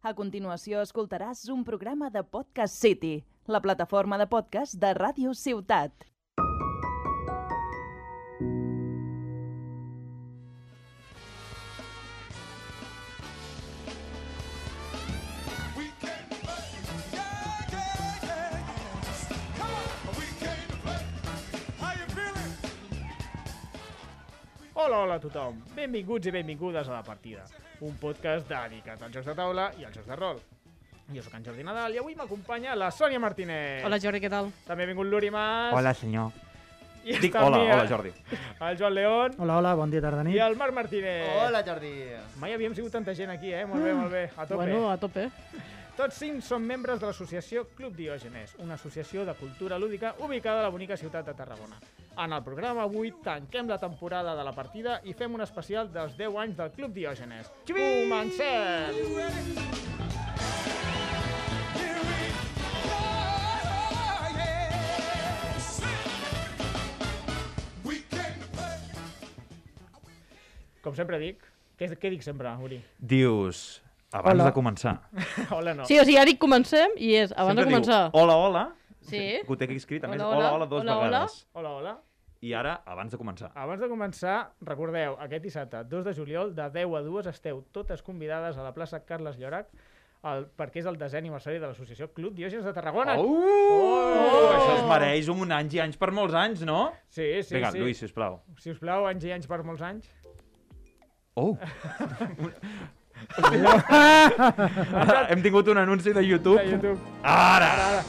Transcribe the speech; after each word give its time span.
A 0.00 0.14
continuació 0.16 0.80
escoltaràs 0.80 1.42
un 1.52 1.60
programa 1.60 2.06
de 2.08 2.22
Podcast 2.24 2.72
City, 2.80 3.18
la 3.44 3.60
plataforma 3.60 4.16
de 4.16 4.26
podcast 4.32 4.78
de 4.80 4.94
Ràdio 4.96 5.34
Ciutat. 5.36 6.06
Hola, 24.72 25.02
hola 25.02 25.20
a 25.20 25.20
tothom. 25.20 25.60
Benvinguts 25.76 26.24
i 26.24 26.32
benvingudes 26.32 26.88
a 26.88 26.96
La 26.96 27.02
Partida, 27.04 27.44
un 27.80 27.96
podcast 28.00 28.48
dedicat 28.48 29.02
als 29.02 29.14
jocs 29.14 29.26
de 29.30 29.34
taula 29.38 29.70
i 29.80 29.84
als 29.84 29.96
jocs 29.96 30.08
de 30.08 30.16
rol. 30.16 30.40
Jo 31.10 31.22
sóc 31.24 31.34
en 31.34 31.44
Jordi 31.44 31.64
Nadal 31.66 31.94
i 31.96 31.98
avui 31.98 32.14
m'acompanya 32.14 32.76
la 32.78 32.90
Sònia 32.94 33.18
Martínez. 33.18 33.82
Hola 33.84 33.98
Jordi, 33.98 34.20
què 34.22 34.30
tal? 34.30 34.52
També 34.66 34.84
ha 34.84 34.90
vingut 34.92 35.08
l'Uri 35.10 35.30
Mas. 35.34 35.72
Hola, 35.74 35.94
senyor. 35.94 36.30
I 37.02 37.16
Dic 37.16 37.34
hola, 37.40 37.58
mi 37.58 37.70
hola, 37.72 37.86
Jordi. 37.88 38.10
El 38.68 38.76
Joan 38.76 38.94
León 38.94 39.34
Hola, 39.38 39.56
hola, 39.56 39.74
bon 39.74 39.90
dia, 39.90 40.02
tarda, 40.04 40.20
i 40.20 40.28
nit. 40.28 40.36
el 40.44 40.56
Marc 40.60 40.74
Martínez. 40.76 41.30
Hola, 41.46 41.62
Jordi. 41.66 41.92
Mai 42.38 42.52
havíem 42.52 42.74
sigut 42.76 42.92
tanta 42.92 43.14
gent 43.16 43.32
aquí, 43.32 43.52
eh? 43.56 43.64
Molt 43.66 43.82
bé, 43.82 43.94
molt 43.96 44.12
bé. 44.12 44.24
A 44.36 44.44
tope. 44.44 44.60
Bueno, 44.60 44.90
a 44.90 44.98
tope. 45.00 45.30
Tots 45.96 46.20
cinc 46.20 46.44
són 46.44 46.62
membres 46.68 47.00
de 47.00 47.08
l'associació 47.08 47.64
Club 47.76 47.96
Diògenes, 47.96 48.54
una 48.60 48.76
associació 48.76 49.24
de 49.24 49.34
cultura 49.34 49.78
lúdica 49.78 50.14
ubicada 50.20 50.60
a 50.60 50.68
la 50.68 50.70
bonica 50.72 50.96
ciutat 50.96 51.26
de 51.26 51.34
Tarragona. 51.34 51.80
En 52.20 52.32
el 52.36 52.42
programa 52.44 52.82
avui 52.84 53.12
tanquem 53.24 53.68
la 53.70 53.78
temporada 53.80 54.34
de 54.36 54.44
la 54.48 54.52
partida 54.56 54.98
i 55.08 55.14
fem 55.20 55.38
un 55.38 55.44
especial 55.46 55.88
dels 55.94 56.16
10 56.18 56.36
anys 56.44 56.58
del 56.60 56.72
Club 56.76 56.92
Diògenes. 56.98 57.52
Comencem! 57.70 59.00
Play. 59.14 59.70
Com 70.84 70.96
sempre 70.96 71.18
dic, 71.20 71.42
què, 71.78 71.90
què 72.00 72.10
dic 72.14 72.22
sempre, 72.24 72.50
Uri? 72.64 72.78
Dius, 73.12 73.80
abans 74.16 74.38
Hola. 74.38 74.46
de 74.48 74.54
començar. 74.56 74.94
Hola, 75.56 75.74
no. 75.76 75.88
Sí, 75.88 75.98
o 76.00 76.04
sigui, 76.06 76.16
ara 76.20 76.30
dic 76.32 76.40
comencem 76.40 76.94
i 76.96 77.12
és 77.20 77.34
abans 77.36 77.52
Sempre 77.58 77.66
de 77.66 77.74
començar. 77.74 78.00
Diu, 78.08 78.22
hola, 78.22 78.36
hola. 78.46 78.62
Sí. 79.10 79.20
Que 79.42 79.48
ho 79.52 79.56
té 79.60 79.68
aquí 79.68 79.76
escrit, 79.80 80.04
a 80.06 80.10
més, 80.12 80.20
Hola, 80.20 80.30
hola, 80.30 80.46
hola. 80.46 80.54
hola, 80.56 80.70
dos 80.70 80.80
Hola, 80.84 80.94
hola. 80.96 81.10
vegades. 81.10 81.36
Hola, 81.56 81.74
hola. 81.80 81.94
I 82.40 82.54
ara, 82.56 82.78
abans 82.88 83.12
de 83.12 83.18
començar. 83.20 83.50
Abans 83.60 83.82
de 83.82 83.88
començar, 83.90 84.34
recordeu, 84.64 85.18
aquest 85.20 85.42
dissabte, 85.44 85.82
2 85.90 86.04
de 86.06 86.12
juliol, 86.16 86.54
de 86.56 86.70
10 86.72 86.94
a 86.96 87.02
2, 87.04 87.26
esteu 87.28 87.60
totes 87.76 88.00
convidades 88.02 88.56
a 88.56 88.62
la 88.64 88.72
plaça 88.72 89.02
Carles 89.04 89.36
Llorac, 89.36 89.68
el, 90.30 90.46
perquè 90.56 90.80
és 90.80 90.86
el 90.88 90.96
desè 91.00 91.18
aniversari 91.20 91.58
de 91.60 91.66
l'associació 91.68 92.08
Club 92.16 92.32
Diògenes 92.36 92.64
de 92.64 92.72
Tarragona. 92.76 93.16
Oh! 93.20 93.26
Oh! 93.76 94.48
Això 94.54 94.72
es 94.78 94.84
mereix 94.88 95.28
un 95.32 95.52
anys 95.52 95.74
i 95.76 95.80
anys 95.84 95.96
per 96.00 96.10
molts 96.16 96.34
anys, 96.36 96.60
no? 96.68 96.92
Sí, 97.08 97.42
sí, 97.44 97.54
Vinga, 97.58 97.70
sí. 97.76 97.80
Lluís, 97.84 97.98
sisplau. 98.00 98.40
Si 98.60 98.68
us 98.72 98.80
plau, 98.80 99.06
anys 99.10 99.24
i 99.28 99.32
anys 99.36 99.46
per 99.50 99.60
molts 99.66 99.82
anys. 99.84 100.08
Oh! 101.36 101.52
Hem 105.30 105.40
tingut 105.44 105.68
un 105.68 105.76
anunci 105.84 106.10
de 106.16 106.24
YouTube. 106.24 106.56
De 106.56 106.64
YouTube. 106.72 106.96
Ara! 107.20 107.68
Ara, 107.76 108.00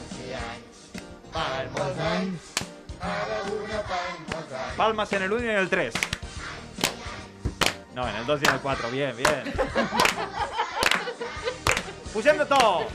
Palmas 4.82 5.12
en 5.12 5.22
el 5.22 5.32
1 5.32 5.44
y 5.44 5.48
en 5.48 5.56
el 5.58 5.68
3. 5.68 5.94
No, 7.94 8.08
en 8.08 8.16
el 8.16 8.26
2 8.26 8.40
y 8.42 8.48
en 8.48 8.54
el 8.54 8.60
4. 8.60 8.90
Bien, 8.90 9.16
bien. 9.16 9.54
Pugem 12.12 12.36
de 12.36 12.46
to! 12.46 12.88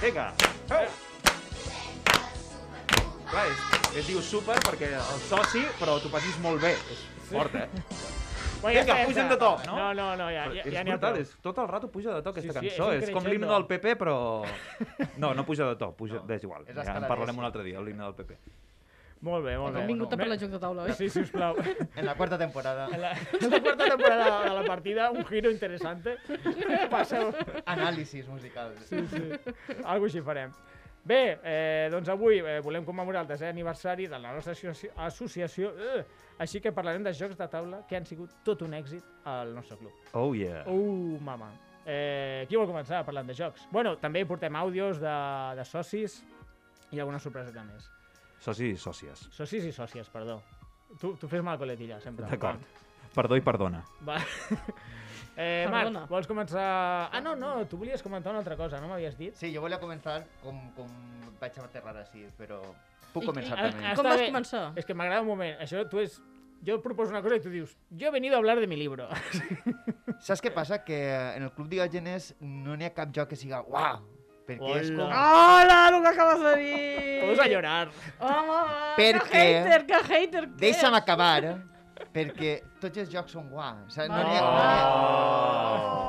Vinga. 0.00 0.32
Clar, 0.68 0.88
és, 3.48 3.58
es 3.98 4.06
diu 4.06 4.22
super 4.22 4.60
perquè 4.62 4.94
el 4.94 5.20
soci, 5.26 5.66
però 5.82 5.98
tu 5.98 6.14
passis 6.14 6.38
molt 6.46 6.62
bé. 6.62 6.76
És 6.94 7.02
fort, 7.32 7.58
eh? 7.58 7.66
Bueno, 8.62 8.74
ja 8.74 8.82
Vinga, 8.82 8.92
està, 8.92 8.96
ja 8.98 9.06
pugem 9.06 9.26
està. 9.26 9.34
de 9.34 9.38
to, 9.38 9.50
no? 9.68 9.74
No, 9.78 9.88
no, 9.94 10.06
no, 10.18 10.28
ja, 10.34 10.44
ja, 10.50 10.62
és 10.64 10.72
ja 10.74 10.82
n'hi 10.82 10.90
ha 10.90 10.96
brutal, 10.96 11.12
prou. 11.14 11.22
és, 11.22 11.34
tot 11.44 11.58
el 11.62 11.68
rato 11.70 11.90
puja 11.94 12.14
de 12.16 12.22
to 12.26 12.30
aquesta 12.34 12.60
Sí, 12.60 12.70
sí, 12.70 12.76
cançó. 12.76 12.92
és 12.96 13.04
és, 13.06 13.10
com 13.14 13.26
l'himne 13.30 13.46
del 13.46 13.66
PP, 13.70 13.92
però... 14.00 14.16
No, 15.16 15.34
no 15.34 15.44
puja 15.46 15.68
de 15.70 15.76
to, 15.78 15.92
puja... 15.94 16.22
és 16.34 16.42
igual. 16.42 16.64
és 16.66 16.74
Ja 16.74 16.96
en 16.98 17.06
parlarem 17.06 17.38
un 17.38 17.44
altre 17.46 17.62
dia, 17.62 17.80
l'himne 17.80 18.02
del 18.02 18.14
PP. 18.18 18.38
Molt 19.20 19.44
bé, 19.44 19.56
molt 19.58 19.74
bé. 19.74 19.80
Hem 19.82 19.88
vingut 19.90 20.12
a 20.14 20.16
parlar 20.16 20.36
de 20.38 20.44
joc 20.44 20.52
de 20.52 20.58
taula, 20.62 20.82
oi? 20.86 20.92
Sí, 20.94 21.08
sisplau. 21.10 21.56
En 21.96 22.04
la 22.06 22.14
quarta 22.14 22.38
temporada. 22.38 22.84
En 22.94 23.00
la, 23.02 23.12
en 23.18 23.50
la 23.50 23.60
quarta 23.64 23.88
temporada 23.88 24.26
de 24.44 24.52
la 24.54 24.62
partida, 24.64 25.10
un 25.10 25.24
giro 25.26 25.50
interessante. 25.50 26.16
Passeu... 26.90 27.32
Anàlisis 27.66 28.28
musicals. 28.30 28.78
Sí, 28.86 29.02
sí. 29.10 29.24
Algo 29.84 30.06
així 30.06 30.22
farem. 30.22 30.54
Bé, 31.04 31.38
eh, 31.42 31.88
doncs 31.90 32.08
avui 32.12 32.38
eh, 32.42 32.58
volem 32.60 32.84
commemorar 32.84 33.22
el 33.24 33.28
desè 33.30 33.48
aniversari 33.48 34.06
de 34.10 34.18
la 34.18 34.32
nostra 34.34 34.52
associ- 34.52 34.90
associació, 34.96 35.70
eh, 35.78 36.02
així 36.38 36.60
que 36.60 36.72
parlarem 36.72 37.02
de 37.06 37.12
jocs 37.16 37.38
de 37.38 37.46
taula 37.48 37.84
que 37.88 37.96
han 37.96 38.04
sigut 38.06 38.34
tot 38.44 38.62
un 38.66 38.74
èxit 38.76 39.04
al 39.24 39.54
nostre 39.54 39.78
club. 39.78 39.92
Oh, 40.12 40.34
yeah. 40.34 40.66
Uh, 40.68 41.16
mama. 41.24 41.52
Eh, 41.86 42.44
qui 42.48 42.56
vol 42.60 42.66
començar 42.68 43.04
parlant 43.06 43.26
de 43.30 43.34
jocs? 43.38 43.64
Bueno, 43.72 43.96
també 43.96 44.26
portem 44.28 44.54
àudios 44.60 44.98
de, 45.00 45.14
de 45.56 45.64
socis 45.64 46.18
i 46.92 47.00
alguna 47.00 47.18
sorpreseta 47.22 47.64
més. 47.64 47.88
Socis 48.44 48.74
i 48.76 48.82
sòcies. 48.82 49.28
Socis 49.32 49.64
i 49.64 49.72
sòcies, 49.72 50.10
perdó. 50.12 50.42
Tu, 51.00 51.14
tu 51.16 51.28
fes 51.28 51.42
mal 51.44 51.56
coletilla, 51.58 52.00
sempre. 52.00 52.28
D'acord. 52.28 52.60
Perdó 53.14 53.36
i 53.36 53.40
perdona. 53.40 53.80
Va. 54.04 54.18
Eh, 55.38 55.66
Perdona. 55.70 56.00
Marc, 56.00 56.10
vols 56.10 56.26
començar... 56.26 56.64
Ah, 57.14 57.20
no, 57.22 57.36
no, 57.38 57.52
tu 57.70 57.78
volies 57.78 58.02
comentar 58.02 58.32
una 58.34 58.40
altra 58.42 58.56
cosa, 58.58 58.80
no 58.82 58.88
m'havies 58.90 59.14
dit? 59.16 59.36
Sí, 59.38 59.52
jo 59.54 59.60
volia 59.62 59.78
començar 59.78 60.24
com, 60.42 60.56
com 60.74 60.88
vaig 61.38 61.60
aterrar 61.62 61.94
així, 62.02 62.24
però 62.36 62.58
puc 63.12 63.22
I- 63.22 63.26
començar 63.30 63.54
i- 63.54 63.68
també. 63.70 63.86
ah, 63.86 63.94
Com 63.94 64.04
vas 64.08 64.18
bé. 64.18 64.26
començar? 64.32 64.64
Es 64.74 64.84
que 64.88 64.94
m'agrada 64.98 65.22
un 65.22 65.28
moment. 65.30 65.54
Això 65.62 65.84
tu 65.88 66.00
és... 66.02 66.18
Jo 66.66 66.80
proposo 66.82 67.12
una 67.14 67.22
cosa 67.22 67.36
i 67.38 67.40
tu 67.40 67.50
dius, 67.54 67.76
yo 67.94 68.08
he 68.08 68.10
venido 68.10 68.34
a 68.34 68.38
hablar 68.38 68.58
de 68.58 68.66
mi 68.66 68.74
libro. 68.74 69.06
Saps 70.26 70.40
què 70.42 70.50
passa? 70.50 70.80
Que 70.82 70.96
en 71.36 71.44
el 71.46 71.52
Club 71.54 71.68
Diògenes 71.70 72.32
no 72.40 72.74
n'hi 72.74 72.88
ha 72.88 72.94
cap 72.96 73.12
joc 73.14 73.28
que 73.30 73.38
siga 73.38 73.60
uau, 73.62 74.00
perquè 74.48 74.72
és 74.80 74.90
com... 74.90 75.04
Hola. 75.06 75.20
Hola, 75.62 75.76
el 75.92 76.00
que 76.02 76.10
acabes 76.10 76.42
de 76.42 76.54
dir! 76.58 77.20
Vamos 77.22 77.38
a 77.44 77.46
llorar. 77.52 77.84
Home, 78.18 78.58
Perquè- 78.98 79.30
que 79.30 79.44
hater, 79.44 79.86
que 79.86 80.00
hater, 80.08 80.44
Deixa'm 80.64 80.98
acabar, 80.98 81.38
perquè 82.14 82.52
tots 82.80 82.98
els 83.02 83.10
jocs 83.12 83.32
són 83.36 83.48
guau. 83.52 83.84
O 83.86 83.90
sigui, 83.92 84.08
no 84.08 84.22
n'hi 84.24 84.36
ha, 84.36 84.42
no 84.42 84.48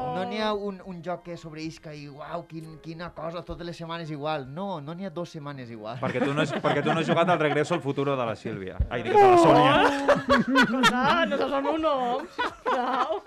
Oh. 0.09 0.13
no 0.15 0.23
n'hi 0.29 0.39
ha 0.41 0.53
un, 0.53 0.79
un 0.89 1.01
joc 1.05 1.23
que 1.27 1.35
sobreisca 1.37 1.93
i 1.93 2.07
uau, 2.09 2.45
quin, 2.49 2.77
quina 2.83 3.09
cosa, 3.15 3.41
totes 3.45 3.65
les 3.67 3.77
setmanes 3.77 4.09
igual. 4.11 4.47
No, 4.49 4.79
no 4.81 4.93
n'hi 4.97 5.05
ha 5.05 5.11
dues 5.13 5.29
setmanes 5.35 5.69
igual. 5.71 5.99
Perquè 6.01 6.23
tu, 6.23 6.33
no 6.33 6.41
has, 6.43 6.51
perquè 6.53 6.81
tu 6.83 6.93
no 6.93 6.99
has 7.03 7.07
jugat 7.09 7.29
al 7.29 7.39
Regreso 7.39 7.75
al 7.77 7.81
Futuro 7.81 8.15
de 8.17 8.25
la 8.25 8.35
Sílvia. 8.35 8.77
Ai, 8.89 9.03
dic, 9.03 9.13
de 9.13 9.27
la 9.27 9.37
Sònia. 9.37 9.73
Ah, 10.93 11.25
no 11.29 11.37
saps 11.37 11.53
el 11.53 11.63
meu 11.63 11.77
nom, 11.77 12.25
sisplau. 12.35 13.21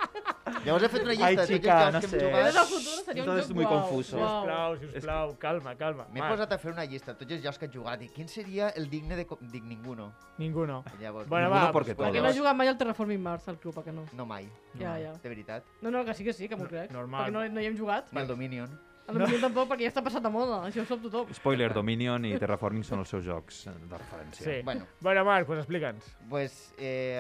Llavors 0.64 0.84
he 0.84 0.88
fet 0.88 1.02
una 1.02 1.12
llista 1.12 1.26
Ai, 1.26 1.36
de 1.36 1.42
tots 1.42 1.52
xica, 1.52 1.76
els 1.76 1.92
no 1.94 2.00
jocs 2.00 2.04
que 2.04 2.10
sé. 2.10 2.24
hem 2.26 2.32
Però 2.32 2.40
jugat. 2.42 2.54
del 2.54 2.66
futur 2.72 3.04
seria 3.04 3.22
un 3.22 3.26
Todo 3.26 3.36
joc 3.36 3.44
es 3.44 3.54
muy 3.54 3.64
guau. 3.64 3.80
confuso. 3.80 4.16
Guau. 4.18 4.76
Sisplau, 4.76 4.76
sisplau, 4.92 5.36
calma, 5.38 5.74
calma. 5.76 6.06
M'he 6.12 6.20
Marc, 6.20 6.32
posat 6.34 6.52
a 6.52 6.58
fer 6.58 6.72
una 6.72 6.84
llista 6.84 7.12
de 7.12 7.18
tots 7.24 7.32
els 7.32 7.42
jocs 7.44 7.58
que 7.58 7.66
he 7.66 7.72
jugat 7.72 8.02
i 8.02 8.08
quin 8.08 8.28
seria 8.28 8.68
el 8.70 8.88
digne 8.90 9.16
de... 9.16 9.26
co- 9.26 9.38
Dic 9.40 9.64
ninguno. 9.64 10.12
Ninguno. 10.38 10.84
Llavors, 11.00 11.28
Bueno, 11.28 11.46
Ninguno 11.48 11.66
va, 11.66 11.72
porque. 11.72 11.96
Perquè 11.96 12.20
no 12.22 12.28
has 12.28 12.36
jugat 12.38 12.56
mai 12.56 12.68
al 12.68 12.78
Terraforming 12.78 13.20
Mars, 13.22 13.48
al 13.48 13.58
club, 13.58 13.78
a 13.78 13.82
que 13.84 13.92
no? 13.92 14.04
No 14.12 14.26
mai, 14.26 14.48
Ja, 14.78 14.98
ja. 14.98 15.12
de 15.12 15.28
veritat. 15.28 15.64
No, 15.80 15.90
no, 15.90 16.04
que 16.04 16.14
sí 16.14 16.24
que 16.24 16.32
sí, 16.32 16.48
que 16.48 16.56
m'ho 16.56 16.66
crec. 16.66 16.90
normal. 16.90 17.26
Perquè 17.26 17.32
no, 17.32 17.48
no 17.48 17.60
hi 17.60 17.66
hem 17.66 17.76
jugat. 17.78 18.12
Ni 18.12 18.20
el 18.20 18.26
Dominion. 18.28 18.80
A 19.08 19.12
millor 19.12 19.40
tampoc, 19.42 19.66
perquè 19.68 19.88
ja 19.88 19.90
està 19.90 20.02
passat 20.04 20.22
de 20.22 20.30
moda. 20.30 20.60
Això 20.68 20.84
ho 20.84 20.86
sap 20.86 21.00
tothom. 21.02 21.30
Spoiler, 21.34 21.72
Dominion 21.74 22.24
i 22.24 22.36
Terraforming 22.38 22.84
són 22.86 23.00
els 23.02 23.10
seus 23.10 23.24
jocs 23.26 23.64
de 23.66 23.98
referència. 23.98 24.44
Sí. 24.46 24.60
Bueno, 24.64 24.86
Bueno, 25.00 25.24
Marc, 25.24 25.46
pues 25.46 25.58
explica'ns. 25.58 26.04
pues, 26.30 26.72
eh, 26.78 27.18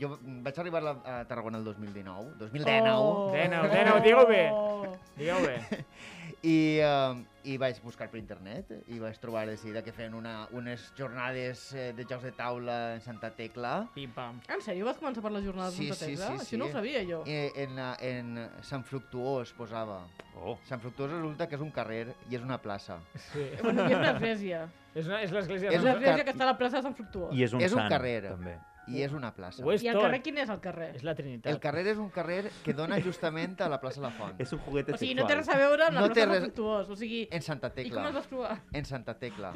jo 0.00 0.18
vaig 0.22 0.58
arribar 0.58 0.82
a, 1.04 1.24
Tarragona 1.28 1.58
el 1.58 1.64
2019, 1.64 2.32
2019, 2.38 2.96
Oh. 2.96 3.30
Dèneu, 3.32 3.68
dèneu, 3.70 4.00
digue-ho 4.02 4.26
bé. 4.26 4.44
Digueu 5.16 5.40
bé. 5.46 5.84
i, 6.42 6.78
eh, 6.80 7.24
i 7.48 7.56
vaig 7.56 7.78
buscar 7.82 8.10
per 8.12 8.18
internet 8.20 8.70
i 8.92 8.98
vaig 9.00 9.16
trobar 9.22 9.46
de 9.48 9.56
seguida 9.56 9.80
que 9.86 9.92
feien 9.96 10.12
una, 10.14 10.46
unes 10.52 10.88
jornades 10.98 11.62
eh, 11.72 11.92
de 11.96 12.04
jocs 12.04 12.26
de 12.28 12.32
taula 12.36 12.94
en 12.96 13.00
Santa 13.00 13.30
Tecla. 13.34 13.88
Pim, 13.94 14.10
pam. 14.12 14.40
En 14.52 14.60
sèrio 14.64 14.84
vas 14.88 14.98
començar 15.00 15.22
per 15.24 15.32
les 15.32 15.44
jornades 15.46 15.74
Sí, 15.78 15.86
de 15.88 15.94
Santa 15.94 16.04
sí, 16.04 16.16
Tecla? 16.16 16.26
sí, 16.26 16.42
Això 16.42 16.50
sí. 16.50 16.58
no 16.60 16.66
ho 16.68 16.72
sabia 16.72 17.02
jo. 17.08 17.22
I 17.26 17.38
en, 17.64 17.76
la- 17.76 17.96
en 18.00 18.34
Sant 18.62 18.84
Fructuós 18.84 19.52
posava. 19.56 20.02
Oh. 20.36 20.58
Sant 20.68 20.82
Fructuós 20.82 21.10
resulta 21.10 21.48
que 21.48 21.56
és 21.56 21.62
un 21.64 21.70
carrer 21.74 22.14
i 22.30 22.36
és 22.36 22.42
una 22.44 22.60
plaça. 22.62 23.00
Sí. 23.32 23.48
Bueno, 23.62 23.88
i 23.88 23.92
és 23.92 23.98
una 23.98 24.10
església. 24.12 24.64
És, 24.94 25.06
una, 25.06 25.22
és 25.22 25.32
l'església 25.32 25.68
És 25.70 25.76
És 25.76 25.82
de 25.82 25.86
una 25.88 25.92
un 25.92 26.02
església 26.02 26.16
car- 26.16 26.24
que 26.26 26.36
està 26.36 26.44
a 26.44 26.52
la 26.52 26.58
plaça 26.58 26.76
de 26.78 26.82
Sant 26.88 26.96
Fructuós. 26.98 27.32
I 27.34 27.44
és 27.44 27.52
un 27.54 27.60
És 27.62 27.72
un 27.72 27.78
sant, 27.84 27.90
carrer. 27.92 28.16
també. 28.28 28.58
I 28.90 29.02
és 29.02 29.12
una 29.12 29.30
plaça. 29.34 29.62
Ho 29.64 29.72
és 29.72 29.82
I 29.82 29.88
el 29.88 29.94
tot. 29.94 30.02
carrer, 30.06 30.22
quin 30.22 30.38
és 30.38 30.48
el 30.48 30.60
carrer? 30.60 30.88
És 30.96 31.02
la 31.04 31.14
Trinitat. 31.14 31.52
El 31.52 31.58
carrer 31.60 31.86
és 31.88 31.98
un 31.98 32.08
carrer 32.10 32.50
que 32.64 32.72
dona 32.72 32.98
justament 33.04 33.60
a 33.60 33.68
la 33.68 33.80
plaça 33.80 34.00
La 34.00 34.10
Font. 34.10 34.34
És 34.40 34.52
un 34.52 34.60
juguete 34.60 34.92
O 34.94 34.96
sigui, 34.96 35.12
sexual. 35.14 35.22
no 35.24 35.28
té 35.28 35.34
res 35.36 35.48
a 35.48 35.58
veure 35.58 35.84
amb 35.84 35.94
la 35.94 36.00
No 36.00 36.06
plaça 36.12 36.26
res- 36.30 36.42
Fructuós. 36.44 36.88
O 36.90 36.96
sigui, 36.96 37.28
En 37.30 37.42
Santa 37.42 37.68
i 37.68 37.70
com 37.70 37.82
Tecla. 37.82 38.08
es 38.08 38.14
vas 38.14 38.26
trobar? 38.28 38.62
En 38.72 38.84
Santa 38.84 39.14
Tecla. 39.18 39.52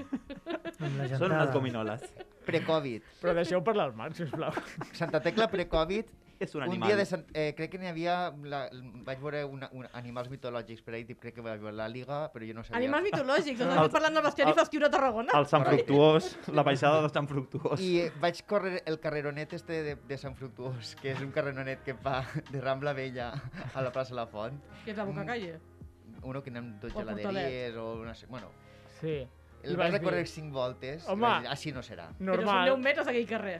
Són 0.79 1.33
unes 1.33 1.53
gominoles. 1.53 2.03
Pre-Covid. 2.47 3.03
Però 3.23 3.35
deixeu 3.35 3.63
parlar 3.65 3.89
el 3.91 3.95
Marc, 3.95 4.15
sisplau. 4.19 4.53
Santa 4.93 5.21
Tecla 5.21 5.49
pre-Covid 5.49 6.07
és 6.45 6.55
un 6.55 6.63
Un 6.63 6.69
animal. 6.69 6.89
dia 6.91 6.97
de 6.99 7.05
Sant... 7.07 7.25
eh, 7.35 7.53
crec 7.57 7.71
que 7.73 7.79
n'hi 7.81 7.89
havia... 7.91 8.15
La... 8.45 8.61
Vaig 9.07 9.19
veure 9.23 9.45
una, 9.47 9.69
una, 9.73 9.89
animals 9.99 10.29
mitològics 10.33 10.83
per 10.87 10.95
ahí, 10.95 11.05
tip, 11.09 11.19
crec 11.23 11.35
que 11.39 11.45
vaig 11.45 11.61
veure 11.63 11.75
la 11.79 11.89
Liga, 11.89 12.21
però 12.35 12.47
jo 12.49 12.55
no 12.59 12.65
sabia... 12.65 12.79
Animals 12.83 13.07
mitològics, 13.11 13.59
doncs 13.61 13.75
estic 13.81 13.97
parlant 13.97 14.19
del 14.19 14.27
bestiari 14.29 14.55
festiu 14.59 14.81
de 14.85 14.91
Tarragona. 14.95 15.37
El 15.39 15.47
Sant 15.51 15.67
Fructuós, 15.67 16.31
la 16.53 16.63
baixada 16.67 17.03
de 17.07 17.13
Sant 17.15 17.29
Fructuós. 17.31 17.81
I 17.81 17.93
eh, 18.07 18.09
vaig 18.23 18.43
córrer 18.47 18.83
el 18.87 18.99
carreronet 19.01 19.53
este 19.59 19.83
de, 19.89 19.97
de 20.09 20.19
Sant 20.19 20.35
Fructuós, 20.39 20.95
que 21.01 21.13
és 21.17 21.21
un 21.25 21.31
carreronet 21.35 21.83
que 21.87 21.95
va 21.95 22.21
de 22.51 22.61
Rambla 22.61 22.93
Vella 22.99 23.33
a 23.75 23.83
la 23.85 23.91
plaça 23.95 24.15
La 24.19 24.27
Font. 24.27 24.59
Que 24.85 24.93
és 24.93 24.97
la 24.99 25.05
Boca 25.09 25.25
Calle. 25.29 25.59
Uno 26.23 26.43
que 26.43 26.51
anem 26.55 26.75
el 26.83 26.93
geladeries 26.95 27.77
o 27.77 27.95
una... 28.01 28.13
Bueno, 28.29 28.53
Sí. 29.01 29.17
el 29.63 29.73
I 29.73 29.77
vaig 29.79 29.93
vas 29.93 30.01
recórrer 30.01 30.21
dir, 30.25 30.29
cinc 30.31 30.53
voltes 30.55 31.05
Home. 31.11 31.27
així 31.51 31.71
no 31.75 31.83
serà. 31.83 32.09
Però 32.19 32.37
són 32.37 32.47
Normal. 32.47 32.69
10 32.71 32.79
metres 32.83 33.09
aquell 33.11 33.27
carrer. 33.31 33.57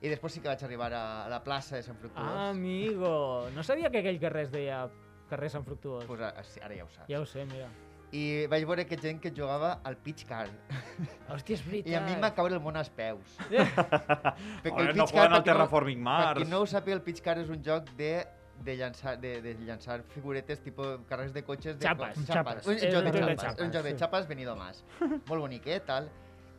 I 0.00 0.08
després 0.08 0.32
sí 0.32 0.40
que 0.40 0.48
vaig 0.48 0.62
arribar 0.64 0.92
a, 0.96 1.04
a 1.26 1.28
la 1.28 1.42
plaça 1.44 1.76
de 1.76 1.82
Sant 1.84 1.98
Fructuós. 2.00 2.24
Ah, 2.24 2.48
amigo. 2.54 3.48
No 3.54 3.62
sabia 3.62 3.90
que 3.90 3.98
aquell 4.00 4.18
carrer 4.20 4.46
es 4.48 4.50
deia 4.52 4.88
carrer 5.28 5.50
Sant 5.52 5.64
Fructuós. 5.66 6.04
pues, 6.08 6.20
a- 6.20 6.34
ara 6.64 6.74
ja 6.74 6.84
ho 6.84 6.88
saps. 6.90 7.08
Ja 7.08 7.20
ho 7.20 7.26
sé, 7.26 7.44
mira. 7.44 7.68
I 8.12 8.46
vaig 8.50 8.64
veure 8.66 8.86
que 8.88 8.96
gent 8.98 9.20
que 9.22 9.30
jugava 9.30 9.80
al 9.84 9.96
pitch 9.96 10.24
car. 10.26 10.48
Hòstia, 11.30 11.54
és 11.54 11.62
veritat. 11.66 11.92
I 11.92 11.94
a 11.94 12.00
mi 12.00 12.16
em 12.16 12.24
va 12.24 12.32
caure 12.34 12.56
el 12.56 12.60
món 12.64 12.76
als 12.80 12.88
peus. 12.90 13.36
Perquè 13.50 14.72
Home, 14.72 14.88
el 14.88 14.96
no 14.96 15.04
pitch 15.04 15.12
juguen 15.12 15.14
car, 15.14 15.30
al 15.30 15.42
per 15.42 15.52
Terraforming 15.52 15.98
Per 16.00 16.04
Mars. 16.08 16.40
qui 16.42 16.48
no 16.50 16.60
ho 16.64 16.66
sàpiga, 16.66 16.96
el 16.96 17.02
pitch 17.06 17.20
car 17.22 17.36
és 17.38 17.48
un 17.52 17.62
joc 17.62 17.92
de 17.96 18.12
de 18.60 18.74
llançar, 18.76 19.14
de, 19.18 19.40
de 19.40 19.54
llançar 19.64 20.02
figuretes 20.12 20.58
tipus 20.60 20.98
carrers 21.08 21.32
de 21.32 21.40
cotxes 21.42 21.78
de 21.78 21.86
Xapes, 21.86 22.18
un 22.18 22.26
xapes. 22.28 22.66
Un, 22.68 22.76
joc 22.76 22.90
de 22.90 22.98
un 22.98 23.06
joc 23.06 23.14
de 23.14 23.20
xapes, 23.22 23.40
xapes, 23.40 23.64
un 23.64 23.72
joc 23.72 23.84
de 23.86 23.92
xapes 23.96 24.26
venido 24.28 24.56
más. 24.56 24.82
Molt 25.00 25.40
boniquet, 25.40 25.86
tal. 25.88 26.10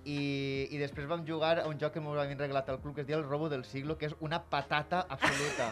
I, 0.06 0.68
I 0.74 0.77
després 0.81 1.06
vam 1.07 1.21
jugar 1.27 1.59
a 1.62 1.68
un 1.69 1.77
joc 1.77 1.94
que 1.94 2.01
m'ho 2.01 2.15
havien 2.18 2.39
regalat 2.39 2.69
al 2.74 2.80
club 2.81 2.95
que 2.95 3.01
es 3.03 3.07
deia 3.07 3.18
el 3.19 3.25
robo 3.27 3.50
del 3.50 3.63
siglo, 3.65 3.98
que 3.98 4.07
és 4.09 4.15
una 4.19 4.39
patata 4.50 5.03
absoluta. 5.07 5.68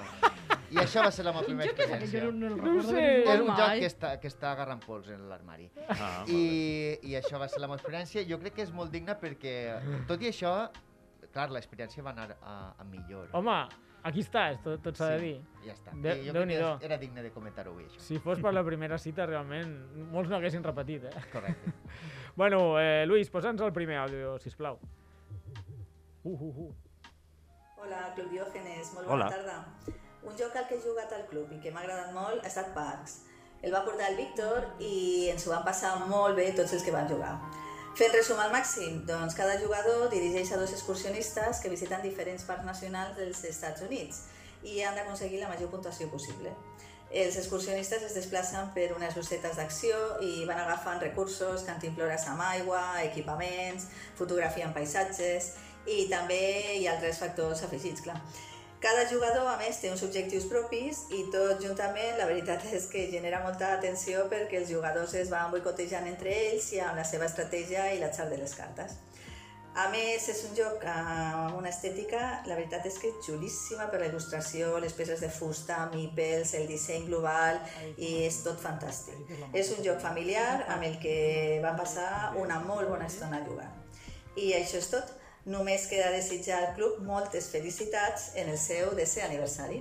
I 0.69 0.77
això 0.77 1.01
va 1.01 1.09
ser 1.09 1.25
la 1.25 1.31
meva 1.33 1.47
primera 1.47 1.71
experiència. 1.71 2.21
Jo 2.27 2.31
no, 2.31 2.43
no 2.43 2.51
el 2.51 2.57
No 2.57 2.63
recordo 2.67 2.91
sé. 2.93 3.05
És 3.23 3.41
un 3.41 3.47
joc 3.57 3.73
que 3.81 3.87
està, 3.89 4.11
que 4.21 4.29
està 4.29 4.51
agarrant 4.51 4.83
pols 4.85 5.09
en 5.09 5.23
l'armari. 5.31 5.65
Ah, 5.89 6.23
I, 6.29 6.99
I 7.09 7.15
això 7.17 7.41
va 7.41 7.47
ser 7.49 7.57
la 7.63 7.67
meva 7.71 7.79
experiència. 7.81 8.21
Jo 8.29 8.37
crec 8.43 8.53
que 8.59 8.67
és 8.67 8.71
molt 8.71 8.93
digna 8.93 9.17
perquè, 9.17 9.55
tot 10.07 10.21
i 10.21 10.29
això, 10.29 10.53
clar, 11.33 11.49
l'experiència 11.55 12.05
va 12.05 12.13
anar 12.13 12.35
a, 12.37 12.59
a 12.77 12.85
millor. 12.85 13.33
Home, 13.33 13.57
aquí 14.05 14.21
estàs, 14.21 14.61
tot, 14.61 14.77
tot 14.85 14.95
s'ha 15.01 15.09
de 15.15 15.19
dir. 15.25 15.35
Ja 15.65 15.73
està. 15.73 15.95
De- 16.05 16.19
I 16.21 16.29
jo 16.29 16.37
crec 16.37 16.53
que 16.53 16.85
era 16.91 17.01
digne 17.01 17.25
de 17.25 17.33
comentar-ho 17.33 17.73
avui, 17.73 17.89
això. 17.89 18.05
Si 18.05 18.21
fos 18.21 18.37
per 18.45 18.53
la 18.53 18.61
primera 18.63 19.01
cita, 19.01 19.25
realment, 19.25 19.73
molts 20.13 20.29
no 20.29 20.37
haguessin 20.37 20.61
repetit, 20.69 21.09
eh? 21.09 21.25
Correcte. 21.33 21.73
Bueno, 22.39 22.79
eh, 22.79 23.05
Luis, 23.05 23.27
posa'ns 23.27 23.59
el 23.65 23.73
primer 23.75 23.97
àudio, 23.99 24.37
sisplau. 24.39 24.77
Uh, 26.23 26.29
uh, 26.31 26.59
uh. 26.63 26.69
Hola, 27.83 28.13
Club 28.15 28.29
Diògenes, 28.31 28.93
molt 28.95 29.09
Hola. 29.11 29.25
bona 29.25 29.33
tarda. 29.33 29.97
Un 30.23 30.37
joc 30.39 30.55
al 30.55 30.69
que 30.69 30.77
he 30.77 30.79
jugat 30.85 31.11
al 31.17 31.25
club 31.27 31.51
i 31.51 31.59
que 31.59 31.73
m'ha 31.75 31.83
agradat 31.83 32.13
molt 32.15 32.39
ha 32.39 32.47
estat 32.47 32.71
Parks. 32.77 33.17
El 33.59 33.75
va 33.75 33.83
portar 33.83 34.07
el 34.13 34.15
Víctor 34.21 34.69
i 34.79 35.27
ens 35.33 35.43
ho 35.43 35.51
van 35.51 35.65
passar 35.67 35.91
molt 36.07 36.39
bé 36.39 36.47
tots 36.55 36.77
els 36.77 36.87
que 36.87 36.95
van 36.95 37.11
jugar. 37.11 37.33
Fent 37.99 38.15
resum 38.15 38.39
al 38.39 38.55
màxim, 38.55 39.03
doncs 39.09 39.35
cada 39.35 39.59
jugador 39.59 40.07
dirigeix 40.07 40.53
a 40.55 40.61
dos 40.63 40.71
excursionistes 40.77 41.59
que 41.59 41.75
visiten 41.75 42.07
diferents 42.07 42.47
parcs 42.47 42.63
nacionals 42.63 43.19
dels 43.19 43.43
Estats 43.51 43.83
Units 43.89 44.29
i 44.63 44.79
han 44.79 44.95
d'aconseguir 44.95 45.43
la 45.43 45.51
major 45.51 45.67
puntuació 45.75 46.07
possible. 46.07 46.55
Els 47.09 47.39
excursionistes 47.41 48.03
es 48.05 48.13
desplacen 48.13 48.67
per 48.75 48.91
unes 48.93 49.15
rosetes 49.17 49.57
d'acció 49.57 49.97
i 50.21 50.45
van 50.45 50.59
agafant 50.61 51.01
recursos, 51.01 51.65
cantimplores 51.65 52.27
amb 52.29 52.43
aigua, 52.45 52.83
equipaments, 53.01 53.87
fotografia 54.19 54.67
en 54.67 54.75
paisatges 54.75 55.55
i 55.89 56.05
també 56.11 56.39
hi 56.77 56.85
ha 56.85 56.93
altres 56.93 57.17
factors 57.23 57.65
afegits, 57.65 58.05
clar. 58.05 58.19
Cada 58.79 59.09
jugador, 59.09 59.43
a 59.49 59.57
més, 59.59 59.81
té 59.81 59.89
uns 59.91 60.05
objectius 60.05 60.45
propis 60.47 61.01
i 61.11 61.25
tot 61.33 61.59
juntament, 61.65 62.13
la 62.15 62.29
veritat 62.29 62.63
és 62.71 62.85
que 62.87 63.09
genera 63.11 63.41
molta 63.43 63.73
atenció 63.75 64.23
perquè 64.31 64.61
els 64.61 64.69
jugadors 64.71 65.17
es 65.19 65.33
van 65.33 65.49
boicotejant 65.51 66.07
entre 66.07 66.31
ells 66.45 66.69
i 66.77 66.79
amb 66.85 67.01
la 67.01 67.03
seva 67.03 67.27
estratègia 67.27 67.89
i 67.91 67.99
l'atzar 67.99 68.29
de 68.29 68.37
les 68.39 68.53
cartes. 68.55 68.95
A 69.79 69.85
més, 69.93 70.25
és 70.33 70.39
un 70.49 70.55
joc 70.57 70.81
amb 70.91 71.55
una 71.59 71.69
estètica, 71.69 72.19
la 72.49 72.55
veritat 72.57 72.85
és 72.89 72.97
que 72.99 73.11
xulíssima 73.23 73.85
per 73.91 73.99
la 74.01 74.07
il·lustració, 74.09 74.73
les 74.83 74.95
peces 74.97 75.21
de 75.23 75.29
fusta, 75.31 75.77
mipels, 75.93 76.51
el 76.57 76.65
disseny 76.67 77.05
global 77.07 77.61
i 77.95 78.09
és 78.25 78.41
tot 78.43 78.59
fantàstic. 78.59 79.29
És 79.55 79.69
un 79.77 79.83
joc 79.85 80.01
familiar 80.03 80.65
amb 80.73 80.83
el 80.89 80.97
que 80.99 81.59
va 81.63 81.75
passar 81.79 82.33
una 82.41 82.57
molt 82.65 82.89
bona 82.91 83.07
estona 83.07 83.39
jugant. 83.45 83.71
I 84.35 84.51
això 84.57 84.81
és 84.81 84.89
tot. 84.91 85.15
Només 85.49 85.85
queda 85.87 86.09
desitjar 86.11 86.57
al 86.59 86.73
club 86.75 86.99
moltes 87.07 87.47
felicitats 87.49 88.33
en 88.37 88.49
el 88.51 88.57
seu 88.59 88.91
desè 88.97 89.23
aniversari. 89.25 89.79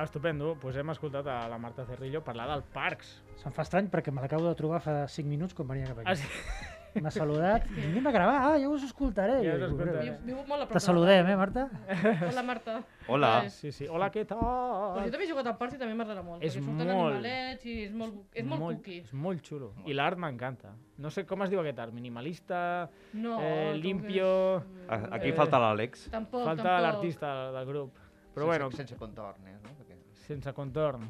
Estupendo, 0.00 0.54
doncs 0.62 0.76
hem 0.80 0.92
escoltat 0.94 1.26
a 1.28 1.40
la 1.50 1.58
Marta 1.60 1.84
Cerrillo 1.88 2.22
parlar 2.24 2.46
del 2.52 2.62
Parcs. 2.72 3.16
Se'm 3.42 3.52
fa 3.52 3.66
estrany 3.66 3.90
perquè 3.92 4.14
me 4.14 4.22
l'acabo 4.22 4.46
de 4.46 4.54
trobar 4.56 4.78
fa 4.84 4.94
5 5.08 5.28
minuts 5.28 5.56
quan 5.58 5.68
venia 5.68 5.90
cap 5.90 5.98
Ah, 6.04 6.12
aquí. 6.14 6.22
sí? 6.22 6.78
M'ha 7.02 7.10
saludat. 7.10 7.66
Anem 7.70 8.06
a 8.06 8.12
gravar. 8.12 8.36
Ah, 8.50 8.56
ja 8.58 8.68
us 8.68 8.82
escoltaré. 8.86 9.36
Ja 9.44 9.54
us 9.56 9.62
escoltaré. 9.68 10.16
Viu, 10.24 10.36
molt 10.48 10.64
a 10.64 10.66
prop 10.66 10.72
Te 10.76 10.80
saludem, 10.80 11.26
eh, 11.30 11.36
Marta? 11.36 11.68
Hola, 12.28 12.42
Marta. 12.42 12.76
Hola. 13.08 13.30
Sí, 13.50 13.70
sí. 13.72 13.86
Hola, 13.90 14.10
què 14.10 14.24
tal? 14.26 14.40
Pues 14.40 15.06
jo 15.06 15.12
també 15.14 15.24
he 15.26 15.30
jugat 15.30 15.46
al 15.52 15.56
Parcs 15.60 15.76
i 15.76 15.80
també 15.80 15.94
m'agrada 15.98 16.22
molt. 16.26 16.42
És 16.42 16.56
molt- 16.60 16.82
animalets 16.86 17.66
i 17.66 17.76
és 17.84 17.92
molt, 17.94 18.20
és 18.34 18.44
molt, 18.46 18.62
cookie. 18.62 19.00
És 19.04 19.12
molt 19.14 19.42
xulo. 19.46 19.72
I 19.86 19.94
l'art 19.94 20.18
m'encanta. 20.18 20.74
No 20.98 21.10
sé 21.10 21.24
com 21.26 21.42
es 21.46 21.50
diu 21.50 21.60
aquest 21.62 21.78
art. 21.78 21.92
Minimalista, 21.94 22.88
No, 23.14 23.38
eh, 23.40 23.74
limpio... 23.78 24.58
és- 24.88 25.08
Aquí 25.12 25.28
Eh, 25.30 25.32
falta 25.32 25.58
l'Àlex. 25.58 26.08
Tampoc, 26.10 26.44
Falta 26.44 26.62
tampoc. 26.62 26.82
l'artista 26.82 27.52
del 27.52 27.66
grup. 27.66 27.94
Però 28.34 28.44
sense, 28.46 28.46
bueno, 28.46 28.70
Sense 28.70 28.96
contornes, 28.96 29.60
no? 29.62 29.70
Perquè... 29.78 29.96
sense 30.26 30.52
contorn. 30.52 31.08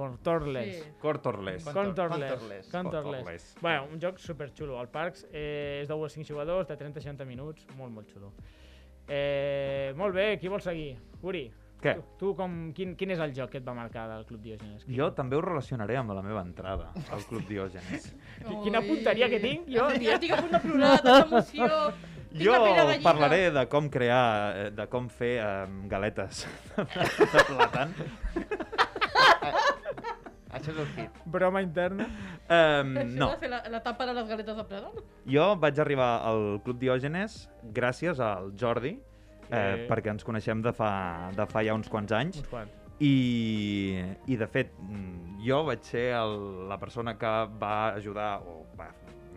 Contorless. 0.00 0.76
Sí. 0.80 0.90
Cortorless. 1.00 1.64
Con- 1.64 1.74
Contorless. 1.74 2.32
Contorless. 2.32 2.70
Contorless. 2.72 3.22
Contorless. 3.22 3.56
Bueno, 3.60 3.86
un 3.92 4.00
joc 4.00 4.18
superxulo. 4.18 4.80
El 4.80 4.88
Parcs 4.88 5.26
eh, 5.30 5.80
és 5.82 5.88
de 5.88 5.94
1 5.94 6.04
a 6.04 6.08
5 6.16 6.28
jugadors, 6.32 6.68
de 6.68 6.78
30-60 6.80 7.26
minuts. 7.28 7.66
Molt, 7.76 7.92
molt 7.92 8.08
xulo. 8.12 8.32
Eh, 9.08 9.92
molt 9.98 10.14
bé, 10.14 10.38
qui 10.38 10.48
vol 10.48 10.62
seguir? 10.62 10.92
Uri, 11.26 11.48
Què? 11.80 11.94
tu, 11.96 12.04
tu 12.20 12.34
com, 12.38 12.52
quin, 12.76 12.92
quin 12.94 13.10
és 13.10 13.18
el 13.24 13.32
joc 13.34 13.50
que 13.50 13.58
et 13.58 13.64
va 13.66 13.72
marcar 13.74 14.04
del 14.10 14.24
Club 14.28 14.42
Diògenes? 14.44 14.84
Jo 14.86 15.08
també 15.16 15.34
ho 15.36 15.40
relacionaré 15.42 15.96
amb 15.98 16.12
la 16.14 16.22
meva 16.22 16.42
entrada 16.46 16.92
al 17.10 17.24
Club 17.26 17.42
Diògenes. 17.48 18.10
Qui- 18.46 18.60
Quina 18.68 18.82
punteria 18.86 19.28
que 19.32 19.40
tinc, 19.42 19.66
jo. 19.72 19.88
Jo 20.04 20.14
estic 20.14 20.36
a 20.36 20.40
punt 20.44 20.52
de 20.54 20.60
plorar, 20.66 20.94
tanta 21.02 21.26
emoció. 21.26 21.68
Tinc 22.30 22.44
Jo 22.46 22.52
parlaré 23.02 23.50
de 23.50 23.64
com 23.66 23.88
crear, 23.90 24.26
eh, 24.54 24.70
de 24.70 24.84
com 24.86 25.08
fer 25.10 25.32
eh, 25.42 25.66
galetes 25.90 26.44
de 26.76 27.42
plàtan. 27.48 27.90
Això 30.50 30.72
és 30.72 30.78
el 30.82 30.88
hit. 30.96 31.18
Broma 31.30 31.60
interna. 31.62 32.08
Um, 32.50 32.96
Això 32.98 33.04
no, 33.20 33.28
de 33.30 33.38
fer 33.44 33.50
la, 33.52 33.60
la 33.70 33.80
tapa 33.84 34.06
de 34.08 34.14
les 34.16 34.26
galetes 34.28 34.56
de 34.58 34.64
plàtan? 34.66 35.04
jo 35.30 35.44
vaig 35.62 35.78
arribar 35.78 36.08
al 36.26 36.58
Club 36.64 36.80
Diògenes 36.82 37.44
gràcies 37.76 38.18
al 38.20 38.50
Jordi, 38.58 38.96
eh, 39.50 39.56
Eh. 39.60 39.86
perquè 39.88 40.10
ens 40.10 40.24
coneixem 40.26 40.60
de 40.62 40.72
fa, 40.74 41.30
de 41.36 41.46
fa 41.46 41.62
ja 41.66 41.74
uns 41.78 41.88
quants 41.88 42.12
anys. 42.12 42.38
Uns 42.42 42.48
quants. 42.50 42.76
I, 43.00 44.02
I 44.28 44.36
de 44.36 44.46
fet, 44.46 44.74
mm, 44.82 45.38
jo 45.46 45.62
vaig 45.64 45.86
ser 45.88 46.10
el, 46.18 46.34
la 46.68 46.76
persona 46.78 47.14
que 47.16 47.30
va 47.62 47.94
ajudar, 47.94 48.40
o 48.44 48.66
va, 48.76 48.90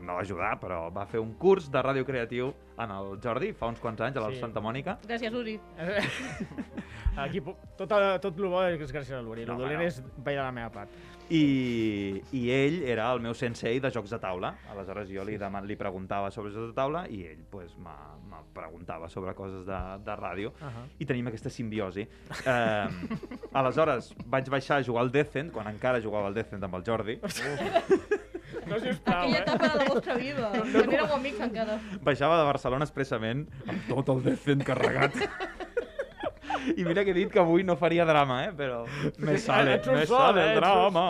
no 0.04 0.16
va 0.18 0.22
ajudar, 0.22 0.60
però 0.60 0.90
va 0.94 1.06
fer 1.10 1.20
un 1.24 1.34
curs 1.40 1.70
de 1.72 1.82
ràdio 1.82 2.06
creatiu 2.06 2.52
en 2.78 2.92
el 2.92 3.18
Jordi 3.24 3.54
fa 3.54 3.68
uns 3.72 3.80
quants 3.80 4.02
anys, 4.02 4.18
a 4.18 4.22
la 4.22 4.32
Sí. 4.34 4.40
Santa 4.42 4.60
Mònica. 4.62 4.98
Gràcies, 5.08 5.34
Uri. 5.34 5.60
Aquí, 7.16 7.42
tot, 7.78 7.92
el- 7.92 8.20
tot 8.20 8.38
el 8.40 8.48
bo 8.50 8.64
és 8.66 8.92
gràcies 8.92 9.14
a 9.14 9.22
l'Uri. 9.22 9.46
No, 9.46 9.54
el 9.54 9.60
dolent 9.60 9.80
no. 9.82 9.86
és 9.88 10.00
veia 10.18 10.40
de 10.42 10.46
la 10.48 10.52
meva 10.52 10.70
part. 10.74 10.90
I, 11.30 12.22
I 12.36 12.42
ell 12.52 12.80
era 12.90 13.06
el 13.14 13.22
meu 13.24 13.34
sensei 13.34 13.80
de 13.80 13.90
jocs 13.94 14.10
de 14.12 14.18
taula. 14.20 14.56
Aleshores 14.74 15.10
jo 15.14 15.24
li, 15.24 15.38
deman, 15.38 15.66
li 15.70 15.78
preguntava 15.80 16.32
sobre 16.32 16.52
jocs 16.52 16.72
de 16.74 16.76
taula 16.76 17.06
i 17.08 17.22
ell 17.30 17.46
pues, 17.50 17.78
me, 17.78 17.94
me 18.30 18.42
preguntava 18.54 19.08
sobre 19.10 19.34
coses 19.38 19.64
de, 19.66 19.80
de 20.04 20.16
ràdio. 20.20 20.52
Uh 20.60 20.66
-huh. 20.68 20.88
i 21.00 21.06
tenim 21.06 21.28
aquesta 21.28 21.50
simbiosi. 21.50 22.02
Eh, 22.46 22.88
aleshores, 23.54 24.14
vaig 24.26 24.50
baixar 24.50 24.80
a 24.80 24.84
jugar 24.84 25.02
al 25.04 25.12
Decent, 25.12 25.52
quan 25.52 25.68
encara 25.68 26.02
jugava 26.02 26.28
al 26.28 26.34
Decent 26.34 26.64
amb 26.64 26.76
el 26.76 26.84
Jordi. 26.84 27.20
No, 28.70 28.80
sisplau, 28.80 29.20
Aquella 29.24 29.38
eh? 29.38 29.42
etapa 29.42 29.70
de 29.70 29.80
la 29.82 29.88
vostra 29.90 30.16
vida. 30.20 30.50
Quan 30.56 30.94
éreu 30.94 31.14
amics 31.18 31.44
encara. 31.48 31.78
Baixava 32.04 32.40
de 32.40 32.48
Barcelona 32.50 32.88
expressament 32.88 33.46
amb 33.68 33.88
tot 33.90 34.12
el 34.14 34.24
Decent 34.28 34.64
carregat. 34.68 35.18
I 36.78 36.86
mira 36.88 37.04
que 37.04 37.12
he 37.12 37.18
dit 37.18 37.32
que 37.32 37.42
avui 37.42 37.64
no 37.68 37.76
faria 37.76 38.06
drama, 38.08 38.44
eh? 38.46 38.52
Però 38.56 38.84
me 39.18 39.38
sale, 39.46 39.80
me 39.92 40.06
sale 40.08 40.42
eh? 40.42 40.52
el 40.52 40.58
un 40.58 40.62
drama. 40.62 41.08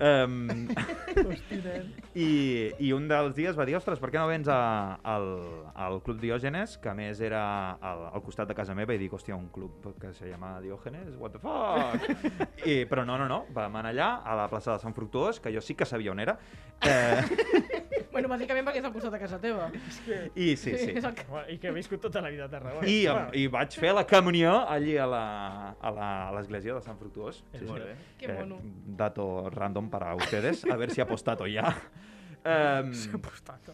Um, 0.00 0.68
I, 2.14 2.28
I 2.78 2.92
un 2.96 3.06
dels 3.10 3.34
dies 3.36 3.56
va 3.58 3.66
dir, 3.68 3.76
ostres, 3.78 4.00
per 4.02 4.10
què 4.12 4.18
no 4.18 4.26
vens 4.30 4.48
a, 4.50 4.98
al, 5.06 5.28
al 5.74 6.00
Club 6.06 6.20
Diògenes, 6.22 6.76
que 6.82 6.90
a 6.90 6.96
més 6.98 7.20
era 7.24 7.44
al, 7.78 8.06
al 8.10 8.24
costat 8.26 8.50
de 8.50 8.56
casa 8.58 8.74
meva, 8.76 8.94
i 8.94 9.00
dic, 9.00 9.14
hòstia, 9.14 9.36
un 9.36 9.48
club 9.54 9.88
que 10.00 10.12
se 10.16 10.28
llama 10.30 10.56
Diògenes, 10.64 11.14
what 11.20 11.36
the 11.36 11.42
fuck? 11.42 12.08
I, 12.66 12.84
però 12.90 13.06
no, 13.06 13.18
no, 13.20 13.28
no, 13.30 13.44
vam 13.54 13.80
anar 13.80 13.94
allà, 13.94 14.10
a 14.24 14.36
la 14.38 14.48
plaça 14.50 14.74
de 14.74 14.82
Sant 14.82 14.96
Fructuós, 14.96 15.40
que 15.40 15.52
jo 15.54 15.62
sí 15.64 15.78
que 15.78 15.88
sabia 15.88 16.14
on 16.14 16.22
era, 16.22 16.38
eh, 16.82 17.83
Bueno, 18.14 18.28
bàsicament 18.30 18.64
perquè 18.68 18.78
és 18.80 18.84
al 18.86 18.92
costat 18.94 19.12
de 19.12 19.18
casa 19.18 19.38
teva. 19.42 19.66
I 20.38 20.54
sí, 20.56 20.72
sí. 20.78 20.92
És 20.94 21.04
el 21.04 21.14
que... 21.18 21.24
I 21.50 21.58
que 21.58 21.68
he 21.68 21.74
viscut 21.74 22.00
tota 22.00 22.22
la 22.22 22.30
vida 22.30 22.46
a 22.46 22.48
Tarragona. 22.52 22.86
I, 22.88 23.00
Bueno, 23.10 23.28
I 23.34 23.46
vaig 23.50 23.74
fer 23.82 23.90
la 23.96 24.06
comunió 24.06 24.54
allí 24.70 24.96
a 24.96 25.06
la- 25.10 25.74
a 25.80 25.90
la- 25.90 26.28
a 26.28 26.32
l'església 26.38 26.74
de 26.78 26.80
Sant 26.80 26.96
Fructuós. 26.98 27.42
És 27.52 27.62
molt 27.66 27.82
bé. 27.84 27.96
Que 28.18 28.28
mono. 28.32 28.60
dato 28.86 29.50
random 29.50 29.90
para 29.90 30.14
ustedes, 30.14 30.64
a 30.64 30.76
ver 30.76 30.90
si 30.94 31.00
ha 31.00 31.04
apostato 31.04 31.46
ya. 31.46 31.74
Um, 32.44 32.90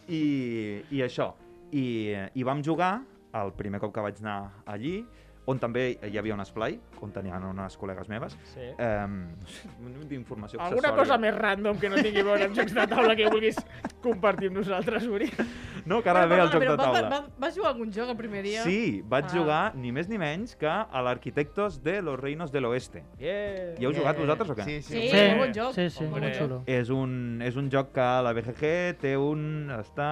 i, 0.07 0.81
I 0.95 1.01
això. 1.03 1.33
I, 1.75 2.15
I 2.39 2.43
vam 2.47 2.61
jugar 2.63 3.01
el 3.35 3.51
primer 3.57 3.81
cop 3.83 3.91
que 3.93 3.99
vaig 4.03 4.21
anar 4.23 4.63
allí, 4.65 5.05
on 5.49 5.57
també 5.59 5.97
hi 6.05 6.17
havia 6.19 6.35
un 6.35 6.41
esplai, 6.43 6.75
on 7.01 7.11
tenien 7.11 7.43
unes 7.43 7.73
col·legues 7.81 8.07
meves. 8.11 8.35
Sí. 8.53 8.67
Um, 8.77 9.31
d'informació 10.11 10.59
Alguna 10.61 10.91
cosa 10.95 11.17
més 11.17 11.33
random 11.35 11.79
que 11.81 11.89
no 11.89 11.97
tingui 11.97 12.21
a 12.21 12.27
veure 12.27 12.45
amb 12.45 12.55
jocs 12.55 12.73
de 12.77 12.85
taula 12.91 13.15
que 13.17 13.29
vulguis 13.31 13.57
compartir 14.03 14.51
amb 14.51 14.57
nosaltres, 14.61 15.07
Uri? 15.09 15.29
No, 15.85 16.01
que 16.03 16.11
ara 16.11 16.27
ve 16.29 16.37
el 16.37 16.51
joc 16.51 16.61
de 16.61 16.67
Però 16.67 16.75
taula. 16.77 17.01
vas, 17.01 17.09
vas, 17.09 17.29
vas 17.41 17.55
jugar 17.57 17.71
algun 17.73 17.89
joc 17.91 18.11
el 18.13 18.17
primer 18.19 18.43
dia? 18.45 18.61
Sí, 18.63 19.01
vaig 19.09 19.25
Ah. 19.25 19.33
jugar 19.33 19.61
ni 19.75 19.91
més 19.91 20.07
ni 20.09 20.17
menys 20.21 20.55
que 20.55 20.67
a 20.69 21.01
l'Arquitectos 21.01 21.81
de 21.83 22.01
los 22.03 22.19
Reinos 22.19 22.51
del 22.51 22.65
Oeste. 22.65 23.01
Yeah. 23.17 23.73
Hi 23.79 23.85
heu 23.87 23.93
jugat 23.97 24.17
vosaltres 24.21 24.49
o 24.51 24.55
què? 24.55 24.63
Sí, 24.67 24.81
sí. 24.81 24.93
Sí, 24.93 25.07
Sí, 25.09 25.23
molt 25.31 25.39
bon 25.39 25.53
joc. 25.57 25.73
sí, 25.73 25.89
sí, 25.89 26.03
Hombre. 26.05 26.21
molt 26.21 26.37
xulo. 26.37 26.61
És 26.67 26.89
un, 26.93 27.41
és 27.41 27.55
un 27.57 27.69
joc 27.71 27.91
que 27.93 28.05
la 28.21 28.33
BGG 28.33 28.97
té 29.01 29.15
un... 29.17 29.71
està... 29.79 30.11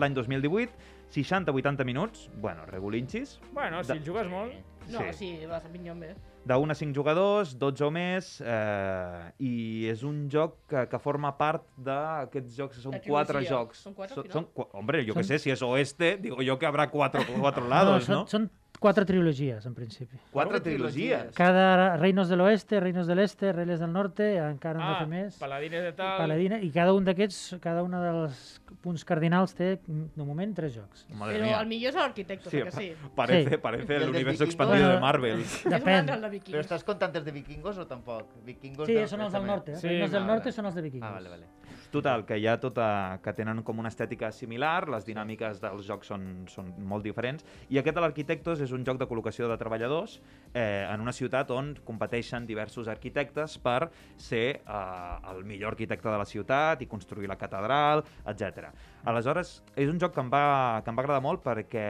l'any 0.00 0.14
2018, 0.14 0.72
60-80 1.12 1.84
minuts, 1.84 2.30
bueno, 2.40 2.64
regulinxis, 2.66 3.38
Bueno, 3.52 3.82
si 3.84 3.92
De- 3.92 3.98
el 3.98 4.04
jugues 4.06 4.28
molt... 4.28 4.52
No, 4.90 4.98
Sí. 4.98 5.12
sí, 5.12 5.46
vas 5.46 5.64
a 5.64 5.68
bé. 6.00 6.16
de 6.44 6.54
1 6.56 6.72
a 6.72 6.74
5 6.74 6.92
jugadors, 6.92 7.56
12 7.56 7.84
o 7.84 7.90
més, 7.92 8.42
eh, 8.44 9.32
i 9.38 9.86
és 9.86 10.02
un 10.02 10.28
joc 10.28 10.56
que, 10.66 10.88
que 10.88 10.98
forma 10.98 11.36
part 11.38 11.62
d'aquests 11.76 12.56
jocs, 12.56 12.76
que 12.76 12.82
són 12.82 12.92
La 12.96 13.00
quatre 13.00 13.38
trilogia. 13.38 13.58
jocs. 13.60 13.78
Són 13.78 13.94
quatre, 13.94 14.16
Són- 14.16 14.24
al 14.26 14.32
són, 14.32 14.46
final? 14.48 14.54
qu- 14.56 14.68
hombre, 14.80 15.04
yo 15.04 15.14
que 15.14 15.20
Són- 15.20 15.24
sé, 15.28 15.38
si 15.38 15.50
es 15.52 15.62
oeste, 15.62 16.16
digo 16.16 16.42
yo 16.42 16.58
que 16.58 16.66
habrá 16.66 16.90
cuatro, 16.90 17.22
cuatro 17.40 17.68
lados, 17.68 18.08
no, 18.08 18.14
¿no? 18.22 18.26
són, 18.26 18.48
són 18.48 18.50
quatre 18.82 19.04
trilogies, 19.06 19.64
en 19.64 19.74
principi. 19.74 20.18
Quatre 20.32 20.60
trilogies. 20.60 21.30
Cada 21.38 21.96
Reinos 21.96 22.28
del 22.28 22.40
Oeste, 22.42 22.80
Reinos 22.80 23.06
del 23.06 23.20
Este, 23.20 23.52
Reinos 23.52 23.78
del 23.80 23.92
Norte, 23.92 24.36
encara 24.36 24.80
han 24.82 24.88
de 24.88 24.94
Ah, 24.94 24.98
fer 24.98 25.08
més. 25.08 25.38
paladines 25.38 25.82
de 25.82 25.92
tal... 25.92 26.18
Paladina, 26.18 26.58
i 26.60 26.70
cada 26.74 26.92
un 26.92 27.04
d'aquests, 27.06 27.56
cada 27.62 27.84
un 27.86 27.92
dels 27.94 28.60
punts 28.82 29.04
cardinals 29.06 29.54
té, 29.54 29.78
de 29.86 30.24
moment, 30.26 30.52
tres 30.54 30.74
jocs. 30.74 31.06
Madre 31.14 31.38
Però 31.38 31.44
mía. 31.46 31.60
el 31.62 31.68
millor 31.70 31.94
és 31.94 32.00
l'arquitecte, 32.00 32.50
Sí, 32.50 32.62
que 32.62 32.70
sí. 32.72 32.92
Parece, 33.14 33.50
Sí. 33.50 33.56
parece 33.62 33.92
¿Y 33.92 33.96
el 33.96 34.02
el 34.02 34.06
del 34.08 34.10
universo 34.16 34.44
vikingo? 34.44 34.64
expandido 34.64 34.88
de 34.92 35.00
Marvel. 35.00 35.44
Depèn. 35.64 36.06
de 36.06 36.40
Però 36.52 36.60
estàs 36.60 36.84
contant 36.84 37.14
els 37.16 37.24
de 37.24 37.30
vikingos 37.32 37.78
o 37.78 37.86
tampoc? 37.86 38.26
Vikingos 38.44 38.86
Sí, 38.86 38.94
de- 38.94 39.06
són 39.06 39.20
els 39.20 39.32
del 39.32 39.46
nord. 39.46 39.68
Eh? 39.68 39.76
Sí, 39.76 39.86
Reinos 39.88 40.10
del 40.10 40.26
Norte 40.26 40.50
vale. 40.50 40.52
són 40.52 40.66
els 40.66 40.74
de 40.74 40.82
vikingos. 40.82 41.08
Ah, 41.08 41.12
vale, 41.14 41.28
vale. 41.28 41.46
Total, 41.92 42.22
que 42.24 42.38
hi 42.40 42.46
ha 42.48 42.54
tota... 42.56 43.20
que 43.20 43.34
tenen 43.36 43.58
com 43.68 43.82
una 43.82 43.90
estètica 43.92 44.30
similar, 44.32 44.88
les 44.88 45.04
dinàmiques 45.04 45.58
dels 45.60 45.84
jocs 45.84 46.08
són, 46.08 46.22
són 46.48 46.70
molt 46.88 47.04
diferents, 47.04 47.44
i 47.68 47.76
aquest 47.76 47.98
de 47.98 48.04
l'Arquitectos 48.04 48.62
és 48.64 48.72
un 48.72 48.86
joc 48.86 48.96
de 49.02 49.04
col·locació 49.10 49.50
de 49.50 49.58
treballadors 49.60 50.14
eh, 50.54 50.88
en 50.88 51.04
una 51.04 51.12
ciutat 51.12 51.52
on 51.52 51.74
competeixen 51.84 52.46
diversos 52.48 52.88
arquitectes 52.88 53.58
per 53.60 53.90
ser 54.16 54.46
eh, 54.62 55.34
el 55.34 55.44
millor 55.44 55.74
arquitecte 55.74 56.08
de 56.08 56.16
la 56.22 56.28
ciutat 56.30 56.80
i 56.80 56.88
construir 56.88 57.28
la 57.28 57.36
catedral, 57.36 58.00
etc. 58.24 58.72
Aleshores, 59.12 59.52
és 59.76 59.92
un 59.92 60.00
joc 60.00 60.16
que 60.16 60.24
em 60.24 60.32
va, 60.32 60.80
que 60.80 60.88
em 60.88 60.96
va 60.96 61.04
agradar 61.04 61.20
molt 61.28 61.44
perquè 61.44 61.86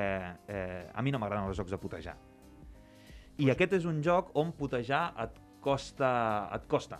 eh, 0.50 0.82
a 0.90 1.06
mi 1.06 1.14
no 1.14 1.22
m'agraden 1.22 1.46
els 1.46 1.62
jocs 1.62 1.70
de 1.70 1.78
putejar. 1.78 2.18
I 3.38 3.54
aquest 3.54 3.78
és 3.78 3.86
un 3.86 4.02
joc 4.02 4.34
on 4.34 4.50
putejar 4.58 5.12
et 5.22 5.38
costa, 5.62 6.12
et 6.58 6.66
costa. 6.66 6.98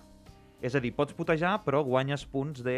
És 0.63 0.77
a 0.79 0.81
dir, 0.83 0.93
pots 0.95 1.15
putejar, 1.19 1.57
però 1.65 1.83
guanyes 1.83 2.23
punts 2.31 2.63
de... 2.63 2.77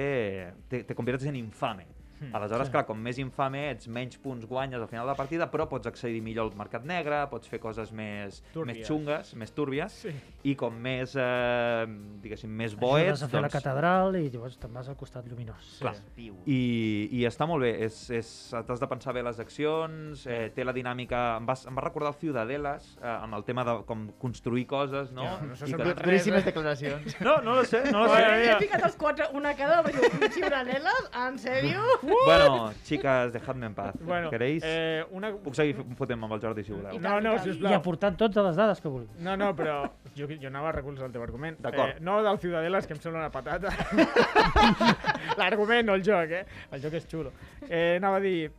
Te, 0.73 0.83
te 0.89 0.97
conviertes 0.97 1.29
en 1.29 1.37
infame. 1.37 1.85
Aleshores, 2.33 2.69
sí. 2.69 2.73
clar, 2.73 2.85
com 2.87 2.99
més 3.01 3.19
infame 3.19 3.71
ets, 3.71 3.89
menys 3.89 4.17
punts 4.19 4.47
guanyes 4.47 4.81
al 4.81 4.89
final 4.89 5.05
de 5.07 5.11
la 5.13 5.17
partida, 5.19 5.51
però 5.51 5.67
pots 5.69 5.87
accedir 5.87 6.23
millor 6.23 6.51
al 6.51 6.57
mercat 6.59 6.85
negre, 6.85 7.23
pots 7.31 7.49
fer 7.49 7.61
coses 7.61 7.93
més, 7.93 8.43
Túrbies. 8.53 8.79
més 8.79 8.87
xungues, 8.89 9.35
més 9.35 9.53
túrbies, 9.53 9.93
Sí. 10.05 10.13
i 10.45 10.55
com 10.57 10.75
més, 10.75 11.15
eh, 11.17 11.87
diguéssim, 12.23 12.51
més 12.51 12.75
bo 12.77 12.95
Ajudes 12.97 13.13
ets, 13.19 13.23
a 13.23 13.29
fer 13.29 13.41
la 13.41 13.49
doncs... 13.49 13.57
catedral 13.59 14.17
i 14.17 14.31
llavors 14.31 14.57
te'n 14.59 14.73
vas 14.73 14.89
al 14.89 14.97
costat 14.97 15.27
lluminós. 15.29 15.79
Clar. 15.81 15.95
Viu. 16.17 16.35
I, 16.47 17.09
I 17.13 17.25
està 17.29 17.47
molt 17.47 17.63
bé, 17.63 17.75
és, 17.85 17.99
és, 18.11 18.31
t'has 18.67 18.81
de 18.81 18.87
pensar 18.89 19.13
bé 19.15 19.23
les 19.23 19.39
accions, 19.41 20.27
eh, 20.27 20.51
té 20.55 20.65
la 20.65 20.73
dinàmica... 20.73 21.37
Em 21.39 21.47
va, 21.49 21.55
em 21.69 21.75
va 21.77 21.85
recordar 21.85 22.13
el 22.15 22.19
Ciudadelas, 22.21 22.97
eh, 23.03 23.07
amb 23.09 23.35
el 23.35 23.45
tema 23.45 23.65
de 23.65 23.77
com 23.87 24.07
construir 24.21 24.67
coses, 24.67 25.11
no? 25.13 25.25
Ja, 25.25 25.39
no 25.43 25.55
que- 25.55 25.85
res, 25.85 26.03
Duríssimes 26.05 26.43
eh? 26.43 26.47
declaracions. 26.53 27.17
No, 27.25 27.39
no 27.41 27.55
lo 27.57 27.65
sé, 27.65 27.81
no 27.91 28.05
lo 28.05 28.15
sé. 28.15 28.23
He 28.51 28.57
ficat 28.61 28.83
els 28.85 28.97
quatre 29.01 29.29
una 29.33 29.55
cada, 29.57 29.83
però 29.83 30.01
diu, 30.01 30.29
ciudadeles, 30.35 31.11
en 31.25 31.39
sèrio? 31.41 31.81
Bueno, 32.27 32.73
chicas, 32.85 33.33
dejadme 33.33 33.67
en 33.67 33.75
paz. 33.75 33.95
Bueno, 34.01 34.31
¿Queréis? 34.31 34.63
eh, 34.65 35.05
una... 35.11 35.33
Puc 35.33 35.55
seguir 35.55 35.77
fotent 35.97 36.23
amb 36.23 36.33
el 36.33 36.41
Jordi, 36.41 36.65
si 36.65 36.73
voleu. 36.73 36.99
No, 37.01 37.21
no, 37.21 37.35
I 37.37 37.39
sisplau. 37.41 37.75
aportant 37.75 38.17
totes 38.17 38.45
les 38.45 38.57
dades 38.57 38.81
que 38.81 38.89
vulguis. 38.89 39.11
No, 39.21 39.37
no, 39.37 39.55
però 39.57 39.91
jo, 40.17 40.27
jo 40.29 40.49
anava 40.49 40.69
a 40.71 40.73
recolzar 40.73 41.07
el 41.07 41.13
teu 41.13 41.23
argument. 41.23 41.59
D'acord. 41.61 41.97
Eh, 41.97 42.01
no 42.01 42.23
del 42.23 42.39
Ciudadelas, 42.39 42.87
que 42.87 42.95
em 42.95 43.01
sembla 43.01 43.21
una 43.27 43.31
patata. 43.31 43.69
L'argument, 45.39 45.87
no 45.87 45.95
el 45.95 46.05
joc, 46.07 46.31
eh? 46.31 46.45
El 46.73 46.83
joc 46.83 46.95
és 47.01 47.07
xulo. 47.11 47.33
Eh, 47.69 47.97
anava 47.99 48.17
a 48.21 48.25
dir 48.25 48.53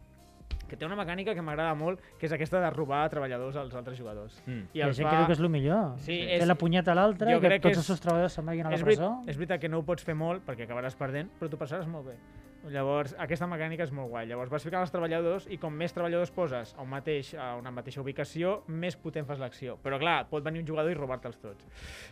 que 0.66 0.76
té 0.76 0.86
una 0.88 0.96
mecànica 0.98 1.36
que 1.38 1.44
m'agrada 1.46 1.76
molt, 1.78 2.00
que 2.20 2.26
és 2.26 2.34
aquesta 2.34 2.58
de 2.60 2.70
robar 2.74 3.04
treballadors 3.14 3.56
als 3.62 3.76
altres 3.78 4.00
jugadors. 4.00 4.40
Mm. 4.48 4.64
I 4.74 4.80
Hi 4.80 4.82
ha 4.82 4.88
gent 4.98 5.10
que 5.28 5.34
és 5.36 5.40
el 5.44 5.50
millor. 5.54 5.92
Sí, 6.00 6.16
Té 6.26 6.40
és- 6.40 6.48
la 6.50 6.56
punyeta 6.58 6.92
a 6.92 6.96
l'altra 6.98 7.30
jo 7.32 7.38
i 7.38 7.42
que 7.42 7.50
que 7.50 7.60
tots 7.60 7.72
és- 7.74 7.78
els 7.84 7.86
seus 7.94 8.02
treballadors 8.02 8.34
se'n 8.34 8.46
vagin 8.46 8.66
a 8.66 8.72
la 8.72 8.78
presó. 8.78 9.12
és 9.28 9.38
veritat 9.38 9.62
que 9.62 9.70
no 9.70 9.80
ho 9.80 9.84
pots 9.86 10.04
fer 10.04 10.16
molt 10.16 10.44
perquè 10.46 10.66
acabaràs 10.66 10.96
perdent, 10.98 11.30
però 11.40 11.50
tu 11.50 11.58
passaràs 11.58 11.86
molt 11.88 12.08
bé. 12.08 12.16
Llavors, 12.72 13.14
aquesta 13.22 13.46
mecànica 13.46 13.84
és 13.86 13.92
molt 13.94 14.10
guai. 14.10 14.26
Llavors, 14.26 14.50
vas 14.50 14.64
ficant 14.66 14.82
els 14.82 14.92
treballadors 14.94 15.46
i 15.54 15.58
com 15.62 15.74
més 15.78 15.94
treballadors 15.94 16.32
poses 16.34 16.72
a, 16.76 16.82
un 16.82 16.90
mateix, 16.90 17.34
a 17.38 17.52
una 17.60 17.70
mateixa 17.72 18.02
ubicació, 18.02 18.64
més 18.68 18.96
potent 18.98 19.26
fas 19.28 19.38
l'acció. 19.40 19.76
Però 19.84 20.00
clar, 20.02 20.24
pot 20.32 20.44
venir 20.44 20.64
un 20.64 20.68
jugador 20.68 20.90
i 20.92 20.96
robar-te'ls 20.98 21.38
tots. 21.44 21.68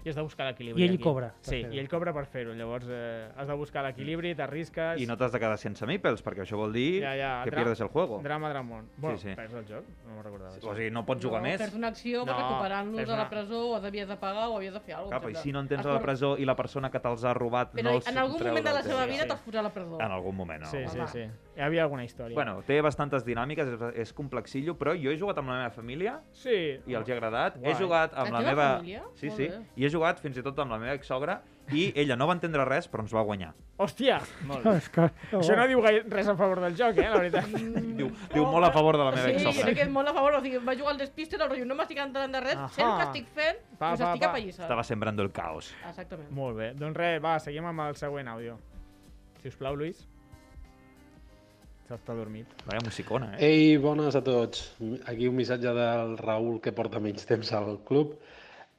I 0.05 0.10
has 0.12 0.15
de 0.19 0.22
buscar 0.22 0.45
l'equilibri. 0.51 0.83
I 0.83 0.88
ell 0.88 0.93
aquí. 1.00 1.03
cobra 1.03 1.31
Sí, 1.41 1.63
i 1.63 1.79
ell 1.81 1.89
cobra 1.89 2.13
per 2.13 2.25
fer-ho. 2.29 2.53
Llavors, 2.53 2.86
eh, 2.89 3.29
has 3.36 3.48
de 3.50 3.53
buscar 3.57 3.83
l'equilibri, 3.88 4.36
t'arrisques... 4.38 5.01
I 5.01 5.07
no 5.10 5.17
t'has 5.17 5.31
de 5.33 5.39
quedar 5.41 5.57
sense 5.57 5.86
meeples, 5.89 6.22
perquè 6.24 6.45
això 6.45 6.60
vol 6.60 6.72
dir 6.74 7.01
Ja, 7.01 7.15
ja, 7.17 7.31
que 7.43 7.50
dra- 7.50 7.63
pierdes 7.63 7.81
el 7.81 7.88
juego. 7.89 8.22
Drama, 8.24 8.50
dramón. 8.53 8.89
Bueno, 8.98 9.17
Sí, 9.17 9.29
sí. 9.29 9.36
perds 9.36 9.53
el 9.55 9.65
joc? 9.65 9.89
No 10.05 10.13
me'n 10.19 10.24
recordava. 10.24 10.53
O 10.62 10.75
sigui, 10.75 10.91
no 10.91 11.05
pots 11.05 11.25
jugar 11.25 11.41
no, 11.41 11.48
més. 11.50 11.57
Perds 11.62 11.75
una 11.81 11.88
acció, 11.89 12.25
No, 12.25 12.38
recuperant-los 12.38 12.95
perds 13.01 13.10
a 13.10 13.15
la 13.17 13.22
una- 13.24 13.29
presó, 13.33 13.63
o 13.72 13.75
havies 13.75 14.07
de 14.07 14.17
pagar 14.17 14.48
o 14.50 14.57
havies 14.57 14.74
de 14.74 14.79
fer 14.86 14.93
alguna 15.00 15.17
Cap, 15.17 15.29
i 15.29 15.33
cosa. 15.33 15.43
si 15.43 15.51
no 15.51 15.60
en 15.62 15.67
tens 15.67 15.86
a 15.86 15.93
la 15.93 16.01
presó 16.01 16.38
i 16.38 16.45
la 16.45 16.55
persona 16.55 16.91
que 16.91 17.00
te'ls 17.00 17.24
ha 17.25 17.33
robat 17.33 17.74
Però 17.74 17.83
no 17.89 17.95
els 17.98 18.07
en 18.07 18.17
algun 18.17 18.38
treu 18.38 18.50
moment 18.53 18.65
de 18.65 18.69
del 18.69 18.77
la 18.77 18.83
teu- 18.83 18.91
seva 18.93 19.05
vida 19.10 19.24
sí. 19.24 19.27
t'has 19.29 19.39
posat 19.41 19.60
a 19.60 19.63
la 19.63 19.74
presó. 19.74 20.00
En 20.01 20.12
algun 20.12 20.36
moment, 20.36 20.42
no. 20.45 20.65
Sí, 20.69 20.83
sí, 20.88 21.00
sí. 21.12 21.23
Hi 21.55 21.62
havia 21.62 21.83
alguna 21.83 22.03
història. 22.03 22.33
Bueno, 22.33 22.62
té 22.65 22.79
bastantes 22.81 23.23
dinàmiques, 23.25 23.67
és, 23.75 23.81
és 24.07 24.13
complexillo, 24.17 24.73
però 24.79 24.95
jo 24.97 25.12
he 25.12 25.17
jugat 25.19 25.38
amb 25.38 25.50
la 25.53 25.59
meva 25.62 25.69
família 25.71 26.15
sí. 26.33 26.55
i 26.89 26.95
els 26.97 27.07
hi 27.07 27.13
ha 27.13 27.17
agradat. 27.19 27.57
Guai. 27.59 27.71
He 27.71 27.75
jugat 27.77 28.13
amb 28.17 28.31
La 28.33 28.39
la, 28.39 28.45
teva 28.50 28.51
meva... 28.55 28.69
família? 28.79 29.03
Sí, 29.15 29.27
Molt 29.29 29.38
sí. 29.38 29.47
bé. 29.50 29.59
I 29.75 29.85
he 29.85 29.89
jugat 29.93 30.19
fins 30.23 30.38
i 30.38 30.43
tot 30.43 30.57
amb 30.63 30.71
la 30.73 30.79
meva 30.81 30.95
exsogra 30.97 31.41
i 31.71 31.91
ella 31.95 32.17
no 32.19 32.25
va 32.27 32.33
entendre 32.35 32.65
res, 32.65 32.89
però 32.91 33.05
ens 33.05 33.13
va 33.15 33.21
guanyar. 33.23 33.51
Hòstia! 33.77 34.17
Molt 34.50 34.65
bé. 34.65 34.73
Que... 34.93 35.05
Això 35.38 35.55
no 35.55 35.67
diu 35.69 35.79
gaire 35.85 36.01
res 36.09 36.27
a 36.27 36.35
favor 36.35 36.59
del 36.65 36.75
joc, 36.75 36.97
eh, 36.97 37.05
la 37.09 37.21
veritat. 37.21 37.45
Diu, 38.01 38.09
diu 38.33 38.45
molt 38.50 38.65
a 38.67 38.71
favor 38.75 38.97
de 38.97 39.03
la 39.05 39.12
meva 39.13 39.27
Sí, 39.29 39.35
exsogra. 39.38 39.63
crec 39.69 39.77
que 39.77 39.85
és 39.85 39.93
molt 39.93 40.09
a 40.09 40.13
favor, 40.17 40.35
o 40.35 40.41
sigui, 40.41 40.57
va 40.65 40.75
jugar 40.75 40.91
al 40.97 41.00
despiste, 41.05 41.38
el 41.38 41.45
rotllo, 41.47 41.65
no 41.69 41.77
m'estic 41.79 42.01
entrant 42.03 42.33
de 42.33 42.41
res, 42.43 42.57
Ahà. 42.57 42.69
sé 42.75 42.81
el 42.83 42.91
que 42.97 43.07
estic 43.12 43.29
fent, 43.38 43.62
Pa, 43.77 43.77
pa, 43.77 43.93
estic 43.93 44.25
pa. 44.25 44.29
apallissant. 44.33 44.65
Estava 44.67 44.83
sembrando 44.83 45.23
el 45.23 45.31
caos. 45.31 45.71
Exactament. 45.88 46.29
Molt 46.31 46.57
bé. 46.57 46.73
Doncs 46.73 46.97
res, 46.97 47.21
va, 47.23 47.38
seguim 47.39 47.65
amb 47.69 47.85
el 47.88 47.95
següent 47.95 48.27
àudio. 48.33 48.57
Si 49.41 49.47
us 49.51 49.55
plau, 49.59 49.75
Lluís. 51.93 52.00
S'està 52.00 52.15
dormit. 52.15 52.47
Vaya 52.65 52.81
musicona, 52.83 53.33
eh? 53.38 53.47
Ei, 53.47 53.77
bones 53.77 54.15
a 54.15 54.21
tots. 54.21 54.73
Aquí 55.05 55.27
un 55.27 55.35
missatge 55.35 55.73
del 55.73 56.17
Raül 56.17 56.59
que 56.62 56.71
porta 56.71 57.00
menys 57.00 57.25
temps 57.25 57.51
al 57.53 57.79
club. 57.85 58.15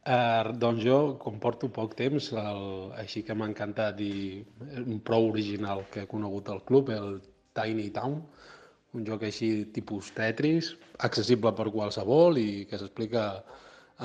Uh, 0.04 0.52
doncs 0.59 0.83
jo, 0.85 1.16
com 1.18 1.38
porto 1.40 1.71
poc 1.73 1.94
temps, 1.97 2.33
el, 2.33 2.92
així 3.00 3.23
que 3.25 3.35
m'ha 3.35 3.49
encantat 3.49 4.00
i 4.04 4.44
un 4.83 5.00
prou 5.00 5.30
original 5.30 5.87
que 5.90 6.02
he 6.02 6.06
conegut 6.06 6.50
al 6.50 6.61
club, 6.64 6.90
el 6.90 7.23
Tiny 7.56 7.88
Town, 7.90 8.18
un 8.92 9.06
joc 9.06 9.25
així 9.25 9.64
tipus 9.73 10.11
Tetris, 10.12 10.75
accessible 10.99 11.54
per 11.56 11.71
qualsevol 11.73 12.37
i 12.37 12.66
que 12.68 12.76
s'explica 12.76 13.25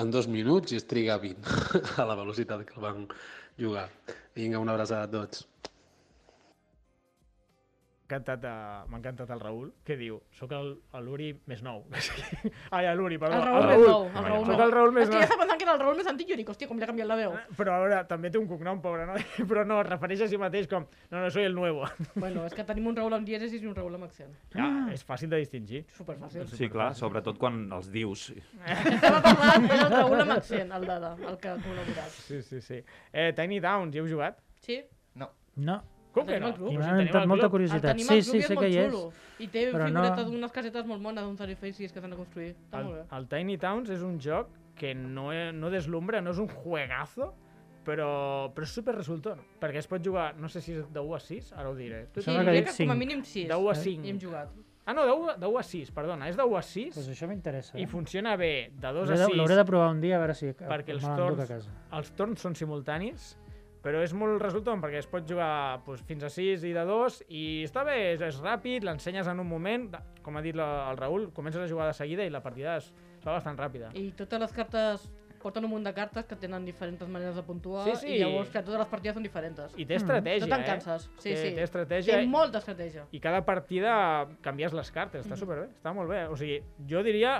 en 0.00 0.10
dos 0.10 0.26
minuts 0.26 0.72
i 0.72 0.80
es 0.80 0.88
triga 0.88 1.18
20 1.20 1.76
a 2.00 2.08
la 2.08 2.16
velocitat 2.16 2.64
que 2.64 2.78
el 2.78 2.86
van 2.86 3.06
jugar. 3.58 3.90
Vinga, 4.34 4.58
una 4.62 4.72
abraçada 4.72 5.04
a 5.04 5.12
tots. 5.12 5.44
Encantat, 8.10 8.42
eh, 8.42 8.86
m'ha 8.90 8.98
encantat 8.98 9.28
el 9.30 9.38
Raül, 9.38 9.68
que 9.86 9.94
diu, 9.94 10.16
soc 10.34 10.50
el, 10.56 10.72
el 10.98 11.04
l'Uri 11.06 11.28
més 11.46 11.60
nou. 11.62 11.84
Ai, 12.74 12.88
l'Uri, 12.98 13.20
perdó. 13.22 13.36
El 13.38 13.44
Raül 13.46 13.68
més 13.68 13.82
nou, 13.86 14.06
el 14.08 14.24
Raül 14.24 14.40
Soc 14.48 14.50
nou. 14.50 14.62
el 14.64 14.72
Raül 14.74 14.94
més 14.96 15.04
És 15.04 15.12
que 15.12 15.14
ja 15.14 15.20
nou. 15.20 15.26
estava 15.28 15.44
pensant 15.44 15.60
que 15.60 15.66
era 15.68 15.74
el 15.76 15.82
Raül 15.84 16.00
més 16.00 16.08
antic 16.10 16.26
i 16.26 16.32
jo 16.32 16.38
dic, 16.40 16.50
hòstia, 16.50 16.66
com 16.66 16.80
li 16.80 16.82
ha 16.82 16.88
canviat 16.90 17.06
la 17.06 17.18
veu. 17.20 17.36
Però 17.60 17.76
a 17.76 17.84
veure, 17.84 18.00
també 18.10 18.32
té 18.34 18.40
un 18.40 18.48
cognom, 18.50 18.80
pobre, 18.82 19.06
no? 19.06 19.14
Però 19.52 19.62
no, 19.68 19.78
es 19.84 19.86
refereix 19.92 20.24
a 20.26 20.28
si 20.32 20.40
mateix 20.42 20.66
com, 20.72 20.88
no, 21.12 21.20
no, 21.20 21.30
soy 21.30 21.46
el 21.46 21.54
nuevo. 21.54 21.86
Bueno, 22.24 22.42
és 22.50 22.56
que 22.58 22.64
tenim 22.66 22.90
un 22.90 22.98
Raül 22.98 23.14
amb 23.20 23.30
dièresis 23.30 23.62
i 23.62 23.70
un 23.70 23.78
Raül 23.78 23.94
amb 24.00 24.08
accent. 24.08 24.34
Ja, 24.56 24.66
és 24.90 25.06
fàcil 25.06 25.30
de 25.30 25.38
distingir. 25.44 25.84
Superfàcil. 25.94 26.48
Sí, 26.50 26.66
clar, 26.72 26.90
sobretot 26.98 27.38
quan 27.38 27.62
els 27.78 27.92
dius. 27.94 28.26
Estava 28.66 29.22
parlant 29.28 29.70
del 29.70 29.86
Raül 29.94 30.24
amb 30.26 30.34
accent, 30.34 30.74
el 30.80 30.90
Dada, 30.90 31.14
el 31.30 31.38
que 31.38 31.54
ha 31.54 31.56
col·laborat. 31.62 32.18
Sí, 32.26 32.42
sí, 32.42 32.58
sí. 32.66 32.82
Eh, 33.14 33.30
Tiny 33.38 33.62
Towns, 33.62 33.94
hi 33.94 34.02
heu 34.02 34.10
jugat? 34.10 34.42
Sí? 34.66 34.82
No. 35.14 35.30
No. 35.62 35.78
Com 36.12 36.26
que 36.26 36.32
tenim 36.38 36.48
no? 36.58 36.70
I 36.70 36.76
m'ha 36.76 36.82
si 36.84 36.90
tenim 36.90 37.06
entrat 37.06 37.26
molta 37.26 37.48
curiositat. 37.48 37.84
El 37.84 37.90
tenim 37.90 38.06
Sí, 38.08 38.22
sí, 38.22 38.30
sé 38.42 38.54
és 38.54 38.58
que 38.58 38.68
hi 38.68 38.76
és. 38.78 38.94
I 39.38 39.46
té 39.48 39.72
però 39.72 39.86
figuretes 39.86 40.24
no- 40.24 40.30
d'unes 40.30 40.52
casetes 40.52 40.86
molt 40.86 41.00
mones, 41.00 41.24
d'uns 41.24 41.40
edificis 41.40 41.92
que 41.92 42.00
s'han 42.00 42.10
de 42.10 42.16
construir. 42.16 42.54
Està 42.56 42.78
El, 42.80 42.84
molt 42.84 42.96
bé. 42.96 43.16
el 43.16 43.28
Tiny 43.28 43.58
Towns 43.58 43.90
és 43.90 44.02
un 44.02 44.18
joc 44.20 44.48
que 44.74 44.94
no, 44.94 45.32
e- 45.32 45.52
no 45.52 45.70
deslumbra, 45.70 46.20
no 46.20 46.30
és 46.32 46.38
un 46.38 46.48
juegazo, 46.48 47.34
però, 47.84 48.52
però 48.52 48.62
és 48.64 48.70
super 48.74 48.94
resultant, 48.94 49.38
perquè 49.60 49.78
es 49.78 49.86
pot 49.86 50.02
jugar, 50.04 50.34
no 50.36 50.48
sé 50.48 50.60
si 50.60 50.72
és 50.72 50.92
de 50.92 51.00
1 51.00 51.14
a 51.14 51.20
6, 51.20 51.52
ara 51.52 51.70
ho 51.70 51.74
diré. 51.74 52.06
Tu 52.12 52.20
Sí, 52.22 52.30
que 52.30 52.64
que 52.64 52.84
com 52.86 52.90
a 52.90 52.94
mínim 52.94 53.22
6. 53.24 53.48
De 53.48 53.54
1 53.54 53.68
a 53.70 53.72
Eh? 53.72 53.76
5. 53.76 54.04
I 54.06 54.10
hem 54.10 54.18
jugat. 54.20 54.48
Ah, 54.86 54.92
no, 54.94 55.04
de 55.06 55.12
1, 55.12 55.30
a- 55.30 55.36
de 55.36 55.46
1 55.46 55.58
a 55.58 55.62
6, 55.62 55.90
perdona, 55.92 56.28
és 56.28 56.36
de 56.36 56.42
1 56.42 56.56
a 56.56 56.62
6 56.62 56.94
Pues 56.94 57.08
això 57.08 57.28
m'interessa. 57.28 57.78
i 57.78 57.82
eh? 57.84 57.86
funciona 57.86 58.34
bé 58.36 58.70
de 58.74 58.88
2 58.88 59.06
L'hauré 59.06 59.14
a 59.14 59.18
de- 59.18 59.24
6. 59.26 59.36
L'hauré 59.36 59.54
de 59.56 59.64
provar 59.64 59.90
un 59.90 60.00
dia 60.00 60.16
a 60.16 60.18
veure 60.18 60.34
si 60.34 60.46
Perquè 60.46 60.90
els 60.90 61.04
torns-. 61.04 61.68
Els 61.92 62.10
torns 62.12 62.40
són 62.40 62.54
simultanis, 62.54 63.36
però 63.82 64.02
és 64.04 64.12
molt 64.12 64.42
resultant 64.42 64.80
perquè 64.82 64.98
es 65.00 65.06
pot 65.08 65.24
jugar 65.28 65.80
doncs, 65.86 66.02
fins 66.08 66.24
a 66.26 66.30
6 66.32 66.64
i 66.68 66.72
de 66.76 66.82
2 66.84 67.22
i 67.28 67.44
està 67.64 67.84
bé, 67.86 68.12
és, 68.14 68.20
és 68.20 68.40
ràpid, 68.44 68.84
l'ensenyes 68.84 69.26
en 69.32 69.40
un 69.40 69.48
moment, 69.48 69.88
com 70.22 70.36
ha 70.36 70.42
dit 70.44 70.54
la, 70.58 70.90
el 70.90 70.98
Raül, 71.00 71.30
comences 71.32 71.62
a 71.64 71.68
jugar 71.70 71.86
de 71.88 71.94
seguida 71.96 72.24
i 72.26 72.30
la 72.30 72.42
partida 72.44 72.76
es, 72.76 72.92
fa 73.24 73.32
bastant 73.38 73.56
ràpida. 73.58 73.88
I 73.96 74.10
totes 74.16 74.40
les 74.40 74.52
cartes 74.52 75.08
porten 75.40 75.64
un 75.64 75.70
munt 75.72 75.86
de 75.86 75.94
cartes 75.96 76.26
que 76.28 76.36
tenen 76.36 76.66
diferents 76.68 77.00
maneres 77.08 77.34
de 77.38 77.42
puntuar 77.42 77.86
Sí, 77.88 77.94
sí. 78.02 78.08
i 78.12 78.18
llavors 78.20 78.50
que 78.52 78.60
totes 78.60 78.76
les 78.82 78.88
partides 78.92 79.14
són 79.16 79.24
diferents. 79.24 79.62
I 79.80 79.86
té 79.88 79.96
estratègia, 79.96 80.44
No 80.44 80.50
te'n 80.52 80.60
eh? 80.60 80.66
canses. 80.68 81.06
Sí, 81.16 81.30
té, 81.30 81.36
sí. 81.38 81.54
té 81.56 81.62
estratègia 81.64 82.18
Té 82.20 82.26
molta 82.28 82.60
estratègia. 82.60 83.06
i 83.16 83.20
cada 83.24 83.40
partida 83.48 83.94
canvies 84.44 84.76
les 84.76 84.90
cartes, 84.92 85.24
està 85.24 85.38
superbé, 85.40 85.70
està 85.80 85.94
molt 85.96 86.12
bé. 86.12 86.26
O 86.28 86.36
sigui, 86.36 86.60
jo 86.86 87.00
diria, 87.02 87.38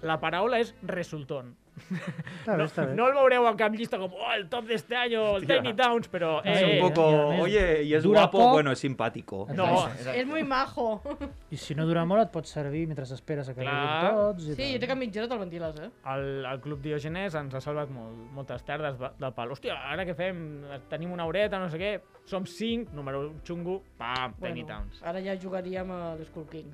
la 0.00 0.16
paraula 0.20 0.58
és 0.64 0.72
resultón. 0.88 1.52
Està 1.74 2.54
bé, 2.56 2.64
està 2.64 2.84
bé. 2.86 2.94
No 2.94 3.06
el 3.08 3.14
veureu 3.16 3.46
en 3.48 3.56
cap 3.58 3.74
llista 3.74 3.98
com 3.98 4.12
oh, 4.14 4.28
el 4.36 4.44
top 4.48 4.68
d'este 4.68 4.94
any 4.96 5.16
o 5.18 5.24
el. 5.38 5.46
Tiny 5.48 5.72
Towns, 5.76 6.08
però... 6.12 6.36
Es 6.44 6.60
Eh, 6.62 6.80
un 6.80 6.88
poco, 6.88 7.04
oye, 7.42 7.82
y 7.82 7.94
es 7.94 8.02
dura 8.04 8.22
guapo, 8.22 8.38
poc. 8.38 8.52
bueno, 8.52 8.70
es 8.72 8.78
simpático. 8.78 9.46
No, 9.54 9.88
És 10.14 10.26
molt 10.26 10.46
majo. 10.46 11.02
I 11.50 11.56
si 11.56 11.74
no 11.74 11.86
dura 11.86 12.04
molt 12.04 12.22
et 12.22 12.30
pot 12.32 12.46
servir 12.46 12.86
mentre 12.86 13.04
esperes 13.04 13.48
a 13.48 13.54
que 13.54 13.62
Clar. 13.62 13.74
arribin 13.74 14.14
tots. 14.16 14.44
I 14.44 14.54
Sí, 14.54 14.56
tal. 14.62 14.72
jo 14.72 14.78
crec 14.78 14.86
que 14.88 14.92
a 14.92 15.00
mitja 15.02 15.20
hora 15.22 15.28
te'l 15.34 15.42
ventiles, 15.42 15.80
eh? 15.80 15.90
el, 16.14 16.44
el 16.46 16.60
Club 16.60 16.80
Diogenes 16.80 17.34
ens 17.34 17.54
ha 17.54 17.60
salvat 17.60 17.90
molt, 17.90 18.14
moltes 18.32 18.64
tardes 18.64 18.96
del 18.98 19.32
pal. 19.34 19.50
Hòstia, 19.50 19.74
ara 19.92 20.06
què 20.06 20.14
fem? 20.14 20.62
Tenim 20.88 21.12
una 21.12 21.26
horeta, 21.26 21.58
no 21.58 21.68
sé 21.68 21.78
què. 21.78 21.92
Som 22.24 22.46
cinc, 22.46 22.92
número 22.94 23.34
xungo, 23.44 23.82
pam, 23.98 24.32
Tiny 24.40 24.64
Towns. 24.64 25.02
ara 25.02 25.20
ja 25.20 25.34
jugaríem 25.36 25.90
a 25.90 26.14
l'Skull 26.16 26.46
King. 26.48 26.70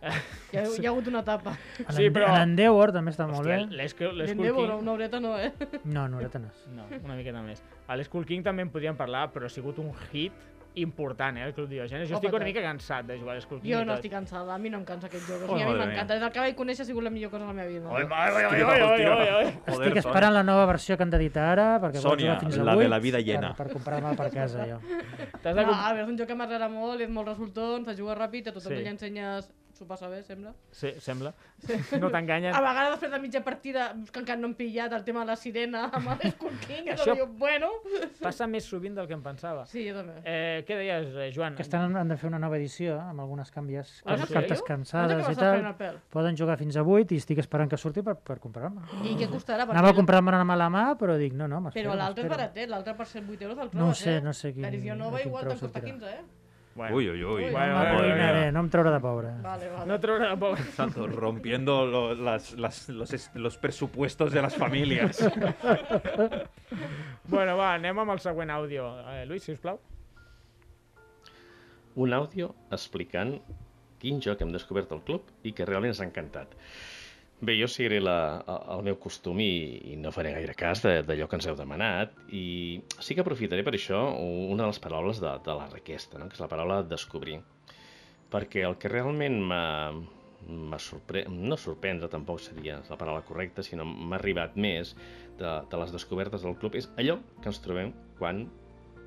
Hi 0.00 0.56
ha, 0.56 0.62
hi 0.64 0.86
ha 0.86 0.90
hagut 0.90 1.08
una 1.10 1.20
etapa. 1.20 1.52
En 1.78 1.92
Sí, 1.94 2.08
però- 2.10 2.30
En 2.34 2.42
Endeavor 2.50 2.92
també 2.92 3.10
està 3.12 3.26
molt 3.28 3.40
Hòstia, 3.46 3.66
bé. 3.68 3.82
l'Skull 3.82 4.16
L'Endeavor, 4.16 4.68
King... 4.70 4.78
una 4.82 4.92
horeta 4.92 5.20
no, 5.20 5.38
eh? 5.38 5.52
No, 5.84 6.08
no, 6.08 6.18
ara 6.18 6.28
tenes. 6.30 6.64
No, 6.74 6.86
una 7.04 7.16
miqueta 7.16 7.42
més. 7.42 7.62
A 7.86 7.96
l'Skull 7.96 8.24
King 8.24 8.42
també 8.42 8.62
en 8.62 8.70
podríem 8.70 8.96
parlar, 8.96 9.28
però 9.32 9.44
ha 9.46 9.52
sigut 9.52 9.78
un 9.78 9.92
hit 10.12 10.32
important, 10.76 11.36
eh, 11.36 11.42
el 11.48 11.52
Club 11.52 11.68
Diogenes. 11.68 12.08
Jo 12.08 12.14
Home, 12.14 12.20
estic 12.28 12.34
una 12.38 12.44
mica 12.46 12.62
cansat 12.62 13.04
de 13.04 13.16
jugar 13.18 13.34
a 13.34 13.38
l'Skull 13.40 13.60
King 13.60 13.72
Jo 13.72 13.80
no 13.84 13.90
tot. 13.92 13.98
estic 13.98 14.12
cansada, 14.12 14.54
a 14.54 14.58
mi 14.58 14.70
no 14.70 14.78
em 14.78 14.84
cansa 14.86 15.08
aquest 15.08 15.26
joc. 15.28 15.42
O 15.42 15.44
Oh, 15.52 15.58
sigui, 15.58 15.62
a 15.64 15.66
mi 15.66 15.78
m'encanta. 15.80 16.14
Des 16.14 16.20
del 16.22 16.30
que 16.32 16.38
vaig 16.40 16.54
conèixer 16.56 16.82
ha 16.82 16.86
sigut 16.86 17.02
la 17.02 17.10
millor 17.10 17.30
cosa 17.32 17.42
de 17.42 17.48
la 17.48 17.52
meva 17.52 17.68
vida. 17.68 17.88
Oi, 17.90 18.04
oi, 18.04 18.08
oi, 18.08 18.44
oi, 18.44 18.62
oi, 18.62 18.82
oi, 18.82 19.04
oi, 19.04 19.28
oi. 19.44 19.52
Estic 19.66 19.96
esperant 19.96 20.32
la 20.32 20.44
nova 20.44 20.64
versió 20.70 20.96
que 20.96 21.02
han 21.02 21.10
d'editar 21.10 21.48
ara, 21.58 21.80
perquè 21.82 21.98
Sònia, 22.00 22.36
jugar 22.36 22.40
fins 22.40 22.56
a 22.56 22.64
la 22.64 22.76
de 22.76 22.84
8 22.86 22.88
la 22.88 22.98
vida 23.00 23.18
llena. 23.20 23.52
Per, 23.54 23.66
per 23.66 23.72
comprar-me 23.74 24.14
per 24.16 24.30
casa, 24.30 24.64
jo. 24.64 24.78
No, 24.80 25.64
comp- 25.64 25.74
a 25.74 25.92
veure, 25.92 26.04
és 26.04 26.08
un 26.08 26.16
joc 26.22 26.28
que 26.28 26.34
m'agrada 26.38 26.68
molt, 26.70 27.00
és 27.00 27.10
molt 27.10 27.28
resultant, 27.28 27.84
se 27.84 27.96
juga 27.98 28.14
ràpid, 28.14 28.48
a 28.48 28.52
tothom 28.52 28.70
Sí. 28.72 28.78
li 28.82 28.88
ensenyes... 28.88 29.50
S'ho 29.80 29.86
passa 29.88 30.10
bé, 30.12 30.18
sembla. 30.22 30.50
Sí, 30.76 30.90
sembla. 31.00 31.30
No 32.02 32.10
t'enganyen. 32.12 32.52
A 32.52 32.58
vegades 32.60 32.90
després 32.98 33.12
de 33.14 33.18
mitja 33.22 33.40
partida, 33.40 33.86
que 34.12 34.20
encara 34.20 34.36
no 34.36 34.50
hem 34.50 34.54
pillat 34.58 34.92
el 34.92 35.04
tema 35.06 35.22
de 35.24 35.30
la 35.30 35.36
sirena 35.40 35.86
amb 35.96 36.10
l'Skull 36.20 36.58
King, 36.66 36.90
és 36.92 36.98
Això- 37.00 37.14
Això... 37.14 37.24
bueno... 37.40 37.70
Passa 38.20 38.44
més 38.46 38.66
sovint 38.68 38.94
del 38.98 39.08
que 39.08 39.16
em 39.16 39.22
pensava. 39.24 39.64
Sí, 39.70 39.86
jo 39.88 39.94
també. 39.96 40.18
Eh, 40.28 40.66
què 40.68 40.76
deies, 40.76 41.08
eh, 41.16 41.30
Joan? 41.32 41.56
Que 41.56 41.64
estan, 41.64 41.96
han 41.96 42.12
de 42.12 42.18
fer 42.20 42.28
una 42.28 42.38
nova 42.42 42.58
edició, 42.60 42.98
eh, 42.98 43.06
amb 43.14 43.24
algunes 43.24 43.48
canvies, 43.50 43.94
Ah, 44.04 44.18
sí? 44.20 44.34
cartes 44.34 44.60
No 44.60 44.66
cansades 44.68 45.24
sé 45.24 45.32
i 45.32 45.40
tal. 45.40 45.64
el. 45.80 45.96
Poden 46.12 46.36
jugar 46.36 46.58
fins 46.60 46.76
a 46.76 46.84
8 46.84 47.16
i 47.16 47.22
estic 47.24 47.40
esperant 47.40 47.70
que 47.72 47.78
surti 47.80 48.02
per, 48.04 48.18
per 48.20 48.36
comprar-me. 48.38 48.84
I 49.00 49.16
què 49.16 49.30
costarà? 49.32 49.64
Anava 49.64 49.94
a 49.94 49.96
comprar-me 49.96 50.36
a 50.36 50.56
la 50.60 50.68
mà, 50.68 50.84
però 51.00 51.16
dic, 51.16 51.32
no, 51.32 51.48
no, 51.48 51.62
m'espero. 51.64 51.88
Però 51.88 51.96
l'altre 51.96 52.28
és 52.28 52.34
baratet, 52.36 52.68
l'altre 52.68 52.92
per 53.00 53.06
108 53.06 53.48
euros 53.48 53.56
el 53.64 53.70
No 53.72 53.88
ho 53.88 53.94
trobes, 53.96 54.04
sé, 54.04 54.18
eh? 54.18 54.20
no 54.20 54.34
sé 54.36 54.52
quin- 54.52 54.68
L'edició 54.68 54.94
nova 54.94 55.16
quin 55.16 55.28
igual 55.32 55.44
preu 55.48 55.56
te'n 55.56 55.60
costa 55.64 55.80
sortirà. 55.80 55.96
15, 55.96 56.12
eh? 56.20 56.39
Bueno, 56.80 56.96
Uy, 56.96 57.10
uy, 57.10 57.22
uy. 57.24 57.50
Bueno, 57.50 57.74
No 57.84 57.94
bueno, 57.98 58.52
no 58.52 58.60
em 58.64 58.68
traurà 58.72 58.90
de 58.94 59.00
pobre. 59.04 59.28
Vale, 59.44 59.66
vale. 59.68 59.86
No 59.90 59.98
traurà 60.00 60.30
de 60.30 60.36
pobre. 60.40 60.62
Santo, 60.72 61.06
rompiendo 61.06 61.84
lo- 61.84 62.14
las- 62.14 62.54
las- 62.56 62.88
los, 62.88 63.30
los 63.34 63.58
presupuestos 63.58 64.32
de 64.32 64.40
las 64.40 64.56
familias. 64.56 65.20
Bueno, 67.30 67.56
va, 67.58 67.74
anem 67.76 67.98
amb 68.02 68.10
el 68.16 68.18
següent 68.24 68.50
àudio. 68.50 68.86
Eh, 69.12 69.26
Lluís, 69.28 69.44
sisplau. 69.46 69.76
un 72.00 72.12
àudio 72.16 72.54
explicant 72.72 73.36
quin 74.00 74.20
joc 74.24 74.40
hem 74.40 74.50
descobert 74.54 74.90
al 74.94 75.02
club 75.04 75.28
i 75.44 75.52
que 75.52 75.66
realment 75.68 75.90
ens 75.92 76.00
ha 76.00 76.06
encantat. 76.08 76.54
Bé, 77.40 77.54
jo 77.56 77.64
seguiré 77.72 78.02
la, 78.04 78.42
el 78.74 78.82
meu 78.84 78.98
costum 79.00 79.38
i, 79.40 79.52
i 79.88 79.94
no 79.96 80.10
faré 80.12 80.34
gaire 80.34 80.52
cas 80.58 80.82
d'allò 80.84 81.24
que 81.24 81.38
ens 81.38 81.46
heu 81.48 81.56
demanat 81.56 82.12
i 82.36 82.42
sí 83.00 83.16
que 83.16 83.24
aprofitaré 83.24 83.64
per 83.64 83.72
això 83.78 84.00
una 84.20 84.66
de 84.66 84.68
les 84.68 84.80
paraules 84.84 85.22
de, 85.24 85.30
de 85.46 85.54
la 85.56 85.70
requesta, 85.72 86.20
no? 86.20 86.28
que 86.28 86.36
és 86.36 86.42
la 86.44 86.50
paraula 86.52 86.82
descobrir. 86.84 87.38
Perquè 88.30 88.66
el 88.68 88.76
que 88.76 88.92
realment 88.92 89.40
m'ha 89.48 90.80
sorpre... 90.84 91.24
no 91.32 91.56
sorprendre 91.56 92.12
tampoc 92.12 92.44
seria 92.44 92.82
la 92.90 93.00
paraula 93.00 93.24
correcta, 93.24 93.64
sinó 93.64 93.88
m'ha 93.88 94.18
arribat 94.20 94.60
més 94.60 94.92
de, 95.40 95.48
de 95.48 95.80
les 95.80 95.96
descobertes 95.96 96.44
del 96.44 96.60
club 96.60 96.76
és 96.76 96.92
allò 97.00 97.16
que 97.40 97.48
ens 97.54 97.64
trobem 97.64 97.96
quan 98.20 98.50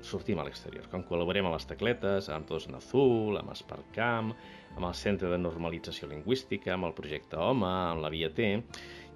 sortim 0.04 0.42
a 0.42 0.44
l'exterior, 0.44 0.90
quan 0.90 1.06
col·laborem 1.06 1.46
a 1.48 1.54
les 1.54 1.70
tecletes, 1.70 2.28
amb 2.34 2.50
Tots 2.50 2.66
en 2.68 2.82
Azul, 2.82 3.38
amb 3.38 3.54
Sparkcamp, 3.56 4.34
amb 4.74 4.88
el 4.88 4.94
Centre 4.98 5.30
de 5.30 5.38
Normalització 5.38 6.08
Lingüística, 6.10 6.74
amb 6.74 6.88
el 6.88 6.94
projecte 6.96 7.38
HOME, 7.38 7.70
amb 7.94 8.02
la 8.04 8.10
Via 8.14 8.30
T, 8.34 8.48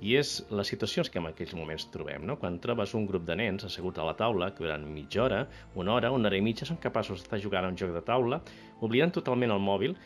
i 0.01 0.15
és 0.15 0.37
les 0.55 0.71
situacions 0.71 1.11
que 1.11 1.19
en 1.19 1.27
aquells 1.27 1.57
moments 1.59 1.89
trobem, 1.95 2.23
no? 2.27 2.39
Quan 2.39 2.61
trobes 2.63 2.95
un 2.95 3.09
grup 3.09 3.27
de 3.27 3.35
nens 3.41 3.67
assegut 3.67 3.99
a 3.99 4.07
la 4.07 4.15
taula, 4.19 4.53
que 4.55 4.63
durant 4.63 4.87
mitja 4.87 5.25
hora, 5.25 5.41
una 5.75 5.97
hora, 5.97 6.13
una 6.15 6.31
hora 6.31 6.39
i 6.39 6.45
mitja, 6.45 6.69
són 6.69 6.79
capaços 6.83 7.19
d'estar 7.19 7.43
jugant 7.43 7.67
a 7.67 7.73
un 7.73 7.79
joc 7.81 7.91
de 7.97 8.05
taula, 8.07 8.41
oblidant 8.81 9.15
totalment 9.19 9.55
el 9.55 9.65
mòbil, 9.65 9.99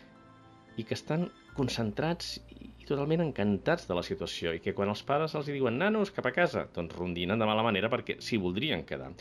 i 0.81 0.87
que 0.89 0.97
estan 0.97 1.29
concentrats 1.53 2.39
i 2.57 2.72
i 2.83 2.87
totalment 2.89 3.23
encantats 3.23 3.87
de 3.89 3.97
la 3.97 4.03
situació 4.07 4.53
i 4.57 4.61
que 4.65 4.75
quan 4.79 4.91
els 4.93 5.03
pares 5.11 5.37
els 5.39 5.51
diuen 5.51 5.79
nanos 5.83 6.11
cap 6.17 6.27
a 6.27 6.33
casa, 6.35 6.65
doncs 6.75 6.97
rondinen 6.99 7.39
de 7.43 7.49
mala 7.51 7.63
manera 7.67 7.91
perquè 7.93 8.17
s'hi 8.27 8.41
voldrien 8.43 8.83
quedar. 8.89 9.13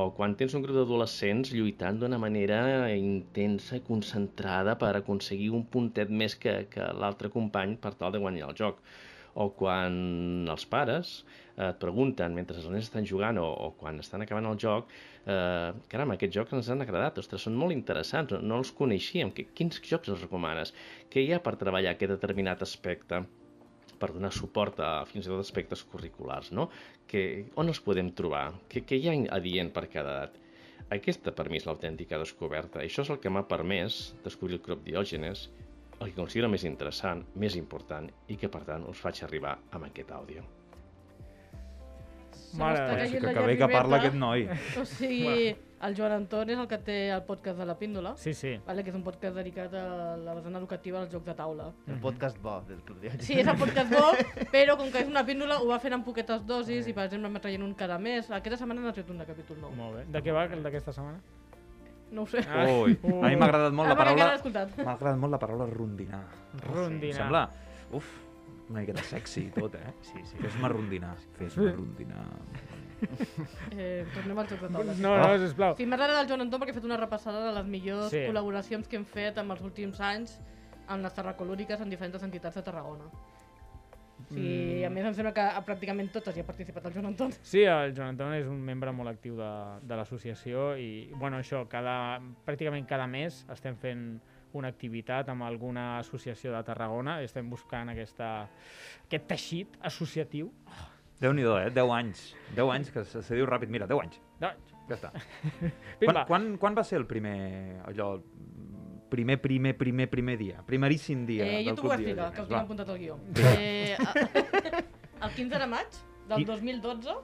O 0.00 0.08
quan 0.16 0.36
tens 0.40 0.56
un 0.56 0.64
grup 0.64 0.78
d'adolescents 0.78 1.52
lluitant 1.56 2.00
d'una 2.00 2.20
manera 2.24 2.60
intensa 2.94 3.76
i 3.76 3.84
concentrada 3.90 4.78
per 4.80 4.94
aconseguir 4.96 5.50
un 5.60 5.66
puntet 5.76 6.12
més 6.22 6.38
que, 6.40 6.56
que 6.72 6.90
l'altre 7.02 7.32
company 7.36 7.76
per 7.84 7.94
tal 8.00 8.16
de 8.16 8.24
guanyar 8.24 8.50
el 8.50 8.58
joc. 8.64 8.80
O 9.34 9.50
quan 9.54 9.94
els 10.50 10.64
pares 10.70 11.12
eh, 11.20 11.68
et 11.68 11.80
pregunten, 11.82 12.34
mentre 12.34 12.58
els 12.58 12.68
nens 12.72 12.88
estan 12.88 13.06
jugant 13.06 13.38
o, 13.38 13.46
o 13.46 13.70
quan 13.78 14.00
estan 14.02 14.24
acabant 14.24 14.48
el 14.50 14.58
joc, 14.58 14.90
eh, 15.26 15.70
caram, 15.92 16.14
aquests 16.16 16.38
jocs 16.38 16.56
ens 16.58 16.70
han 16.74 16.82
agradat, 16.86 17.20
ostres, 17.22 17.46
són 17.46 17.58
molt 17.58 17.76
interessants, 17.76 18.34
no, 18.40 18.62
els 18.62 18.72
coneixíem, 18.74 19.30
quins 19.34 19.82
jocs 19.92 20.10
els 20.10 20.24
recomanes? 20.26 20.74
Què 21.12 21.22
hi 21.22 21.34
ha 21.34 21.42
per 21.44 21.54
treballar 21.60 21.94
aquest 21.94 22.16
determinat 22.16 22.66
aspecte? 22.66 23.24
per 24.00 24.14
donar 24.16 24.30
suport 24.32 24.78
a 24.80 24.90
fins 25.04 25.26
i 25.26 25.30
tot 25.30 25.42
aspectes 25.42 25.82
curriculars, 25.92 26.48
no? 26.56 26.70
Que, 27.10 27.22
on 27.60 27.68
els 27.68 27.82
podem 27.84 28.08
trobar? 28.16 28.46
Què, 28.72 28.82
hi 28.96 29.10
ha 29.10 29.16
adient 29.36 29.68
per 29.76 29.84
cada 29.92 30.14
edat? 30.16 30.38
Aquesta, 30.96 31.34
per 31.36 31.46
mi, 31.52 31.60
és 31.60 31.66
l'autèntica 31.68 32.18
descoberta. 32.18 32.80
Això 32.82 33.04
és 33.04 33.10
el 33.12 33.20
que 33.22 33.30
m'ha 33.30 33.44
permès 33.50 34.00
descobrir 34.24 34.58
el 34.58 34.64
Club 34.64 34.80
Diògenes, 34.86 35.44
el 36.00 36.08
que 36.08 36.16
considero 36.16 36.48
més 36.48 36.64
interessant, 36.64 37.22
més 37.36 37.56
important, 37.60 38.06
i 38.32 38.36
que, 38.40 38.48
per 38.48 38.62
tant, 38.64 38.86
us 38.88 39.00
faig 39.00 39.20
arribar 39.26 39.58
amb 39.76 39.84
aquest 39.90 40.10
àudio. 40.16 40.44
Mare 42.58 42.78
Déu, 42.80 42.96
caient 42.96 43.12
que, 43.22 43.32
que 43.34 43.42
bé 43.46 43.56
que 43.60 43.68
parla 43.70 43.98
aquest 44.00 44.16
noi. 44.18 44.46
O 44.80 44.84
sigui, 44.88 45.50
el 45.86 45.94
Joan 45.96 46.14
Anton 46.16 46.50
és 46.50 46.58
el 46.58 46.66
que 46.68 46.78
té 46.82 46.96
el 47.14 47.22
podcast 47.28 47.60
de 47.62 47.66
la 47.68 47.76
Píndola, 47.78 48.14
Sí, 48.18 48.32
sí. 48.34 48.56
vale, 48.66 48.82
que 48.82 48.90
és 48.90 48.96
un 48.98 49.04
podcast 49.06 49.36
dedicat 49.38 49.76
a 49.78 50.16
la 50.18 50.34
vessant 50.34 50.58
educativa 50.58 50.98
dels 51.04 51.12
jocs 51.14 51.28
de 51.30 51.34
taula. 51.38 51.68
El 51.86 52.00
podcast 52.02 52.40
bo 52.42 52.56
del 52.68 52.80
Club. 52.88 53.04
Sí, 53.22 53.38
és 53.38 53.46
el 53.46 53.60
podcast 53.60 53.92
bo, 53.94 54.08
però 54.54 54.76
com 54.80 54.90
que 54.90 55.04
és 55.04 55.12
una 55.12 55.22
píndola 55.28 55.60
ho 55.62 55.68
va 55.70 55.78
fent 55.84 55.94
en 55.94 56.02
poquetes 56.06 56.42
dosis 56.48 56.88
i 56.90 56.96
per 56.96 57.06
exemple 57.06 57.30
m'ha 57.30 57.44
traient 57.44 57.62
un 57.62 57.76
cada 57.78 58.00
mes. 58.02 58.32
Aquesta 58.40 58.58
setmana 58.64 58.82
n'ha 58.88 58.96
tret 58.96 59.12
un 59.14 59.22
de 59.22 59.28
capítol 59.30 59.62
nou. 59.62 59.76
Molt 59.78 60.00
bé. 60.00 60.08
De 60.10 60.24
què 60.24 60.34
va 60.34 60.48
el 60.50 60.66
d'aquesta 60.66 60.96
setmana? 60.96 61.20
No 62.10 62.22
ho 62.22 62.26
sé. 62.26 62.40
Ah. 62.48 62.64
Ui, 62.66 62.96
a 63.02 63.28
mi 63.28 63.36
m'ha 63.38 63.46
agradat 63.46 63.72
molt 63.76 63.86
Ah, 63.86 63.92
la 63.94 63.98
paraula... 64.00 64.26
M'ha 64.82 64.94
agradat 64.96 65.18
molt 65.22 65.32
la 65.36 65.38
paraula 65.38 65.66
rondinar. 65.70 66.24
Rondinar. 66.66 67.16
Sembla, 67.20 67.42
uf, 67.94 68.08
una 68.70 68.80
miqueta 68.82 69.02
sexy 69.06 69.44
i 69.46 69.52
tot, 69.54 69.74
eh? 69.78 69.92
Sí, 70.08 70.18
sí. 70.26 70.36
Fes-me 70.42 70.68
rondinar, 70.72 71.14
fes-me 71.38 71.70
rondinar. 71.76 72.26
Eh, 73.72 74.04
tornem 74.12 74.38
al 74.42 74.48
joc 74.50 74.60
de 74.66 74.68
taula. 74.74 74.94
No, 75.00 75.14
no, 75.22 75.28
sisplau. 75.40 75.76
Sí, 75.78 75.86
m'agrada 75.88 76.18
del 76.18 76.28
Joan 76.28 76.44
Anton 76.44 76.60
perquè 76.60 76.74
ha 76.74 76.78
fet 76.80 76.88
una 76.88 76.98
repassada 77.00 77.46
de 77.46 77.52
les 77.56 77.66
millors 77.70 78.10
Sí. 78.12 78.24
col·laboracions 78.28 78.88
que 78.90 78.98
hem 79.00 79.06
fet 79.08 79.38
en 79.40 79.50
els 79.54 79.62
últims 79.64 80.00
anys 80.04 80.34
amb 80.90 81.06
les 81.06 81.14
terracolúriques 81.14 81.80
en 81.80 81.88
diferents 81.94 82.22
entitats 82.26 82.58
de 82.58 82.62
Tarragona. 82.66 83.06
O 83.06 84.26
sigui, 84.34 84.59
a 84.90 84.94
més 84.94 85.06
em 85.06 85.14
sembla 85.14 85.32
que 85.36 85.44
a 85.44 85.62
pràcticament 85.66 86.10
totes 86.14 86.36
hi 86.36 86.42
ha 86.42 86.46
participat 86.48 86.88
el 86.88 86.96
Joan 86.96 87.10
Anton. 87.12 87.32
Sí, 87.46 87.62
el 87.62 87.94
Joan 87.94 88.14
Anton 88.14 88.34
és 88.36 88.48
un 88.50 88.58
membre 88.66 88.92
molt 88.96 89.12
actiu 89.12 89.38
de, 89.38 89.50
de 89.86 89.98
l'associació 89.98 90.72
i, 90.80 90.90
bueno, 91.14 91.38
això, 91.38 91.62
cada, 91.70 91.94
pràcticament 92.46 92.88
cada 92.90 93.06
mes 93.10 93.44
estem 93.54 93.78
fent 93.80 94.04
una 94.58 94.70
activitat 94.72 95.30
amb 95.30 95.46
alguna 95.46 96.00
associació 96.00 96.50
de 96.56 96.62
Tarragona 96.66 97.20
i 97.20 97.28
estem 97.28 97.50
buscant 97.50 97.92
aquesta, 97.92 98.32
aquest 99.06 99.28
teixit 99.30 99.78
associatiu. 99.92 100.50
Déu-n'hi-do, 101.22 101.54
eh? 101.60 101.70
10 101.76 101.94
anys. 101.94 102.24
10 102.56 102.74
anys, 102.74 102.90
que 102.90 103.04
se, 103.06 103.22
se 103.22 103.38
diu 103.38 103.46
ràpid. 103.46 103.70
Mira, 103.70 103.86
10 103.86 104.02
anys. 104.02 104.20
Deu 104.40 104.50
anys. 104.50 104.74
Ja 104.90 104.96
està. 104.96 105.10
quan, 106.02 106.22
quan, 106.26 106.46
quan 106.58 106.78
va 106.78 106.84
ser 106.86 106.98
el 106.98 107.06
primer, 107.06 107.36
allò, 107.86 108.16
primer, 109.10 109.36
primer, 109.42 109.74
primer, 109.76 110.06
primer 110.08 110.36
dia? 110.38 110.62
Primeríssim 110.66 111.26
dia 111.26 111.44
Eh, 111.44 111.64
jo 111.66 111.74
t'ho 111.74 111.82
vull 111.82 111.92
explicar, 111.98 112.30
que 112.32 112.40
ho 112.42 112.46
tinc 112.46 112.60
apuntat 112.62 112.88
al 112.88 112.98
guió. 112.98 113.18
Eh, 113.36 113.96
el 115.20 115.30
15 115.36 115.58
de 115.58 115.66
maig 115.66 115.86
del 116.28 116.38
Qui- 116.38 116.46
2012 116.46 117.16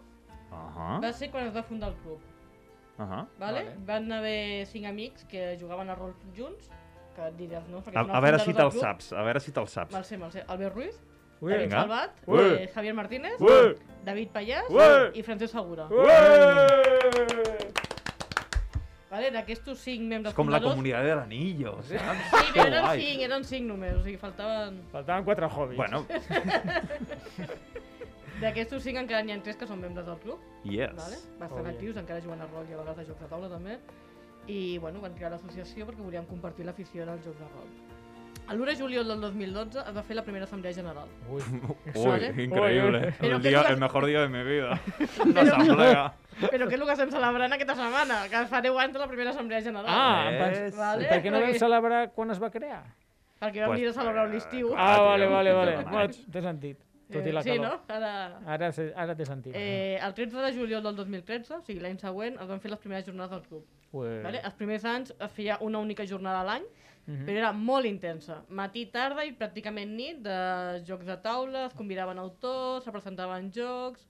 Ahà, 0.51 1.01
va 1.03 1.13
ser 1.13 1.31
quan 1.31 1.47
es 1.47 1.55
va 1.57 1.63
fundar 1.63 1.91
el 1.91 1.97
club. 2.03 2.19
ahà. 2.99 3.27
Vale? 3.39 3.65
Van 3.87 4.11
haver 4.13 4.67
cinc 4.67 4.87
amics 4.87 5.25
que 5.25 5.57
jugaven 5.61 5.89
a 5.91 5.95
rol 5.95 6.15
junts, 6.37 6.71
que 7.15 7.27
et 7.29 7.37
diràs, 7.37 7.67
no? 7.69 7.83
Perquè 7.83 7.97
A, 7.99 8.05
són 8.05 8.15
a 8.17 8.21
veure 8.21 8.39
si 8.41 8.53
te'l 8.55 8.73
saps, 8.73 9.13
a 9.13 9.23
veure 9.23 9.41
si 9.41 9.53
te'l 9.53 9.67
saps. 9.69 9.93
Me'l 9.95 10.05
sé, 10.05 10.17
me'l 10.19 10.31
sé. 10.33 10.45
Albert 10.49 10.75
Ruiz, 10.75 10.97
Ui, 11.41 11.51
David 11.53 11.67
vinga. 11.69 11.81
Salvat, 11.83 12.11
Ui. 12.27 12.41
eh, 12.41 12.69
Javier 12.75 12.95
Martínez, 12.95 13.41
Ui. 13.41 13.75
David 14.05 14.31
Pallàs 14.33 14.71
Ui. 14.71 15.19
i 15.19 15.23
Francesc 15.23 15.53
Segura. 15.53 15.89
Ué! 15.91 17.66
Vale? 19.11 19.31
D'aquestos 19.31 19.79
cinc 19.79 20.03
membres 20.03 20.33
És 20.33 20.37
com 20.37 20.49
la 20.51 20.59
fundadors... 20.59 20.75
comunitat 20.75 21.05
de 21.07 21.15
l'anillo, 21.15 21.77
saps? 21.87 22.25
Sí, 22.33 22.47
però 22.57 22.65
eren 22.67 22.83
guai. 22.83 23.01
cinc, 23.05 23.21
eren 23.29 23.45
cinc 23.47 23.69
només, 23.71 23.95
o 23.95 24.03
sigui, 24.03 24.17
faltaven... 24.19 24.81
Faltaven 24.93 25.25
quatre 25.29 25.47
hobbies. 25.47 25.79
Bueno, 25.79 26.03
D'aquestos 28.43 28.83
cinc 28.85 28.99
encara 29.01 29.23
n'hi 29.25 29.33
ha 29.33 29.39
tres 29.45 29.57
que 29.57 29.67
són 29.69 29.79
membres 29.81 30.05
del 30.09 30.19
club. 30.25 30.43
yes. 30.69 30.93
Vale? 30.99 31.17
Bastant 31.41 31.61
Oh, 31.63 31.65
yeah. 31.65 31.73
actius, 31.75 31.97
encara 32.03 32.21
juguen 32.21 32.43
a 32.45 32.49
rol 32.51 32.67
i 32.69 32.75
a 32.75 32.81
vegades 32.83 32.99
a 32.99 33.07
jocs 33.09 33.23
de 33.23 33.29
taula 33.31 33.49
també. 33.49 33.79
I 34.53 34.79
bueno, 34.79 35.01
van 35.01 35.15
crear 35.17 35.31
l'associació 35.33 35.87
perquè 35.89 36.03
volíem 36.05 36.27
compartir 36.29 36.67
l'afició 36.69 37.07
als 37.09 37.25
jocs 37.25 37.39
de 37.41 37.49
rol. 37.55 37.71
L'1 38.49 38.65
de 38.65 38.77
juliol 38.77 39.09
del 39.09 39.21
2012 39.21 39.81
es 39.89 39.95
va 39.97 40.03
fer 40.07 40.15
la 40.17 40.23
primera 40.23 40.45
assemblea 40.45 40.73
general. 40.73 41.09
Ui, 41.29 41.43
Uy, 41.95 42.05
Vale. 42.07 42.29
increíble. 42.45 43.15
Pero 43.19 43.37
El, 43.37 43.43
día, 43.43 43.51
digas- 43.51 43.71
el 43.71 43.77
mejor 43.79 44.07
día 44.07 44.21
de 44.21 44.29
mi 44.29 44.43
vida. 44.45 44.81
Una 45.25 45.41
asamblea. 45.49 46.13
Però 46.37 46.69
què 46.69 46.75
és 46.77 46.81
el 46.81 46.85
que 46.87 46.93
estem 46.95 47.11
celebrant 47.11 47.53
aquesta 47.57 47.75
setmana? 47.75 48.21
Que 48.31 48.45
fa 48.47 48.61
10 48.63 48.77
anys 48.85 48.93
de 48.93 48.99
la 49.03 49.09
primera 49.09 49.31
assemblea 49.31 49.61
general. 49.65 49.87
Ah, 49.89 50.31
em 50.31 50.39
pens... 50.45 50.77
Vale. 50.77 51.09
per 51.09 51.19
què 51.25 51.33
no 51.33 51.41
vam 51.43 51.55
celebrar 51.59 52.03
quan 52.15 52.31
es 52.31 52.43
va 52.43 52.51
crear? 52.55 52.83
Perquè 53.41 53.61
vam 53.65 53.73
Pues, 53.73 53.81
venir 53.81 53.89
a 53.91 53.93
celebrar 53.99 54.29
l'estiu. 54.31 54.71
eh, 54.71 54.77
Ah, 54.79 54.95
tio, 54.95 55.05
vale, 55.11 55.27
vale, 55.29 55.53
vale. 55.53 55.77
Bueno, 55.91 56.09
t'he 56.33 56.43
sentit. 56.43 56.79
Tot 57.13 57.27
i 57.27 57.33
la 57.33 57.41
Eh, 57.41 57.43
sí, 57.45 57.51
calor. 57.51 57.67
no? 57.89 57.95
Ara... 57.95 58.13
Ara, 58.47 58.71
ara 58.97 59.15
t'he 59.15 59.25
sentit. 59.27 59.55
Eh, 59.55 59.99
el 60.03 60.15
13 60.15 60.37
de 60.43 60.53
juliol 60.57 60.83
del 60.83 60.97
2013, 60.97 61.55
o 61.55 61.61
sigui, 61.63 61.79
l'any 61.81 61.99
següent, 62.03 62.35
es 62.41 62.49
van 62.49 62.61
fer 62.61 62.71
les 62.73 62.81
primeres 62.81 63.07
jornades 63.07 63.31
del 63.31 63.43
club. 63.43 63.65
Vale? 63.93 64.41
Els 64.45 64.55
primers 64.59 64.85
anys 64.85 65.15
es 65.19 65.31
feia 65.33 65.59
una 65.61 65.79
única 65.79 66.05
jornada 66.07 66.41
a 66.41 66.45
l'any, 66.45 66.65
Mhm. 67.07 67.25
però 67.25 67.37
era 67.39 67.53
molt 67.53 67.87
intensa. 67.87 68.43
Matí, 68.49 68.87
tarda 68.91 69.25
i 69.25 69.37
pràcticament 69.39 69.89
nit 69.95 70.19
de 70.23 70.83
jocs 70.85 71.07
de 71.07 71.17
taula, 71.23 71.67
es 71.67 71.75
convidaven 71.75 72.19
autors, 72.19 72.85
se 72.85 72.91
presentaven 72.93 73.53
jocs... 73.53 74.07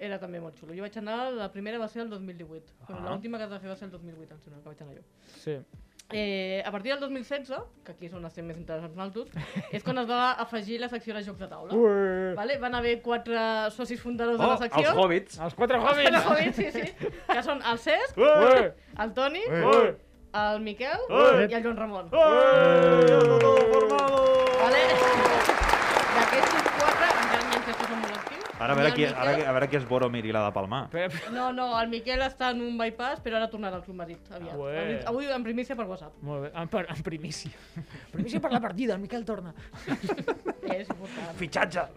Era 0.00 0.16
també 0.20 0.38
molt 0.38 0.54
xulo. 0.54 0.74
Jo 0.76 0.82
vaig 0.82 0.96
anar, 0.98 1.32
la 1.32 1.50
primera 1.50 1.76
va 1.76 1.88
ser 1.88 2.02
el 2.02 2.08
2018. 2.10 2.72
Bueno, 2.86 3.04
Ah. 3.04 3.10
L'última 3.10 3.36
que 3.36 3.44
es 3.44 3.50
va 3.50 3.58
fer 3.58 3.68
va 3.68 3.74
ser 3.74 3.86
el 3.86 3.90
2008, 3.90 4.32
em 4.34 4.40
sembla 4.40 4.62
que 4.62 4.68
vaig 4.68 4.82
anar 4.82 4.94
jo. 4.94 5.02
Sí. 5.40 5.56
Eh, 6.10 6.62
a 6.64 6.70
partir 6.70 6.90
del 6.92 7.00
2016, 7.00 7.52
que 7.84 7.92
aquí 7.92 8.06
és 8.08 8.14
on 8.16 8.24
estem 8.24 8.46
més 8.48 8.56
interessants 8.56 8.94
nosaltres, 8.96 9.28
és 9.76 9.82
quan 9.84 9.98
es 10.00 10.06
va 10.08 10.30
afegir 10.40 10.78
la 10.80 10.88
secció 10.88 11.12
de 11.12 11.20
jocs 11.26 11.38
de 11.42 11.48
taula. 11.50 11.74
Ui. 11.76 12.32
Vale? 12.38 12.56
Van 12.62 12.74
haver 12.78 12.94
quatre 13.04 13.36
socis 13.76 14.00
fundadors 14.00 14.38
de 14.40 14.44
Oh, 14.46 14.48
la 14.54 14.56
secció. 14.56 14.88
els 14.88 14.96
hobbits. 15.02 15.38
Els 15.38 15.54
quatre 15.54 15.76
Els 15.76 15.84
hòbits! 15.84 16.24
hobbits, 16.30 16.56
sí, 16.56 16.70
sí. 16.72 17.12
Que 17.28 17.42
són 17.44 17.60
el 17.60 17.78
Cesc, 17.78 18.16
Ui. 18.16 18.72
el 19.04 19.12
Toni, 19.12 19.42
Ui. 19.52 19.92
el 20.32 20.60
Miquel 20.64 20.96
Ui. 21.10 21.44
i 21.44 21.54
el 21.54 21.62
Joan 21.62 21.76
Ramon. 21.76 22.06
¡Eh! 22.06 23.04
¡Todo 23.08 23.56
formado! 23.68 24.24
Vale? 24.64 24.80
D'aquests 26.16 26.56
quatre, 26.80 27.06
encara 27.20 27.42
n'hi 27.44 27.52
ha 27.52 27.62
tres 27.68 27.76
que 27.76 27.84
són 27.84 28.00
molt 28.00 28.16
actius. 28.16 28.57
Ara 28.68 28.74
a 28.74 28.76
veure, 28.82 28.90
qui, 28.94 29.04
ara, 29.08 29.30
Miquel- 29.32 29.48
a 29.48 29.52
veure 29.56 29.68
qui 29.72 29.76
és 29.78 29.84
Boromir 29.88 30.20
i 30.28 30.32
la 30.36 30.42
de 30.44 30.52
Palmar. 30.52 30.82
No, 31.32 31.46
no, 31.56 31.70
el 31.80 31.88
Miquel 31.88 32.20
està 32.26 32.50
en 32.52 32.60
un 32.60 32.76
bypass, 32.76 33.22
però 33.24 33.36
ara 33.40 33.48
tornarà 33.48 33.76
al 33.80 33.84
Club 33.86 33.96
Madrid, 33.96 34.18
aviat. 34.30 34.54
Ué. 34.60 35.00
Avui 35.08 35.24
en 35.32 35.42
primícia 35.46 35.74
per 35.78 35.86
WhatsApp. 35.88 36.12
Molt 36.20 36.42
bé, 36.46 36.50
en, 36.54 36.68
per, 36.68 36.84
en 36.92 37.00
primícia. 37.02 37.50
primícia 38.12 38.40
per 38.44 38.52
la 38.52 38.60
partida, 38.60 38.92
el 38.94 39.00
Miquel 39.00 39.24
torna. 39.24 39.54
És 40.68 40.84
important. 40.92 41.32
Fitxatge! 41.40 41.80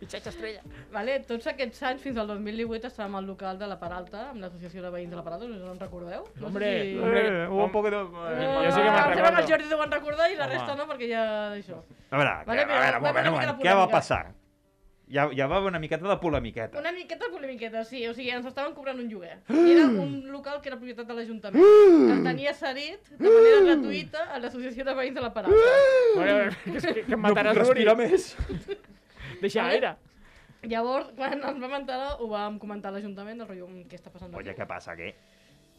Fitxatge 0.00 0.30
estrella. 0.32 0.62
Vale, 0.94 1.18
tots 1.28 1.46
aquests 1.52 1.82
anys, 1.90 2.00
fins 2.02 2.16
al 2.18 2.26
2018, 2.30 2.86
estàvem 2.88 3.14
al 3.20 3.26
local 3.28 3.58
de 3.60 3.66
la 3.68 3.76
Paralta, 3.78 4.22
amb 4.30 4.40
l'associació 4.42 4.80
de 4.86 4.90
veïns 4.94 5.10
de 5.12 5.16
la 5.18 5.24
Paralta, 5.26 5.44
no 5.50 5.72
en 5.74 5.78
recordeu. 5.80 6.22
No 6.40 6.46
Hombre, 6.48 6.66
sé 6.70 6.80
si... 6.88 6.94
hombre. 6.98 7.20
Eh, 7.28 7.48
un 7.48 7.70
poquito... 7.74 7.98
Eh, 8.30 8.34
Jo 8.40 8.46
sí 8.48 8.50
que 8.50 8.56
me'n 8.56 8.64
em 8.64 8.72
sembla 8.72 9.04
que 9.04 9.12
recordo. 9.20 9.40
el 9.44 9.48
Jordi 9.52 9.68
ho 9.74 9.78
van 9.84 9.92
recordar 9.94 10.26
i 10.32 10.34
la 10.40 10.46
Home. 10.48 10.54
resta 10.56 10.72
no, 10.80 10.84
perquè 10.90 11.06
ja 11.12 11.22
d'això. 11.54 11.76
A 12.10 12.16
veure, 12.16 12.34
Vale, 12.46 12.62
a 12.62 12.64
veure, 12.66 12.70
un 12.70 12.70
moment, 12.70 12.80
haver 12.80 12.96
un 12.96 13.04
una 13.04 13.20
moment. 13.30 13.40
mica 13.40 13.52
de 13.52 13.56
Què 13.68 13.74
va 13.76 13.84
polèmica. 13.84 13.96
passar? 13.98 14.24
Ja, 15.10 15.24
ja 15.34 15.48
va 15.50 15.56
haver 15.58 15.72
una 15.72 15.80
miqueta 15.82 16.06
de 16.06 16.16
polemiqueta. 16.22 16.78
Una 16.78 16.92
miqueta 16.94 17.26
polemiqueta, 17.32 17.82
sí. 17.84 18.04
O 18.06 18.12
sigui, 18.14 18.30
ens 18.30 18.46
estaven 18.46 18.74
cobrant 18.76 19.00
un 19.02 19.08
lloguer. 19.10 19.40
I 19.50 19.72
era 19.72 19.86
un 19.88 20.12
local 20.30 20.60
que 20.62 20.70
era 20.70 20.76
propietat 20.78 21.08
de 21.08 21.16
l'Ajuntament, 21.18 21.64
que 22.06 22.12
el 22.14 22.22
tenia 22.26 22.52
cedit 22.54 23.10
de 23.18 23.32
manera 23.32 23.62
gratuïta 23.66 24.28
a 24.30 24.38
l'Associació 24.38 24.86
de 24.86 24.94
Veïns 24.94 25.16
de 25.18 25.24
la 25.24 25.32
Parada. 25.34 25.72
Bueno, 26.14 26.36
que, 26.62 26.76
és 26.78 26.86
que, 26.86 26.94
que 27.08 27.16
em 27.16 27.18
No 27.18 27.24
mataràs, 27.26 27.58
puc 27.58 27.64
respirar 27.64 27.96
més. 27.98 28.28
Deixa 29.42 29.64
Vale. 29.64 29.74
aire. 29.74 29.92
Llavors, 30.70 31.08
quan 31.16 31.34
ens 31.40 31.58
vam 31.64 31.74
enterar, 31.80 32.12
ho 32.20 32.28
vam 32.30 32.60
comentar 32.62 32.92
a 32.92 32.94
l'Ajuntament, 32.94 33.40
el 33.40 33.48
rotllo, 33.48 33.66
"Mm, 33.66 33.88
què 33.90 33.98
està 33.98 34.12
passant 34.12 34.34
Oye, 34.36 34.54
què 34.54 34.66
passa 34.68 34.92
aquí? 34.92 35.08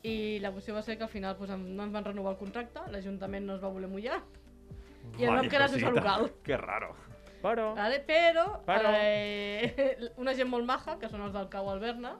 I 0.03 0.39
la 0.41 0.51
qüestió 0.51 0.73
va 0.73 0.81
ser 0.81 0.97
que 0.97 1.05
al 1.05 1.13
final 1.13 1.37
pues, 1.37 1.51
no 1.53 1.83
ens 1.85 1.93
van 1.93 2.03
renovar 2.03 2.33
el 2.33 2.39
contracte, 2.39 2.81
l'Ajuntament 2.89 3.45
no 3.45 3.55
es 3.55 3.61
va 3.63 3.69
voler 3.69 3.87
mullar, 3.87 4.19
i 5.19 5.23
ens 5.23 5.37
vam 5.37 5.47
quedar 5.47 5.69
sense 5.69 5.91
local. 5.93 6.31
Que 6.43 6.57
raro. 6.57 6.95
Però... 7.41 7.73
Vale? 7.75 7.99
Però, 8.05 8.45
Però- 8.65 8.91
Eh, 8.95 10.11
una 10.21 10.33
gent 10.37 10.49
molt 10.49 10.65
maja, 10.65 10.97
que 10.99 11.09
són 11.09 11.21
els 11.25 11.33
del 11.33 11.49
Cau 11.49 11.69
Alberna, 11.69 12.15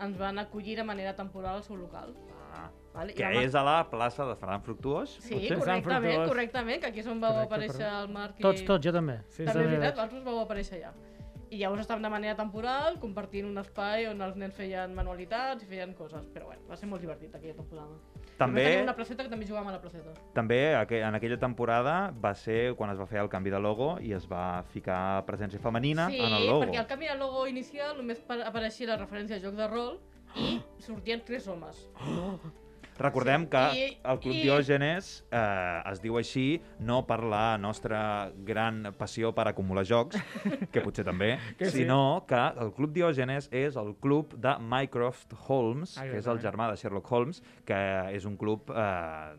ens 0.00 0.16
van 0.16 0.38
acollir 0.38 0.76
de 0.78 0.84
manera 0.84 1.14
temporal 1.16 1.56
al 1.60 1.62
seu 1.66 1.76
local. 1.76 2.14
Ah, 2.54 2.70
Vale? 2.92 3.14
Que 3.14 3.22
vam- 3.22 3.44
és 3.44 3.54
a 3.54 3.62
la 3.62 3.84
plaça 3.90 4.24
de 4.26 4.34
Ferran 4.34 4.62
Fructuós? 4.66 5.10
Sí, 5.22 5.34
Potser 5.36 5.58
correctament, 5.60 5.84
Fructuós. 6.14 6.28
correctament, 6.32 6.80
que 6.82 6.88
aquí 6.88 7.00
és 7.00 7.06
on 7.06 7.20
vau 7.20 7.30
Correcte, 7.32 7.46
aparèixer 7.54 7.84
correcte. 7.84 8.02
el 8.02 8.08
Marc 8.16 8.40
i... 8.40 8.42
Tots, 8.42 8.64
tots, 8.66 8.84
jo 8.86 8.92
també. 8.92 9.20
Sí, 9.28 9.44
També 9.44 9.62
és 9.62 9.70
veritat, 9.70 9.94
vosaltres 9.94 10.24
vau 10.24 10.40
aparèixer 10.40 10.80
allà. 10.80 10.92
I 11.50 11.58
llavors 11.58 11.82
estàvem 11.82 12.02
de 12.02 12.10
manera 12.10 12.34
temporal, 12.38 12.98
compartint 13.02 13.46
un 13.46 13.58
espai 13.58 14.06
on 14.06 14.20
els 14.22 14.36
nens 14.38 14.54
feien 14.54 14.92
manualitats 14.94 15.62
i 15.62 15.66
feien 15.66 15.94
coses. 15.94 16.26
Però 16.34 16.46
bueno, 16.46 16.62
va 16.70 16.76
ser 16.76 16.86
molt 16.90 17.02
divertit 17.02 17.34
aquella 17.34 17.54
temporada. 17.54 17.96
També, 18.40 18.64
tenim 18.64 18.82
una 18.88 18.94
placeta 18.96 19.22
que 19.26 19.28
també 19.30 19.46
jugàvem 19.46 19.68
a 19.68 19.72
la 19.76 19.80
placeta. 19.82 20.14
també 20.34 20.58
en 20.72 21.14
aquella 21.14 21.38
temporada 21.38 22.10
va 22.24 22.34
ser 22.34 22.74
quan 22.76 22.90
es 22.90 22.98
va 22.98 23.06
fer 23.06 23.20
el 23.20 23.28
canvi 23.28 23.50
de 23.50 23.60
logo 23.60 23.98
i 24.00 24.12
es 24.16 24.26
va 24.30 24.62
ficar 24.72 25.24
presència 25.26 25.60
femenina 25.60 26.08
sí, 26.08 26.18
en 26.18 26.32
el 26.32 26.46
logo. 26.46 26.64
perquè 26.64 26.78
al 26.78 26.86
canvi 26.86 27.06
de 27.08 27.16
logo 27.20 27.46
inicial 27.46 27.96
només 27.96 28.20
pa- 28.20 28.42
apareixia 28.46 28.88
la 28.88 28.96
referència 28.96 29.36
a 29.36 29.40
joc 29.44 29.54
de 29.54 29.68
rol 29.68 29.98
i 30.36 30.60
sortien 30.86 31.20
tres 31.26 31.46
homes. 31.48 31.88
Recordem 33.00 33.46
que 33.48 33.60
I- 33.74 33.98
el 34.04 34.18
Club 34.20 34.34
i- 34.36 34.42
Diògenes 34.44 35.10
eh, 35.32 35.82
es 35.90 36.02
diu 36.02 36.16
així 36.20 36.60
no 36.80 37.00
per 37.08 37.22
la 37.24 37.56
nostra 37.58 38.30
gran 38.44 38.92
passió 38.98 39.32
per 39.34 39.48
acumular 39.48 39.84
jocs, 39.88 40.16
que 40.72 40.82
potser 40.84 41.04
també, 41.08 41.38
Que 41.58 41.70
sí. 41.70 41.78
sinó 41.82 42.24
que 42.28 42.40
el 42.60 42.72
Club 42.76 42.92
Diògenes 42.92 43.48
és 43.52 43.76
el 43.80 43.94
club 44.00 44.34
de 44.36 44.56
Mycroft 44.60 45.32
Holmes, 45.48 45.96
que 45.98 46.18
és 46.20 46.26
el 46.28 46.38
germà 46.44 46.68
de 46.70 46.76
Sherlock 46.76 47.10
Holmes, 47.10 47.42
que 47.64 47.80
és 48.14 48.24
un 48.28 48.36
club 48.36 48.70
eh, 48.74 49.34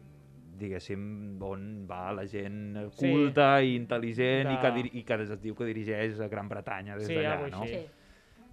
diguéssim, 0.62 1.42
on 1.42 1.88
va 1.90 2.12
la 2.14 2.26
gent 2.30 2.76
Sí. 2.94 3.10
culta 3.10 3.62
i 3.64 3.76
intel·ligent 3.80 4.46
i, 4.52 4.56
De- 4.56 4.60
que, 4.62 4.72
diri- 4.76 4.92
i 4.94 5.04
que 5.04 5.22
es 5.24 5.32
diu 5.42 5.56
que 5.56 5.66
dirigeix 5.66 6.20
a 6.22 6.28
Gran 6.28 6.50
Bretanya 6.50 6.96
des 6.98 7.08
Sí, 7.08 7.16
d'allà, 7.16 7.50
no? 7.50 7.64
Sí, 7.66 7.72
del 7.72 7.88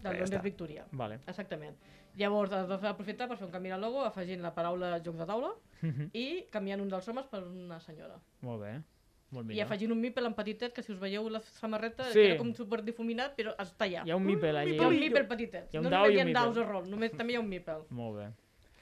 Ja 0.03 0.13
Londres 0.13 0.31
està. 0.31 0.43
Victoria. 0.43 0.85
Vale. 0.93 1.19
Exactament. 1.27 1.77
Llavors 2.19 2.53
es 2.53 2.67
va 2.69 2.91
aprofitar 2.91 3.29
per 3.31 3.37
fer 3.39 3.47
un 3.47 3.53
canvi 3.53 3.71
de 3.71 3.79
logo 3.79 4.03
afegint 4.05 4.41
la 4.43 4.51
paraula 4.55 4.97
jocs 5.05 5.19
de 5.23 5.27
taula 5.27 5.53
i 6.13 6.25
canviant 6.51 6.81
un 6.83 6.89
dels 6.91 7.07
homes 7.09 7.27
per 7.31 7.43
una 7.47 7.79
senyora. 7.81 8.17
Molt 8.43 8.61
bé. 8.65 8.73
Molt 9.31 9.45
I 9.45 9.49
millor. 9.51 9.67
afegint 9.67 9.93
un 9.93 10.01
mipel 10.01 10.25
en 10.25 10.33
petitet, 10.35 10.73
que 10.73 10.83
si 10.83 10.91
us 10.95 10.99
veieu 10.99 11.29
la 11.29 11.41
samarreta, 11.41 12.05
Sí. 12.11 12.21
era 12.21 12.39
com 12.39 12.55
super 12.55 12.83
difuminat, 12.83 13.37
però 13.37 13.53
està 13.59 13.85
allà. 13.85 14.03
Hi 14.07 14.11
ha 14.11 14.17
un 14.17 14.25
mipel 14.25 14.57
allà. 14.57 14.71
Hi 14.73 14.79
ha 14.79 14.89
un 14.89 14.99
mipel 14.99 15.27
petitet. 15.29 15.69
Hi 15.73 15.77
ha 15.77 15.81
un 15.81 15.85
no 15.85 15.91
dau 15.91 16.01
només 16.07 16.15
i 16.15 16.17
hi 16.17 16.17
un 16.17 16.23
ha 16.23 16.25
mipel. 16.31 16.43
daus 16.43 16.57
de 16.57 16.65
rol, 16.65 16.89
només 16.91 17.13
també 17.13 17.33
hi 17.35 17.37
ha 17.37 17.41
un 17.41 17.49
mipel. 17.49 17.83
Molt 17.91 18.17
bé. 18.17 18.29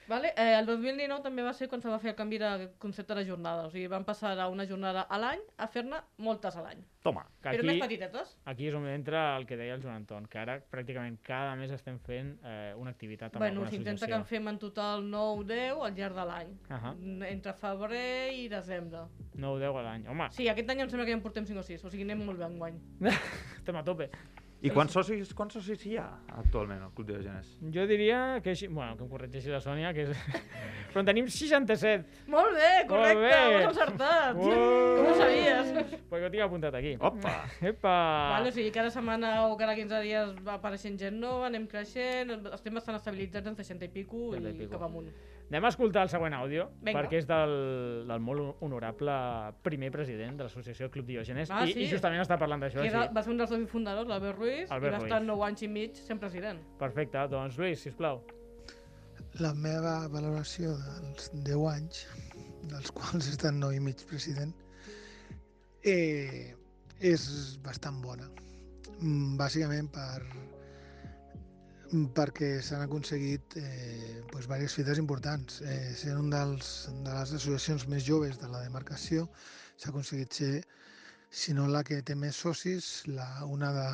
Vale? 0.07 0.33
Eh, 0.37 0.53
el 0.59 0.65
2019 0.65 1.21
també 1.23 1.43
va 1.43 1.51
ser 1.53 1.67
quan 1.67 1.81
se 1.83 1.89
va 1.91 1.97
fer 1.99 2.11
el 2.13 2.15
canvi 2.15 2.37
de 2.39 2.69
concepte 2.79 3.13
de 3.17 3.25
jornada. 3.27 3.65
O 3.67 3.71
sigui, 3.71 3.87
van 3.91 4.05
passar 4.07 4.35
d'una 4.39 4.65
jornada 4.69 5.01
a 5.09 5.17
l'any 5.19 5.41
a 5.57 5.67
fer-ne 5.67 5.99
moltes 6.23 6.55
a 6.55 6.61
l'any. 6.63 6.79
Toma, 7.03 7.25
que 7.41 7.49
Però 7.49 7.59
aquí, 7.59 7.67
més 7.67 7.81
petitetes. 7.81 8.31
aquí 8.45 8.67
és 8.67 8.75
on 8.75 8.87
entra 8.87 9.35
el 9.37 9.45
que 9.47 9.57
deia 9.59 9.75
el 9.75 9.81
Joan 9.83 9.95
Anton, 10.01 10.25
que 10.27 10.39
ara 10.39 10.57
pràcticament 10.71 11.17
cada 11.23 11.55
mes 11.55 11.71
estem 11.71 11.99
fent 11.99 12.33
eh, 12.43 12.73
una 12.77 12.91
activitat 12.91 13.35
amb 13.35 13.43
Bueno, 13.43 13.61
alguna 13.61 13.69
s'intenta 13.71 14.07
que 14.07 14.13
associació. 14.13 14.37
en 14.37 14.45
fem 14.45 14.47
en 14.53 14.59
total 14.59 15.03
9-10 15.11 15.83
al 15.85 15.93
llarg 15.95 16.15
de 16.15 16.25
l'any. 16.31 16.55
Ahà. 16.69 16.95
Entre 17.29 17.53
febrer 17.53 18.33
i 18.33 18.47
desembre. 18.49 19.05
9 19.35 19.53
o 19.55 19.59
10 19.59 19.75
a 19.75 19.85
l'any. 19.89 20.07
Home, 20.07 20.29
Sí, 20.31 20.47
aquest 20.47 20.69
any 20.69 20.81
em 20.81 20.89
sembla 20.89 21.05
que 21.05 21.11
ja 21.11 21.17
en 21.17 21.23
portem 21.23 21.45
5 21.45 21.59
o 21.59 21.63
6, 21.63 21.83
o 21.85 21.89
sigui, 21.89 22.03
anem 22.03 22.25
molt 22.25 22.39
bé 22.39 22.45
enguany. 22.45 22.79
estem 23.59 23.75
a 23.75 23.83
tope. 23.83 24.09
I 24.67 24.71
quants 24.75 24.93
socis, 24.97 25.29
quants 25.37 25.55
socis 25.57 25.83
hi 25.87 25.95
ha 26.01 26.05
actualment 26.41 26.81
al 26.83 26.91
Club 26.95 27.07
Diògenes? 27.09 27.53
Jo 27.73 27.85
diria 27.89 28.19
que... 28.43 28.51
Així, 28.53 28.67
bueno, 28.67 28.97
que 28.97 29.05
em 29.05 29.09
corregeixi 29.11 29.53
la 29.53 29.61
Sònia, 29.63 29.93
que 29.95 30.05
és... 30.07 30.25
Però 30.91 31.03
en 31.03 31.07
tenim 31.09 31.27
67. 31.31 32.25
Molt 32.33 32.51
bé, 32.57 32.69
correcte, 32.89 33.21
Molt 33.21 33.23
bé. 33.23 33.37
ho 33.37 33.57
has 33.57 33.69
encertat. 33.71 34.41
Oh. 34.47 34.97
Com 34.97 35.07
ho 35.11 35.15
sabies? 35.19 35.67
Perquè 36.09 36.25
ho 36.27 36.31
tinc 36.33 36.43
apuntat 36.47 36.75
aquí. 36.79 36.95
Opa! 36.99 37.33
Epa! 37.71 37.95
Vale, 38.35 38.49
o 38.51 38.55
sigui, 38.55 38.71
cada 38.75 38.89
setmana 38.93 39.33
o 39.47 39.55
cada 39.59 39.75
15 39.77 40.01
dies 40.05 40.33
va 40.47 40.57
apareixent 40.57 40.97
gent 40.99 41.19
nova, 41.21 41.47
anem 41.51 41.67
creixent, 41.69 42.33
estem 42.57 42.75
bastant 42.77 42.97
estabilitzats 42.99 43.47
en 43.51 43.57
60 43.59 43.87
i 43.87 43.91
pico 43.93 44.29
60 44.33 44.49
i 44.49 44.55
i 44.55 44.59
pico. 44.65 44.73
cap 44.75 44.87
amunt. 44.89 45.11
Anem 45.47 45.63
a 45.63 45.69
escoltar 45.71 46.01
el 46.03 46.09
següent 46.11 46.33
àudio, 46.35 46.65
Vinga. 46.83 46.99
perquè 46.99 47.21
és 47.21 47.27
del, 47.29 47.53
del 48.09 48.19
molt 48.19 48.57
honorable 48.65 49.13
primer 49.63 49.89
president 49.93 50.35
de 50.35 50.43
l'associació 50.43 50.89
Club 50.91 51.07
Diògenes, 51.07 51.49
Ah, 51.55 51.61
i, 51.65 51.71
sí? 51.71 51.85
i 51.85 51.87
justament 51.87 52.19
està 52.19 52.35
parlant 52.37 52.59
d'això. 52.65 52.81
Així. 52.83 53.13
va 53.15 53.23
ser 53.23 53.31
un 53.31 53.37
dels 53.39 53.49
dos 53.53 53.63
fundadors, 53.71 54.09
l'Albert 54.11 54.37
Ruiz, 54.41 54.69
Albert 54.71 54.91
i 54.91 54.97
va 54.97 55.03
estar 55.05 55.21
Ruiz. 55.21 55.29
9 55.31 55.45
anys 55.47 55.63
i 55.63 55.69
mig 55.71 55.95
sent 56.03 56.19
president. 56.19 56.59
Perfecte, 56.81 57.23
doncs 57.31 57.55
Lluís, 57.57 57.79
sisplau. 57.79 58.19
La 59.39 59.53
meva 59.53 59.95
valoració 60.11 60.73
dels 60.83 61.31
10 61.31 61.63
anys, 61.71 62.03
dels 62.67 62.91
quals 62.91 63.27
he 63.29 63.35
estat 63.37 63.53
9 63.55 63.75
i 63.77 63.79
mig 63.87 64.03
president, 64.09 64.51
eh, 65.83 66.53
és 66.99 67.57
bastant 67.63 68.01
bona. 68.03 68.27
Mm, 68.99 69.37
Bàsicament 69.39 69.87
per, 69.93 70.23
perquè 71.87 72.61
s'han 72.61 72.81
aconseguit 72.83 73.55
eh, 73.55 74.23
pues, 74.31 74.45
diverses 74.45 74.73
fites 74.75 74.99
importants. 74.99 75.61
Eh, 75.61 75.93
sent 75.95 76.17
un 76.19 76.29
dels, 76.29 76.89
de 76.91 77.13
les 77.13 77.31
associacions 77.31 77.87
més 77.87 78.03
joves 78.03 78.39
de 78.41 78.49
la 78.51 78.61
demarcació, 78.65 79.27
s'ha 79.77 79.91
aconseguit 79.93 80.33
ser, 80.33 80.65
si 81.31 81.53
no 81.53 81.67
la 81.67 81.83
que 81.87 82.01
té 82.01 82.15
més 82.15 82.35
socis, 82.35 83.05
la, 83.07 83.27
una, 83.45 83.71
de, 83.71 83.87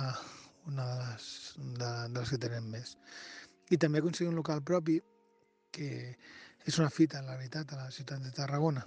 una 0.72 0.88
de, 0.90 0.98
les, 1.06 1.30
de, 1.58 1.92
de 2.16 2.20
les 2.20 2.34
que 2.34 2.42
tenen 2.42 2.70
més. 2.74 2.98
I 3.70 3.78
també 3.78 4.02
aconseguir 4.02 4.32
un 4.32 4.42
local 4.42 4.64
propi 4.66 5.00
que 5.74 6.18
és 6.66 6.80
una 6.80 6.90
fita, 6.90 7.20
en 7.20 7.30
la 7.30 7.38
veritat, 7.38 7.74
a 7.74 7.86
la 7.86 7.92
ciutat 7.92 8.24
de 8.24 8.34
Tarragona 8.34 8.86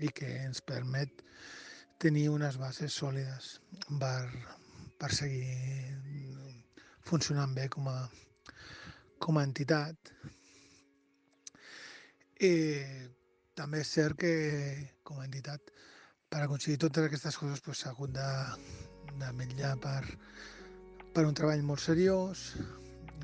i 0.00 0.10
que 0.14 0.28
ens 0.44 0.62
permet 0.62 1.22
tenir 1.98 2.28
unes 2.30 2.56
bases 2.58 2.94
sòlides 2.94 3.58
per, 4.00 4.30
per 4.98 5.10
seguir 5.14 5.94
funcionant 7.08 7.54
bé 7.56 7.66
com 7.72 7.88
a, 7.90 7.98
com 9.18 9.38
a 9.38 9.44
entitat. 9.46 9.96
Eh, 12.38 13.08
també 13.58 13.80
és 13.82 13.90
cert 13.90 14.14
que 14.22 14.32
com 15.02 15.18
a 15.18 15.26
entitat 15.26 15.60
per 16.30 16.40
aconseguir 16.44 16.78
totes 16.84 17.08
aquestes 17.08 17.36
coses 17.40 17.60
s'ha 17.80 17.90
hagut 17.90 18.10
de, 18.14 18.30
de 19.18 19.28
vetllar 19.40 19.74
per, 19.82 20.02
per 21.14 21.24
un 21.26 21.34
treball 21.34 21.62
molt 21.66 21.82
seriós, 21.82 22.36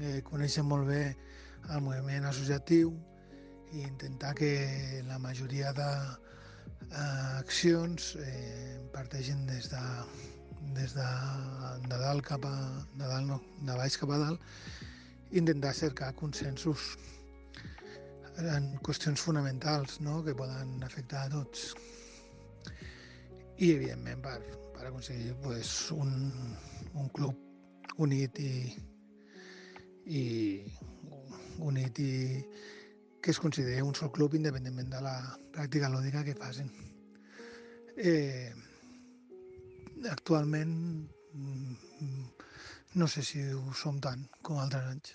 eh, 0.00 0.20
conèixer 0.26 0.64
molt 0.66 0.84
bé 0.90 1.02
el 1.70 1.80
moviment 1.84 2.24
associatiu 2.28 2.88
i 3.72 3.78
intentar 3.84 4.32
que 4.38 4.50
la 5.08 5.18
majoria 5.18 5.68
d'accions 6.88 8.00
eh, 8.20 8.76
parteixin 8.94 9.46
des 9.46 9.64
de, 9.72 9.84
des 10.78 10.90
de, 10.96 11.08
de 11.88 11.96
dalt 11.98 12.22
cap 12.26 12.42
a 12.48 12.56
de, 12.94 13.06
dalt, 13.06 13.26
no, 13.28 13.38
de 13.60 13.74
baix 13.78 13.94
cap 14.00 14.10
a 14.10 14.18
dalt 14.26 14.40
intentar 15.34 15.74
cercar 15.74 16.14
consensos 16.14 16.94
en 18.38 18.68
qüestions 18.86 19.22
fonamentals 19.22 20.00
no? 20.00 20.22
que 20.24 20.34
poden 20.34 20.82
afectar 20.86 21.26
a 21.26 21.32
tots 21.32 21.72
i 23.58 23.70
evidentment 23.74 24.22
per, 24.22 24.38
per 24.74 24.88
aconseguir 24.88 25.34
pues, 25.42 25.90
un, 25.94 26.32
un 26.94 27.10
club 27.14 27.38
unit 28.02 28.38
i, 28.42 28.74
i 30.06 30.22
unit 31.62 32.00
i 32.02 32.12
que 33.22 33.30
es 33.30 33.40
consideri 33.40 33.82
un 33.82 33.94
sol 33.94 34.10
club 34.12 34.34
independentment 34.36 34.90
de 34.92 35.00
la 35.00 35.14
pràctica 35.54 35.88
lúdica 35.88 36.24
que 36.26 36.34
facin. 36.36 36.68
Eh, 37.96 38.52
actualment 40.10 40.74
mm, 41.32 42.24
no 43.00 43.06
sé 43.08 43.22
si 43.22 43.40
ho 43.48 43.72
som 43.72 44.00
tant 44.02 44.26
com 44.42 44.58
altres 44.60 44.90
anys, 44.90 45.14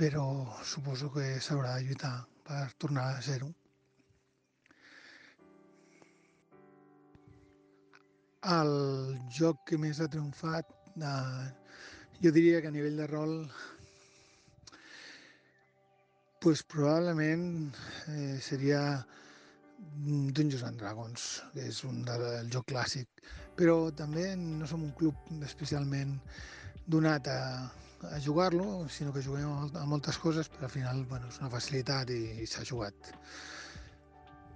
però 0.00 0.48
suposo 0.64 1.10
que 1.12 1.24
s'haurà 1.44 1.74
de 1.76 1.84
lluitar 1.84 2.14
per 2.46 2.60
tornar 2.80 3.02
a 3.12 3.24
ser-ho. 3.24 3.50
El 8.54 8.72
joc 9.38 9.60
que 9.68 9.76
més 9.82 10.00
ha 10.00 10.08
triomfat, 10.14 10.70
eh, 10.96 11.50
jo 12.24 12.32
diria 12.32 12.62
que 12.64 12.70
a 12.70 12.76
nivell 12.76 12.96
de 13.02 13.08
rol 13.10 13.34
pues 16.40 16.62
probablement 16.64 17.44
eh, 18.08 18.38
seria 18.40 18.80
Dungeons 20.00 20.64
and 20.64 20.80
Dragons, 20.80 21.28
que 21.52 21.68
és 21.68 21.82
un 21.84 22.00
del 22.08 22.48
joc 22.56 22.70
clàssic. 22.72 23.20
Però 23.60 23.76
també 23.92 24.30
no 24.40 24.64
som 24.64 24.88
un 24.88 24.96
club 24.96 25.44
especialment 25.44 26.16
donat 26.88 27.28
a, 27.28 27.40
a 28.08 28.18
jugar-lo, 28.24 28.88
sinó 28.88 29.12
que 29.12 29.22
juguem 29.22 29.44
a, 29.50 29.54
mol- 29.60 29.76
a 29.76 29.86
moltes 29.86 30.16
coses, 30.18 30.48
però 30.48 30.64
al 30.68 30.72
final 30.72 31.04
bueno, 31.10 31.28
és 31.28 31.40
una 31.42 31.50
facilitat 31.52 32.10
i, 32.14 32.20
i 32.42 32.46
s'ha 32.48 32.64
jugat. 32.64 32.94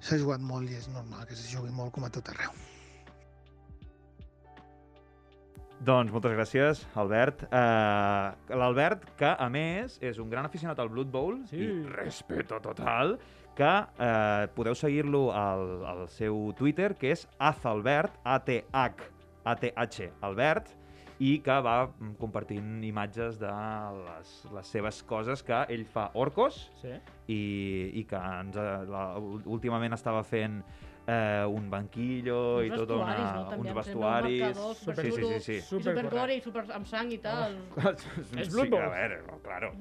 S'ha 0.05 0.17
jugat 0.21 0.41
molt 0.45 0.69
i 0.71 0.77
és 0.79 0.89
normal 0.93 1.27
que 1.29 1.37
se 1.37 1.49
jugui 1.53 1.73
molt 1.73 1.93
com 1.97 2.05
a 2.05 2.11
tot 2.13 2.29
arreu. 2.33 2.53
Doncs 5.85 6.13
moltes 6.15 6.33
gràcies, 6.33 6.81
Albert. 6.97 7.43
Uh, 7.51 8.33
L'Albert, 8.57 9.03
que 9.21 9.29
a 9.37 9.49
més 9.53 9.99
és 10.01 10.17
un 10.23 10.31
gran 10.33 10.47
aficionat 10.49 10.79
al 10.81 10.89
Blood 10.89 11.11
Bowl, 11.13 11.43
Sí. 11.51 11.59
i 11.61 11.83
respeto 11.91 12.61
total, 12.65 13.19
que 13.55 13.69
uh, 13.69 14.47
podeu 14.57 14.75
seguir-lo 14.75 15.27
al, 15.37 15.67
al 15.87 16.07
seu 16.09 16.53
Twitter, 16.57 16.95
que 16.97 17.13
és 17.13 17.27
azalbert, 17.39 18.17
A-T-H, 18.25 19.11
A-T-H, 19.45 20.09
Albert, 20.25 20.73
i 21.23 21.37
que 21.45 21.59
va 21.63 21.87
mm, 21.87 22.15
compartint 22.19 22.83
imatges 22.85 23.37
de 23.39 23.51
les, 24.01 24.33
les 24.55 24.67
seves 24.67 25.03
coses 25.07 25.43
que 25.47 25.61
ell 25.71 25.85
fa 25.87 26.09
orcos 26.15 26.71
Sí. 26.81 26.95
i, 27.31 27.43
i 28.01 28.05
que 28.11 28.17
ens, 28.41 28.57
eh, 28.57 28.81
la, 28.91 29.05
últimament 29.47 29.95
estava 29.95 30.25
fent 30.27 30.59
eh, 31.07 31.45
un 31.47 31.69
banquillo 31.71 32.57
Uns 32.59 32.67
i 32.67 32.71
tota 32.75 32.97
una, 32.97 33.15
no? 33.37 33.45
També 33.51 33.69
uns 33.69 33.77
vestuaris. 33.79 34.41
un 34.41 34.49
marcador 34.49 34.75
sí, 34.75 35.11
sí, 35.13 35.13
sí, 35.13 35.41
sí. 35.47 35.59
I 35.61 35.69
supercore 35.69 36.35
i 36.37 36.41
super 36.41 36.65
amb 36.73 36.87
sang 36.91 37.13
i 37.13 37.19
tal. 37.23 37.55
És 38.41 38.49
Sí, 38.49 38.57
Blood 38.57 38.71
Bowl. 38.75 38.83
A 38.83 38.91
veure, 38.97 39.23
claro. 39.45 39.73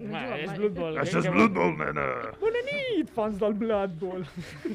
Home, 0.00 0.20
jugat 0.24 0.38
és. 0.40 0.52
Blood 0.58 0.74
Bowl. 0.78 0.98
Això 1.02 1.18
és 1.20 1.26
que- 1.26 1.32
Blood 1.34 1.52
Bowl, 1.56 1.74
nena! 1.78 2.06
Bona 2.40 2.62
nit, 2.70 3.10
fans 3.14 3.38
del 3.38 3.54
Blood 3.60 3.98
Bowl. 4.00 4.24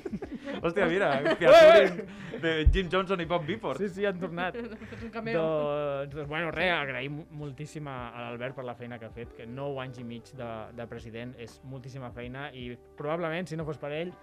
Hòstia, 0.64 0.86
mira, 0.88 1.10
featuring 1.40 1.98
de 2.44 2.54
Jim 2.72 2.90
Johnson 2.92 3.22
i 3.22 3.26
Bob 3.26 3.46
Bifford. 3.48 3.82
Sí, 3.82 3.90
sí, 3.90 4.06
han 4.06 4.20
tornat. 4.22 4.56
Fet 4.92 5.04
un 5.04 5.10
cameo. 5.14 5.42
doncs, 5.42 6.14
doncs, 6.16 6.30
bueno, 6.30 6.52
res, 6.54 6.72
agraïm 6.78 7.24
moltíssim 7.40 7.88
a 7.90 7.96
a 8.16 8.22
l'Albert 8.28 8.56
per 8.56 8.66
la 8.68 8.76
feina 8.78 9.00
que 9.02 9.06
ha 9.10 9.14
fet, 9.14 9.34
que 9.36 9.48
9 9.50 9.82
anys 9.82 10.00
i 10.00 10.04
mig 10.06 10.30
de, 10.38 10.50
de 10.78 10.86
president 10.88 11.34
és 11.42 11.58
moltíssima 11.66 12.12
feina 12.16 12.52
i 12.54 12.70
probablement, 12.98 13.48
si 13.50 13.58
no 13.58 13.66
fos 13.66 13.78
per 13.82 13.92
ell, 13.98 14.14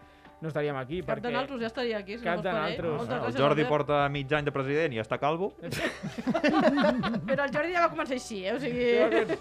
no 0.42 0.48
estaríem 0.50 0.76
aquí. 0.76 0.98
Cap 1.02 1.12
perquè... 1.16 1.22
de 1.28 1.30
nosaltres 1.32 1.60
ja 1.62 1.66
estaria 1.70 1.98
aquí, 2.02 2.18
si 2.18 2.24
Cap 2.26 2.40
no 2.40 2.42
de 2.42 2.52
naltros. 2.52 2.96
Moltes 2.98 3.34
El 3.34 3.40
Jordi 3.40 3.64
porta 3.70 4.00
mig 4.10 4.32
any 4.34 4.44
de 4.48 4.52
president 4.54 4.92
i 4.96 4.98
està 5.02 5.18
calvo. 5.22 5.52
Però 7.28 7.44
el 7.46 7.52
Jordi 7.54 7.72
ja 7.74 7.84
va 7.86 7.90
començar 7.92 8.16
així, 8.18 8.40
eh? 8.44 8.54
O 8.56 8.60
sigui... 8.62 8.88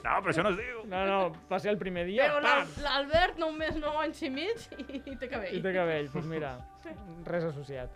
No, 0.01 0.15
però 0.21 0.31
això 0.33 0.43
no 0.45 0.51
es 0.53 0.59
diu. 0.59 0.83
No, 0.91 1.01
no, 1.09 1.19
va 1.49 1.59
ser 1.63 1.71
el 1.73 1.79
primer 1.81 2.05
dia, 2.09 2.27
Però 2.29 2.53
l'Albert 2.85 3.39
només 3.41 3.75
9 3.79 4.03
anys 4.05 4.21
i 4.27 4.31
mig 4.33 4.67
i, 4.77 5.01
i 5.01 5.15
té 5.17 5.29
cabell. 5.31 5.57
I 5.57 5.61
té 5.65 5.73
cabell, 5.75 6.09
doncs 6.13 6.29
mira, 6.31 6.53
res 7.27 7.47
associat. 7.49 7.89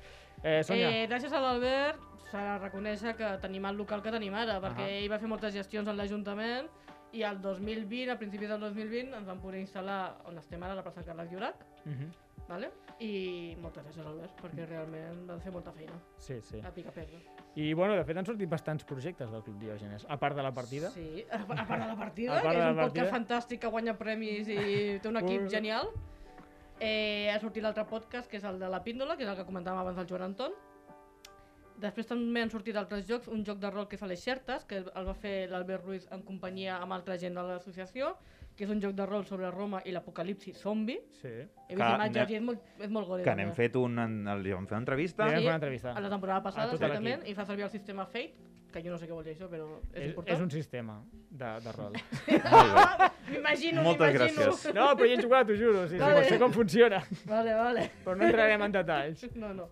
Eh, 0.43 0.59
Sònia, 0.67 0.89
Eh, 0.91 1.05
gràcies 1.09 1.33
a 1.33 1.39
l'Albert 1.41 2.01
s'ha 2.31 2.41
de 2.41 2.57
reconèixer 2.65 3.15
que 3.17 3.29
tenim 3.43 3.65
el 3.69 3.77
local 3.79 4.01
que 4.03 4.11
tenim 4.13 4.33
ara, 4.35 4.57
perquè 4.63 4.85
Ahà. 4.89 4.97
ell 5.03 5.09
va 5.13 5.19
fer 5.21 5.29
moltes 5.31 5.53
gestions 5.55 5.87
en 5.87 5.97
l'Ajuntament 5.97 6.67
i 7.15 7.23
al 7.23 7.37
2020, 7.41 8.09
a 8.11 8.17
principis 8.19 8.49
del 8.51 8.59
2020, 8.59 9.13
ens 9.15 9.27
vam 9.29 9.39
poder 9.39 9.61
instal·lar 9.63 9.99
on 10.27 10.37
estem 10.41 10.61
ara, 10.65 10.73
a 10.73 10.79
la 10.81 10.83
plaça 10.83 11.05
Carles 11.05 11.31
Llorac, 11.31 11.61
Mhm. 11.85 12.09
Vale? 12.47 12.69
I 13.03 13.55
moltes 13.59 13.83
gràcies, 13.83 14.05
Albert, 14.07 14.35
perquè 14.39 14.65
realment 14.69 15.25
van 15.27 15.39
fer 15.43 15.51
molta 15.51 15.71
feina. 15.75 15.95
Sí, 16.21 16.37
sí. 16.45 16.61
A 16.63 16.69
pica 16.71 16.93
pedra. 16.95 17.17
I, 17.55 17.73
bueno, 17.73 17.95
de 17.97 18.03
fet, 18.07 18.17
han 18.19 18.27
sortit 18.27 18.49
bastants 18.51 18.85
projectes 18.87 19.31
del 19.31 19.41
Club 19.43 19.57
Diògenes, 19.59 20.05
a 20.07 20.17
part 20.21 20.37
de 20.37 20.43
la 20.45 20.53
partida. 20.53 20.91
Sí, 20.93 21.25
a, 21.29 21.41
a 21.41 21.65
part 21.65 21.81
de 21.81 21.87
la 21.89 21.97
partida, 21.99 22.37
que 22.41 22.53
és 22.53 22.61
un 22.61 22.77
podcast 22.77 22.95
partida. 22.95 23.09
fantàstic 23.15 23.63
que 23.65 23.71
guanya 23.73 23.97
premis 23.99 24.47
i 24.47 24.59
té 25.01 25.09
un 25.11 25.19
equip 25.23 25.47
Ui. 25.47 25.49
genial. 25.49 25.89
Eh, 26.79 27.31
ha 27.31 27.39
sortit 27.39 27.63
l'altre 27.63 27.85
podcast, 27.87 28.29
que 28.29 28.37
és 28.37 28.47
el 28.47 28.59
de 28.59 28.69
la 28.69 28.81
píndola, 28.83 29.17
que 29.17 29.23
és 29.23 29.29
el 29.31 29.37
que 29.39 29.47
comentàvem 29.47 29.81
abans 29.81 29.99
del 29.99 30.07
Joan 30.07 30.29
Anton. 30.29 30.55
Després 31.79 32.07
també 32.07 32.39
han 32.45 32.51
sortit 32.51 32.77
altres 32.79 33.03
jocs, 33.07 33.27
un 33.27 33.43
joc 33.43 33.59
de 33.59 33.69
rol 33.71 33.87
que 33.91 33.97
fa 33.99 34.07
les 34.07 34.21
xertes, 34.23 34.63
que 34.63 34.77
el 34.79 35.07
va 35.09 35.15
fer 35.19 35.49
l'Albert 35.51 35.83
Ruiz 35.83 36.07
en 36.15 36.21
companyia 36.23 36.77
amb 36.79 36.95
altra 36.95 37.17
gent 37.19 37.35
de 37.35 37.43
l'associació, 37.43 38.13
que 38.55 38.63
és 38.63 38.69
un 38.71 38.79
joc 38.81 38.93
de 38.95 39.05
rol 39.05 39.25
sobre 39.27 39.49
Roma 39.51 39.81
i 39.85 39.91
l'apocalipsi 39.91 40.53
zombi. 40.55 40.95
Sí. 41.21 41.27
He 41.67 41.75
vist 41.75 41.81
imatges 41.89 42.29
i 42.31 42.35
és 42.39 42.41
molt, 42.41 42.61
és 42.79 42.89
molt 42.89 43.07
gore. 43.07 43.23
Que 43.23 43.35
n'hem 43.35 43.51
fet 43.53 43.75
un... 43.75 43.99
en- 43.99 44.23
Li 44.43 44.53
vam 44.55 44.65
fer 44.67 44.77
una 44.77 44.83
entrevista. 44.85 45.27
Sí, 45.29 45.43
una 45.45 45.55
entrevista. 45.59 45.91
a 45.93 45.99
la 45.99 46.09
temporada 46.09 46.41
passada, 46.43 46.71
exactament, 46.73 47.27
i 47.27 47.33
fa 47.35 47.45
servir 47.45 47.63
el 47.67 47.69
sistema 47.73 48.05
Fate, 48.05 48.33
que 48.71 48.81
jo 48.83 48.91
no 48.91 48.97
sé 48.99 49.07
què 49.07 49.13
vol 49.15 49.23
dir 49.23 49.35
això, 49.35 49.47
però 49.51 49.67
és, 49.93 50.01
És, 50.01 50.07
important. 50.09 50.35
és 50.35 50.41
un 50.43 50.51
sistema 50.51 50.95
de, 51.31 51.51
de 51.63 51.71
rol. 51.75 51.93
M'imagino, 53.31 53.81
Moltes 53.83 54.13
m'imagino. 54.13 54.45
gràcies. 54.51 54.73
No, 54.75 54.87
però 54.95 55.07
hi 55.07 55.13
he 55.15 55.21
jugat, 55.21 55.47
t'ho 55.49 55.55
juro. 55.59 55.85
Sí, 55.87 55.95
sí, 55.95 56.01
Vale. 56.01 56.23
sé 56.29 56.39
com 56.39 56.51
funciona. 56.53 56.99
Vale, 57.25 57.53
vale. 57.55 57.85
Però 58.05 58.15
no 58.19 58.25
entrarem 58.27 58.61
en 58.67 58.71
detalls. 58.75 59.23
No, 59.35 59.53
no. 59.53 59.67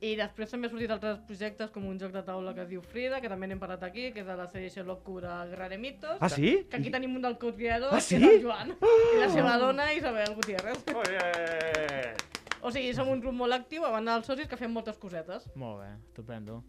I 0.00 0.16
després 0.18 0.50
també 0.50 0.66
ha 0.66 0.70
sortit 0.70 0.90
altres 0.90 1.20
projectes 1.28 1.70
com 1.70 1.84
un 1.86 1.98
joc 1.98 2.12
de 2.12 2.22
taula 2.26 2.52
que 2.54 2.60
es 2.64 2.68
diu 2.68 2.82
Frida, 2.82 3.20
que 3.22 3.28
també 3.30 3.46
n'hem 3.46 3.60
parlat 3.62 3.82
aquí, 3.86 4.10
que 4.12 4.20
és 4.20 4.26
de 4.26 4.34
la 4.36 4.46
sèrie 4.50 4.68
Sherlock 4.68 5.06
de 5.70 5.78
Mitos. 5.78 6.18
Ah, 6.20 6.28
sí? 6.28 6.66
Que 6.68 6.76
aquí 6.76 6.90
tenim 6.90 7.14
un 7.16 7.22
del 7.22 7.38
co-creador, 7.38 7.90
Ah, 7.92 7.96
que 7.96 8.00
sí? 8.02 8.16
és 8.16 8.22
el 8.22 8.42
Joan. 8.42 8.74
I 9.14 9.20
la 9.20 9.28
seva 9.30 9.56
dona, 9.58 9.92
Isabel 9.94 10.34
Gutiérrez. 10.34 10.84
Oye! 10.94 12.14
O 12.64 12.70
sigui, 12.72 12.94
som 12.96 13.08
un 13.12 13.20
grup 13.20 13.34
molt 13.36 13.52
actiu, 13.52 13.84
a 13.84 13.90
banda 13.92 14.14
dels 14.14 14.26
socis, 14.26 14.48
que 14.48 14.56
fem 14.56 14.72
moltes 14.72 14.96
cosetes. 14.96 15.44
Molt 15.54 15.80
bé, 15.82 15.90
estupendo. 16.08 16.62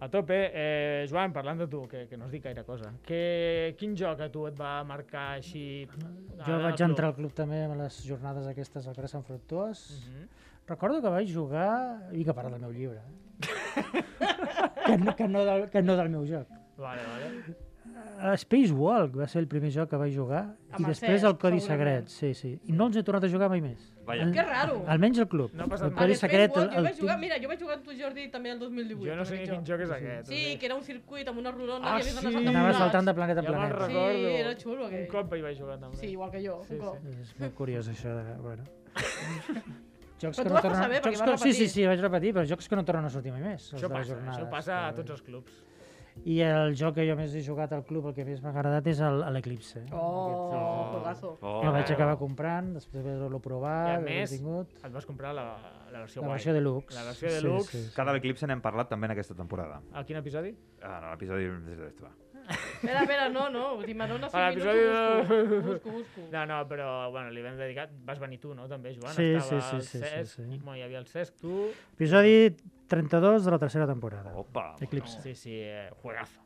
A 0.00 0.08
tope, 0.08 0.36
eh, 0.54 1.06
Joan, 1.10 1.32
parlant 1.34 1.58
de 1.58 1.66
tu, 1.66 1.82
que, 1.90 2.04
que 2.06 2.16
no 2.16 2.28
us 2.28 2.30
dic 2.30 2.44
gaire 2.44 2.62
cosa, 2.62 2.92
que, 3.02 3.74
quin 3.80 3.96
joc 3.98 4.20
a 4.22 4.28
tu 4.30 4.44
et 4.46 4.54
va 4.58 4.76
marcar 4.86 5.24
així... 5.40 5.62
Jo 6.46 6.58
vaig 6.62 6.82
entrar 6.86 7.10
al 7.10 7.16
club 7.16 7.34
també 7.34 7.64
a 7.66 7.72
les 7.80 7.98
jornades 8.06 8.46
aquestes 8.46 8.86
al 8.86 8.94
carrer 8.94 9.10
Sant 9.10 9.26
Fructuós. 9.26 9.82
Mhm. 10.06 10.28
Recordo 10.68 11.00
que 11.02 11.10
vaig 11.10 11.32
jugar, 11.32 11.72
i 12.12 12.22
que 12.22 12.34
parla 12.36 12.54
del 12.54 12.68
meu 12.68 12.74
llibre, 12.76 13.02
que, 14.86 14.98
no, 14.98 15.16
que, 15.16 15.28
no 15.28 15.44
del, 15.48 15.66
que 15.72 15.82
no 15.82 15.96
del 15.96 16.12
meu 16.14 16.26
joc. 16.28 16.52
Vale, 16.78 17.02
vale. 17.08 17.56
Uh, 18.18 18.34
Space 18.38 18.70
Walk 18.70 19.16
va 19.18 19.26
ser 19.26 19.42
el 19.42 19.48
primer 19.50 19.70
joc 19.74 19.90
que 19.90 19.98
vaig 19.98 20.14
jugar 20.14 20.42
Amb 20.70 20.82
i 20.82 20.84
el 20.84 20.92
després 20.92 21.24
el 21.26 21.34
Codi. 21.42 21.58
Secret, 21.64 22.10
sí, 22.12 22.34
sí. 22.38 22.52
I 22.68 22.74
no 22.76 22.86
els 22.86 22.98
he 22.98 23.02
tornat 23.06 23.26
a 23.26 23.30
jugar 23.32 23.48
mai 23.50 23.62
més. 23.64 23.82
Vaja. 24.08 24.24
Al- 24.24 24.32
Que 24.32 24.42
raro. 24.42 24.76
Almenys 24.88 25.18
el 25.22 25.28
club. 25.28 25.52
No 25.52 25.64
ha 25.64 25.68
passat 25.68 25.90
el. 25.90 25.94
Codi 25.98 26.14
Secret... 26.16 26.54
Walk, 26.56 26.64
El, 26.64 26.70
jo 26.72 26.78
el 26.80 26.84
vaig 26.88 27.00
jugar, 27.02 27.16
mira, 27.20 27.36
jo 27.42 27.48
vaig 27.52 27.60
jugar 27.60 27.76
amb 27.76 27.84
tu, 27.84 27.92
Jordi, 27.98 28.24
també 28.32 28.50
el 28.54 28.58
2018. 28.62 29.04
Jo 29.10 29.16
no 29.20 29.24
sé 29.28 29.40
quin 29.44 29.66
joc 29.68 29.84
és 29.84 29.92
aquest. 29.98 30.30
Sí, 30.32 30.42
que 30.58 30.66
era 30.70 30.74
un 30.78 30.82
circuit 30.86 31.28
amb 31.28 31.38
una 31.44 31.52
rodona 31.52 31.84
Ah, 31.92 31.98
i 31.98 32.00
havies 32.00 32.14
d'anar 32.16 32.30
sí. 32.32 32.36
saltant 32.38 32.56
Anava 32.56 32.72
saltant 32.78 33.10
de 33.12 33.14
planeta 33.20 33.40
en 33.40 33.46
Ja 33.46 33.52
me'n 33.52 33.60
planeta. 33.60 33.86
recordo. 33.86 34.08
Sí, 34.16 34.34
era 34.40 34.54
xulo, 34.64 34.86
aquell. 34.88 35.04
Un 35.04 35.12
cop 35.12 35.34
hi 35.38 35.42
vaig 35.46 35.60
jugar 35.60 35.78
també. 35.84 35.96
Sí, 36.00 36.06
igual 36.16 36.30
que 36.32 36.42
jo, 36.48 36.56
Sí, 36.68 36.74
un 36.74 36.80
cop. 36.86 36.96
sí. 37.04 37.16
És 37.26 37.34
molt 37.44 37.54
curiós 37.60 37.88
això 37.94 38.16
de... 38.16 38.24
Bueno. 38.48 38.64
jocs 40.18 40.38
Però 40.40 40.48
tu 40.48 40.54
vas 40.56 40.64
passar 40.66 40.88
bé, 40.90 40.98
perquè 41.04 41.18
jocs 41.20 41.30
vas 41.30 41.42
que, 41.44 41.52
sí, 41.52 41.58
sí, 41.60 41.68
sí, 41.70 41.84
vaig 41.86 42.00
repetir, 42.02 42.32
però 42.34 42.44
jocs 42.50 42.66
que 42.68 42.74
no 42.78 42.84
tornen 42.84 43.04
a 43.06 43.10
sortir 43.12 43.30
mai 43.30 43.42
més. 43.44 43.68
els 43.72 43.78
Això 43.82 43.90
passa, 43.92 44.16
això 44.32 44.48
passa 44.50 44.78
a 44.88 44.90
que- 44.90 44.96
tots 45.02 45.10
els 45.14 45.22
clubs. 45.22 45.52
I 46.26 46.40
el 46.42 46.74
joc 46.76 46.94
que 46.96 47.04
jo 47.08 47.14
més 47.16 47.34
he 47.34 47.42
jugat 47.46 47.72
al 47.72 47.84
club, 47.84 48.06
el 48.10 48.14
que 48.14 48.24
més 48.24 48.42
m'ha 48.42 48.50
agradat, 48.50 48.86
és 48.86 49.00
l'Eclipse. 49.00 49.84
Oh, 49.92 50.34
Oh. 50.58 51.36
Oh. 51.40 51.62
El 51.64 51.72
vaig 51.72 51.90
acabar 51.92 52.16
comprant, 52.18 52.72
després 52.74 53.04
d'haver-lo 53.04 53.38
I 53.38 53.42
provat, 53.44 54.02
més, 54.04 54.30
tingut... 54.30 54.68
et 54.84 54.92
vas 54.92 55.06
comprar 55.06 55.32
la, 55.34 55.44
la 55.92 56.00
versió 56.04 56.20
La 56.22 56.26
guai. 56.28 56.34
versió 56.36 56.52
deluxe. 56.54 56.94
La 56.94 57.04
versió 57.04 57.28
Sí, 57.28 57.34
deluxe. 57.36 57.70
sí, 57.78 57.82
sí. 57.88 57.94
Cada 57.96 58.12
l'Eclipse 58.12 58.46
n'hem 58.46 58.60
parlat 58.60 58.88
també 58.90 59.06
en 59.06 59.12
aquesta 59.14 59.34
temporada. 59.34 59.80
A 59.92 60.04
quin 60.04 60.16
episodi? 60.20 60.54
Ah, 60.82 60.98
no, 61.04 61.10
l'episodi... 61.12 61.46
va. 62.02 62.10
Espera, 62.48 63.02
espera, 63.02 63.28
no, 63.28 63.50
no, 63.52 63.64
si 63.84 63.92
me 63.94 64.06
dones 64.08 64.32
5 64.32 64.38
A 64.40 64.50
minuts 64.50 64.64
l'episodi 64.64 64.84
ho 64.88 65.18
busco, 65.18 65.34
de- 65.34 65.60
busco, 65.60 65.90
busco. 65.98 66.20
No, 66.32 66.46
no, 66.46 66.62
però 66.68 67.10
bueno, 67.10 67.30
li 67.30 67.42
vam 67.44 67.56
dedicar... 67.58 67.88
Vas 68.04 68.18
venir 68.18 68.38
tu, 68.40 68.54
no? 68.54 68.66
També, 68.68 68.94
Joan? 68.96 69.14
Sí, 69.14 69.34
Estava 69.34 69.60
sí, 69.60 69.68
sí, 69.68 69.76
el 69.76 69.82
sí, 69.82 69.98
sí, 69.98 70.04
Cesc, 70.04 70.36
sí. 70.36 70.42
i, 70.54 70.58
bueno, 70.58 70.76
hi 70.78 70.82
havia 70.86 70.98
el 70.98 71.06
Cesc, 71.06 71.36
tu... 71.40 71.66
Episodi 71.98 72.54
32 72.88 73.44
de 73.44 73.50
la 73.50 73.58
tercera 73.58 73.86
temporada. 73.86 74.32
Opa! 74.34 74.74
Eclipse. 74.80 75.20
Sí, 75.22 75.34
sí, 75.34 75.54
eh, 75.60 75.90
juegazo. 76.02 76.40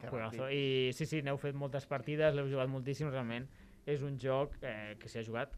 Que 0.00 0.08
Juegazo. 0.08 0.48
I 0.50 0.92
sí, 0.94 1.06
sí, 1.06 1.22
n'heu 1.26 1.38
fet 1.38 1.54
moltes 1.58 1.86
partides, 1.90 2.34
l'heu 2.34 2.46
jugat 2.50 2.68
moltíssim, 2.70 3.08
realment. 3.10 3.48
És 3.88 4.02
un 4.06 4.18
joc 4.20 4.54
eh, 4.62 4.94
que 5.00 5.08
s'hi 5.08 5.18
ha 5.22 5.24
jugat 5.26 5.54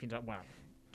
fins 0.00 0.12
a... 0.16 0.20
Bueno, 0.20 0.42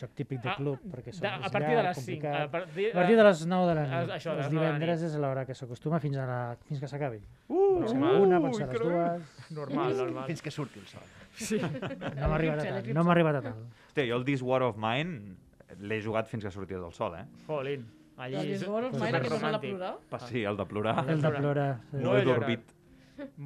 Joc 0.02 0.15
típic 0.17 0.39
de 0.41 0.50
Ah, 0.50 0.56
club, 0.58 0.80
perquè 0.89 1.12
són, 1.13 1.22
de- 1.22 1.30
a 1.46 1.50
partir 1.54 1.76
de 1.78 1.82
les 1.86 1.98
5. 1.98 2.02
complicat. 2.02 2.36
A 2.41 2.50
partir, 2.50 2.88
A 2.89 2.94
partir 2.96 3.17
de 3.20 3.24
les 3.28 3.41
9 3.46 3.67
de 3.70 3.76
la 3.76 3.82
Ah, 3.84 4.00
nit. 4.02 4.13
això, 4.15 4.32
de 4.34 4.41
els 4.41 4.48
9 4.48 4.50
de 4.50 4.56
la 4.56 4.62
divendres 4.72 5.02
nit. 5.04 5.10
és 5.12 5.17
l'hora 5.22 5.44
que 5.46 5.54
s'acostuma 5.54 6.00
fins, 6.02 6.17
a 6.17 6.26
la, 6.26 6.38
fins 6.65 6.80
que 6.82 6.88
s'acabi. 6.89 7.20
Uh, 7.50 7.60
pot 7.84 7.88
ser 7.91 8.00
normal. 8.00 8.22
una, 8.26 8.39
pot 8.41 8.56
ser 8.58 8.67
les 8.72 8.80
dues... 8.82 9.52
Normal, 9.52 9.96
normal. 9.98 10.26
Fins 10.32 10.41
que 10.41 10.50
surti 10.50 10.80
el 10.80 10.88
sol. 10.88 11.06
Sí. 11.38 11.60
No 11.62 12.28
m'ha 12.32 12.36
arribat 12.39 12.60
a 12.63 12.65
tant. 12.80 12.89
No 12.98 13.04
m'ha 13.04 13.12
arribat 13.13 13.36
a 13.36 13.41
tant. 13.46 13.62
Hòstia, 13.91 14.08
jo 14.10 14.17
el 14.17 14.26
This 14.26 14.41
War 14.41 14.63
of 14.63 14.76
Mine 14.82 15.36
l'he 15.80 16.02
jugat 16.02 16.28
fins 16.28 16.44
que 16.44 16.52
sortia 16.52 16.80
del 16.82 16.94
sol, 16.98 17.13
eh? 17.22 17.26
Jolín. 17.46 17.86
Allí 18.17 18.41
Discord 18.52 18.91
of 18.91 18.93
Mine, 19.00 19.17
aquest 19.17 19.36
és 19.38 19.43
el 19.43 19.56
de 19.56 19.60
plorar? 19.63 19.91
Pa, 20.10 20.19
sí, 20.28 20.43
el 20.43 20.58
de 20.58 20.65
plorar. 20.65 20.95
El 21.10 21.21
de 21.21 21.32
plorar. 21.38 21.69
sí. 21.91 22.02
No 22.04 22.17
he 22.17 22.24
dormit. 22.28 22.74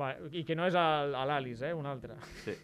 Va, 0.02 0.14
I 0.32 0.44
que 0.48 0.56
no 0.56 0.66
és 0.68 0.76
a 0.76 0.86
l'Alice, 1.28 1.70
eh? 1.70 1.74
Un 1.74 1.86
altre. 1.86 2.16
Sí. 2.44 2.56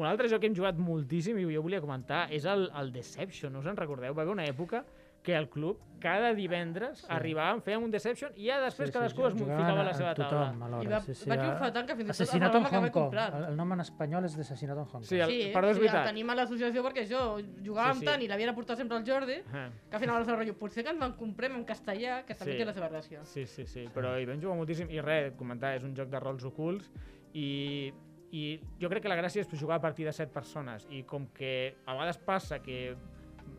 Un 0.00 0.06
altre 0.08 0.28
joc 0.32 0.40
que 0.40 0.48
hem 0.48 0.56
jugat 0.56 0.78
moltíssim 0.80 1.36
i 1.38 1.44
jo 1.52 1.62
volia 1.62 1.80
comentar 1.84 2.24
és 2.32 2.46
el, 2.48 2.70
el 2.80 2.92
Deception, 2.94 3.52
no 3.52 3.60
us 3.60 3.66
en 3.68 3.76
recordeu? 3.76 4.14
Va 4.16 4.22
haver 4.24 4.32
una 4.32 4.46
època 4.48 4.84
que 5.22 5.36
al 5.36 5.48
club 5.48 5.78
cada 6.02 6.32
divendres 6.34 6.98
sí. 6.98 7.06
arribàvem, 7.14 7.60
fèiem 7.62 7.84
un 7.86 7.92
Deception 7.92 8.32
i 8.34 8.48
ja 8.48 8.56
després 8.58 8.88
sí, 8.88 8.92
cadascú 8.96 9.22
es 9.28 9.34
ficava 9.38 9.80
a 9.80 9.84
la 9.86 9.92
seva 9.94 10.14
tothom 10.18 10.58
taula. 10.58 10.66
alhora, 10.66 10.82
I 10.82 10.88
va- 10.90 10.98
sí, 11.00 11.14
sí, 11.14 11.28
va 11.30 11.36
triomfar 11.38 11.68
tant 11.72 11.86
que 11.86 11.94
fins 11.94 12.08
i 12.08 12.10
tot 12.10 12.18
el 12.18 12.24
Assassinat 12.26 12.52
vam 12.52 12.62
en 12.62 12.66
acabar 12.66 12.82
Hong 12.88 12.90
Kong. 12.92 13.04
comprant. 13.04 13.34
El, 13.38 13.44
el 13.52 13.56
nom 13.56 13.72
en 13.76 13.80
espanyol 13.84 14.24
és 14.26 14.34
d'Assassinat 14.36 14.76
en 14.76 14.82
Hong 14.82 14.90
Kong. 14.90 15.04
Sí, 15.06 15.20
el, 15.20 15.30
Sí, 15.30 15.50
perdó, 15.54 15.70
és 15.70 15.78
sí, 15.78 15.86
el 15.86 16.02
tenim 16.08 16.30
a 16.30 16.34
l'associació 16.34 16.82
perquè 16.82 17.06
jo 17.06 17.20
jugàvem 17.62 17.94
Sí, 17.94 18.00
sí. 18.00 18.04
tant 18.10 18.20
i 18.22 18.26
l'havia 18.26 18.46
de 18.50 18.52
portar 18.58 18.76
sempre 18.76 18.96
al 18.98 19.06
Jordi, 19.06 19.32
Eh. 19.32 19.70
que 19.88 19.94
al 19.96 20.00
final 20.02 20.20
el 20.22 20.26
rotllo, 20.26 20.58
potser 20.58 20.82
que 20.82 20.90
ens 20.90 21.02
en 21.06 21.12
comprem 21.12 21.54
en 21.54 21.64
castellà, 21.64 22.24
que 22.24 22.34
també 22.34 22.52
Sí. 22.52 22.58
té 22.58 22.64
la 22.64 22.72
seva 22.72 22.90
gràcia. 22.90 23.22
Sí, 23.24 23.46
sí, 23.46 23.64
sí, 23.66 23.86
però 23.94 24.18
hi 24.20 24.26
vam 24.26 24.40
jugar 24.42 24.56
moltíssim 24.56 24.90
i 24.90 25.00
res, 25.00 25.34
comentar, 25.36 25.76
és 25.76 25.84
un 25.84 25.94
joc 25.94 26.08
de 26.10 26.18
rols 26.18 26.42
ocults 26.42 26.90
i, 27.32 27.92
i 28.32 28.60
jo 28.80 28.88
crec 28.88 29.02
que 29.04 29.08
la 29.08 29.16
gràcia 29.16 29.40
és 29.40 29.48
jugar 29.60 29.76
a 29.76 29.80
partir 29.80 30.04
de 30.04 30.12
set 30.12 30.32
persones 30.32 30.84
i 30.90 31.04
com 31.04 31.28
que 31.28 31.76
a 31.86 31.92
vegades 31.94 32.18
passa 32.18 32.58
que 32.60 32.96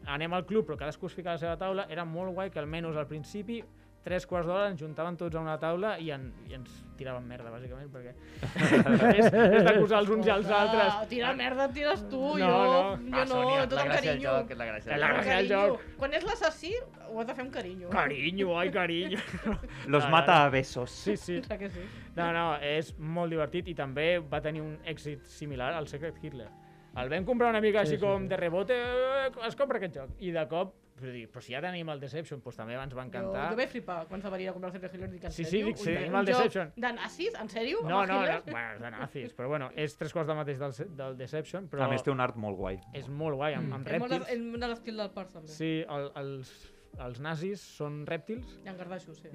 anem 0.07 0.33
al 0.33 0.45
club 0.45 0.65
però 0.67 0.77
cadascú 0.77 1.07
es 1.07 1.13
fica 1.15 1.29
a 1.31 1.33
la 1.33 1.39
seva 1.39 1.57
taula, 1.57 1.85
era 1.89 2.03
molt 2.05 2.33
guai 2.33 2.49
que 2.51 2.59
almenys 2.59 2.97
al 2.97 3.07
principi 3.07 3.63
tres 4.03 4.25
quarts 4.27 4.49
d'hora 4.49 4.65
ens 4.67 4.81
juntaven 4.81 5.15
tots 5.15 5.35
a 5.35 5.39
una 5.39 5.53
taula 5.57 5.93
i, 5.97 6.09
en, 6.11 6.25
i 6.49 6.53
ens 6.57 6.69
tiraven 6.99 7.23
merda, 7.23 7.47
bàsicament, 7.53 7.87
perquè 7.87 8.11
és, 9.15 9.29
és 9.31 9.63
d'acusar 9.63 10.01
els 10.03 10.09
uns 10.11 10.27
i 10.27 10.31
els 10.33 10.49
altres. 10.51 10.89
Ah, 10.91 11.05
tira 11.07 11.29
merda, 11.33 11.69
tires 11.71 12.03
tu, 12.11 12.19
No, 12.19 12.35
jo, 12.35 12.49
no. 12.49 12.81
jo 12.97 13.13
Ah, 13.15 13.23
no, 13.23 13.25
Sònia, 13.31 13.61
tot 13.63 13.77
la 13.77 13.85
amb 13.85 13.93
carinyo. 13.95 14.25
joc 14.41 14.51
és 14.51 14.57
la 14.59 14.67
gràcia 14.67 14.89
La 14.89 14.97
del 14.97 15.05
joc. 15.07 15.15
gràcia 15.15 15.37
del 15.37 15.47
Carinyo. 15.47 15.77
joc. 15.77 15.95
Quan 16.01 16.13
és 16.19 16.25
l'assassí, 16.27 16.73
ho 17.13 17.19
has 17.21 17.27
de 17.27 17.33
fer 17.37 17.45
amb 17.45 17.53
carinyo. 17.53 17.89
Carinyo, 17.95 18.57
ai, 18.59 18.71
carinyo. 18.75 19.19
Los 19.95 20.09
mata 20.11 20.43
a 20.43 20.49
besos. 20.49 20.91
Sí, 20.91 21.15
sí. 21.15 21.39
Clar 21.47 21.59
que 21.59 21.69
sí. 21.69 21.87
No, 22.17 22.27
no, 22.35 22.45
és 22.59 22.91
molt 22.99 23.31
divertit 23.31 23.71
i 23.71 23.73
també 23.79 24.17
va 24.19 24.41
tenir 24.43 24.61
un 24.67 24.75
èxit 24.85 25.23
similar 25.31 25.71
al 25.79 25.87
Secret 25.87 26.19
Hitler. 26.21 26.49
El 26.95 27.09
vam 27.09 27.25
comprar 27.25 27.49
una 27.49 27.59
mica 27.61 27.81
Sí, 27.85 27.93
així 27.93 27.95
sí, 27.97 28.01
com 28.05 28.21
sí. 28.23 28.27
de 28.29 28.37
rebote, 28.37 28.75
eh, 28.77 29.31
es 29.47 29.55
compra 29.55 29.77
aquest 29.79 29.95
joc. 29.97 30.09
I 30.21 30.29
de 30.31 30.43
cop, 30.47 30.75
però, 30.99 31.11
dic, 31.11 31.31
però 31.33 31.41
si 31.41 31.53
ja 31.55 31.61
tenim 31.63 31.89
el 31.89 31.99
Deception, 31.99 32.39
doncs 32.45 32.55
també 32.59 32.75
ens 32.77 32.93
va 32.93 33.01
Jo, 33.01 33.07
encantar. 33.07 33.47
jo 33.49 33.55
vaig 33.57 33.69
flipar 33.71 33.95
quan 34.07 34.21
se 34.21 34.27
va 34.29 34.37
venir 34.37 34.49
a 34.49 34.53
comprar 34.53 34.69
el 34.69 34.75
Secret 34.77 34.93
Hitler, 34.93 35.09
dic, 35.09 35.23
en 35.23 35.31
Sí, 35.31 35.43
sí, 35.43 35.49
sèrio? 35.57 35.65
dic, 35.71 35.77
sí, 35.77 35.85
tenim 35.93 36.15
el 36.15 36.25
Deception. 36.25 36.71
De 36.75 36.93
nazis? 36.93 37.33
En 37.41 37.49
sèrio? 37.49 37.81
No, 37.81 38.05
no, 38.05 38.19
no, 38.21 38.41
bueno, 38.45 38.73
és 38.75 38.81
de 38.81 38.91
nazis, 38.91 39.33
però 39.35 39.47
bueno, 39.47 39.71
és 39.75 39.97
tres 39.97 40.13
quarts 40.13 40.27
del 40.27 40.37
mateix 40.37 40.59
del, 40.59 40.95
del 40.95 41.17
Deception, 41.17 41.67
però 41.67 41.81
A 41.83 41.87
més 41.89 42.03
té 42.03 42.11
un 42.11 42.19
art 42.21 42.35
molt 42.35 42.57
guai. 42.57 42.79
és 42.93 43.09
molt 43.09 43.35
guai, 43.35 43.55
amb, 43.55 43.73
amb 43.73 43.83
de- 43.85 43.97
rèptils. 43.97 44.29
és 44.29 44.39
molt 44.39 44.59
de 44.61 44.67
l'estil 44.67 44.97
del 44.97 45.09
Parc, 45.11 45.31
també. 45.33 45.47
Sí, 45.49 45.83
el, 45.89 46.11
els, 46.15 46.53
els 46.99 47.19
nazis 47.19 47.59
són 47.59 48.05
rèptils. 48.05 48.59
I 48.63 48.69
en 48.69 48.77
Gardaixos, 48.77 49.17
sí. 49.17 49.29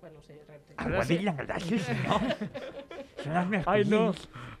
Bueno, 0.00 0.20
sí. 0.22 0.32
Ah, 0.76 0.86
ho 0.86 1.00
ha 1.00 1.04
dit 1.04 1.22
l'engradaixo, 1.26 1.78
senyor? 1.82 2.20
Són 3.24 3.36
els 3.40 3.48
meus 3.50 3.64
Ai, 3.66 3.82
no. 3.90 4.02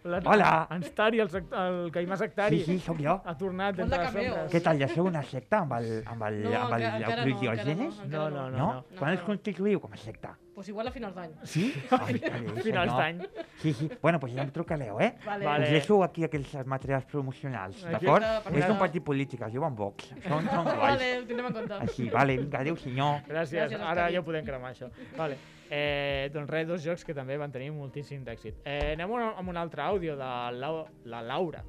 La, 0.08 0.18
Hola. 0.24 0.48
En 0.74 0.82
Stari, 0.86 1.20
el, 1.22 1.28
sect- 1.30 1.52
el 1.58 1.90
caimà 1.94 2.16
sectari. 2.18 2.58
Sí, 2.64 2.78
sí, 2.78 2.84
sóc 2.86 2.98
jo. 3.02 3.14
Ha 3.24 3.34
tornat 3.38 3.76
Font 3.76 3.84
d'entre 3.84 3.98
de 3.98 4.02
les 4.04 4.12
cameos. 4.12 4.34
sombres. 4.34 4.52
Què 4.54 4.60
tal, 4.64 4.80
ja 4.82 4.88
sou 4.90 5.06
una 5.10 5.22
secta 5.22 5.60
amb 5.64 5.76
el, 5.78 5.88
amb 6.06 6.22
el, 6.28 6.40
No, 6.42 6.52
amb 6.64 6.74
el, 6.74 6.82
encara- 6.82 6.98
encara 6.98 7.22
el 7.22 7.30
no, 7.30 7.36
encara 7.38 7.74
no, 7.74 7.88
encara 7.88 8.08
No, 8.14 8.28
no, 8.30 8.50
No? 8.50 8.58
no. 8.58 8.98
Quan 8.98 9.14
es 9.14 9.20
no. 9.22 9.26
constituïu 9.30 9.80
com 9.84 9.92
a 9.94 10.00
secta? 10.02 10.34
Pues 10.58 10.68
igual 10.72 10.88
a 10.88 10.90
finals 10.90 11.14
d'any. 11.14 11.34
Sí? 11.46 11.68
Ai, 11.94 12.14
vale, 12.18 12.62
Finals 12.64 12.64
senyor. 12.64 12.96
d'any. 12.98 13.18
Sí, 13.62 13.72
sí. 13.78 13.88
Bueno, 14.02 14.18
pues 14.18 14.32
ja 14.34 14.42
em 14.42 14.48
trucareu, 14.50 14.96
eh? 15.00 15.12
Vale. 15.24 15.46
Us 15.62 15.70
deixo 15.70 16.02
aquí 16.02 16.24
aquells 16.26 16.50
materials 16.66 17.04
promocionals, 17.06 17.84
d'acord? 17.86 18.24
És 18.58 18.66
un 18.66 18.78
partit 18.80 19.04
polític, 19.06 19.44
es 19.46 19.52
diuen 19.54 19.76
Vox. 19.78 20.08
Són, 20.26 20.48
són 20.50 20.64
guais. 20.66 20.80
Vale, 20.96 21.12
ho 21.20 21.22
tindrem 21.28 21.46
en 21.46 21.54
compte. 21.60 21.78
Així, 21.86 22.08
vale, 22.10 22.36
vinga, 22.42 22.58
adéu, 22.64 22.74
senyor. 22.82 23.20
Gràcies, 23.28 23.54
Gràcies, 23.68 23.86
ara 23.92 24.08
ja 24.10 24.18
ho 24.18 24.24
podem 24.26 24.44
cremar, 24.50 24.72
això. 24.74 24.90
Vale. 25.16 25.38
Eh, 25.70 26.26
doncs 26.34 26.50
res, 26.50 26.66
dos 26.66 26.82
jocs 26.82 27.04
que 27.06 27.14
també 27.14 27.38
van 27.38 27.54
tenir 27.54 27.70
moltíssim 27.70 28.24
d'èxit. 28.26 28.58
Eh, 28.66 28.96
anem 28.96 29.14
un- 29.14 29.28
amb 29.30 29.48
un 29.54 29.56
altre 29.62 29.82
àudio 29.86 30.16
de 30.18 30.32
la, 30.58 30.72
la 31.04 31.22
Laura. 31.22 31.62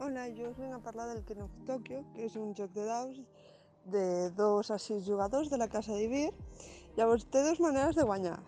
Hola, 0.00 0.26
jo 0.34 0.50
us 0.50 0.58
vinc 0.58 0.74
a 0.74 0.82
parlar 0.82 1.06
del 1.14 1.22
Ken 1.24 1.42
of 1.46 1.54
Tokyo, 1.64 2.02
que 2.16 2.26
és 2.26 2.34
un 2.34 2.50
joc 2.58 2.74
de 2.74 2.90
daus 2.90 3.22
de 3.86 4.30
2 4.34 4.70
a 4.74 4.78
6 4.82 5.06
jugadors 5.06 5.48
de 5.48 5.58
la 5.62 5.68
casa 5.68 5.94
d'Ivir. 5.94 6.32
Llavors 6.96 7.26
té 7.28 7.42
dues 7.44 7.58
maneres 7.60 7.96
de 7.98 8.04
guanyar. 8.08 8.38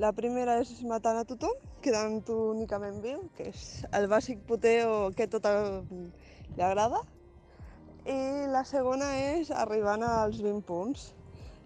La 0.00 0.14
primera 0.16 0.54
és 0.62 0.70
matant 0.88 1.18
a 1.20 1.24
tothom, 1.28 1.52
quedant 1.84 2.14
únicament 2.32 3.02
viu, 3.04 3.18
que 3.36 3.50
és 3.50 3.64
el 3.98 4.06
bàsic 4.08 4.38
puteo 4.48 5.10
que 5.16 5.26
a 5.28 5.30
tothom 5.34 6.06
li 6.56 6.64
agrada. 6.64 7.02
I 8.08 8.48
la 8.48 8.62
segona 8.64 9.10
és 9.36 9.50
arribant 9.64 10.06
als 10.08 10.40
20 10.40 10.64
punts. 10.70 11.10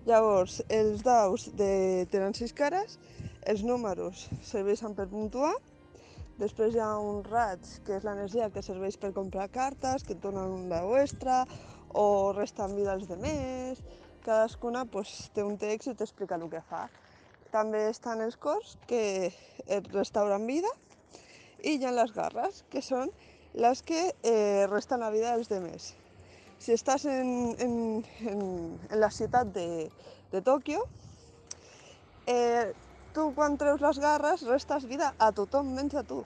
Llavors, 0.08 0.58
els 0.66 1.04
daus 1.06 1.46
de... 1.60 1.70
tenen 2.10 2.34
6 2.34 2.54
cares, 2.58 2.98
els 3.46 3.62
números 3.62 4.24
serveixen 4.50 4.98
per 4.98 5.06
puntuar, 5.12 5.52
després 6.42 6.74
hi 6.74 6.82
ha 6.82 6.90
un 6.98 7.22
raig, 7.26 7.62
que 7.86 7.94
és 8.00 8.06
l'energia 8.06 8.50
que 8.50 8.66
serveix 8.66 8.98
per 8.98 9.12
comprar 9.14 9.46
cartes, 9.54 10.02
que 10.02 10.18
et 10.18 10.22
donen 10.26 10.58
un 10.58 10.66
dau 10.74 10.96
extra, 10.98 11.44
o 11.94 12.34
resten 12.34 12.74
vida 12.74 12.98
als 12.98 13.06
demés, 13.06 13.82
cadascuna 14.26 14.84
pues, 14.90 15.30
té 15.34 15.44
un 15.46 15.56
text 15.60 15.92
i 15.92 15.94
t'explica 15.98 16.38
el 16.38 16.48
que 16.52 16.62
fa. 16.70 16.86
També 17.54 17.86
estan 17.88 18.20
els 18.24 18.36
cors, 18.36 18.74
que 18.90 19.30
et 19.66 19.88
restauren 19.94 20.46
vida, 20.50 20.72
i 21.62 21.76
hi 21.78 21.86
ha 21.86 21.94
les 21.94 22.12
garres, 22.14 22.64
que 22.70 22.82
són 22.84 23.12
les 23.56 23.82
que 23.86 24.02
eh, 24.22 24.66
resten 24.68 25.00
la 25.00 25.12
vida 25.14 25.32
als 25.32 25.48
demés. 25.48 25.94
Si 26.58 26.74
estàs 26.76 27.06
en, 27.08 27.30
en, 27.60 27.76
en, 28.28 28.42
en 28.90 29.00
la 29.00 29.10
ciutat 29.12 29.52
de, 29.54 29.88
de 30.32 30.42
Tòquio, 30.44 30.82
eh, 32.26 32.72
tu 33.16 33.30
quan 33.36 33.56
treus 33.56 33.80
les 33.80 34.00
garres 34.02 34.44
restes 34.48 34.84
vida 34.88 35.14
a 35.18 35.30
tothom 35.32 35.72
menys 35.76 35.96
a 35.96 36.04
tu. 36.04 36.24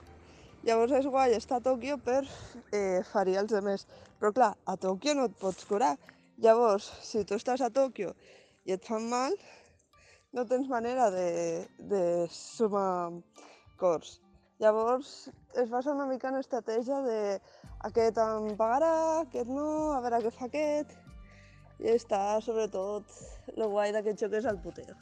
Llavors 0.67 0.93
és 0.99 1.07
guai 1.09 1.37
estar 1.37 1.61
a 1.61 1.65
Tòquio 1.65 1.97
per 2.05 2.23
eh, 2.25 3.01
ferir 3.13 3.39
els 3.41 3.53
demés. 3.55 3.87
Però 4.21 4.33
clar, 4.37 4.51
a 4.67 4.75
Tòquio 4.77 5.15
no 5.17 5.29
et 5.31 5.37
pots 5.41 5.65
curar. 5.69 5.95
Llavors, 6.41 6.87
si 7.05 7.21
tu 7.29 7.37
estàs 7.37 7.61
a 7.61 7.69
Tòquio 7.69 8.15
i 8.65 8.73
et 8.73 8.87
fan 8.89 9.05
mal, 9.11 9.35
no 10.33 10.47
tens 10.49 10.71
manera 10.73 11.11
de, 11.13 11.67
de 11.91 12.03
sumar 12.33 13.13
cors. 13.81 14.21
Llavors 14.61 15.29
es 15.61 15.69
basa 15.69 15.93
una 15.93 16.07
mica 16.09 16.31
en 16.31 16.39
estratègia 16.39 17.03
de 17.05 17.21
aquest 17.89 18.21
em 18.25 18.49
pagarà, 18.57 18.93
aquest 19.27 19.53
no, 19.53 19.69
a 19.93 20.01
veure 20.05 20.23
què 20.25 20.33
fa 20.37 20.49
aquest. 20.49 20.97
I 21.81 21.93
està, 21.95 22.21
sobretot, 22.45 23.13
el 23.53 23.65
guai 23.73 23.93
d'aquest 23.97 24.25
joc 24.25 24.37
és 24.41 24.49
el 24.49 24.61
puteo. 24.65 24.97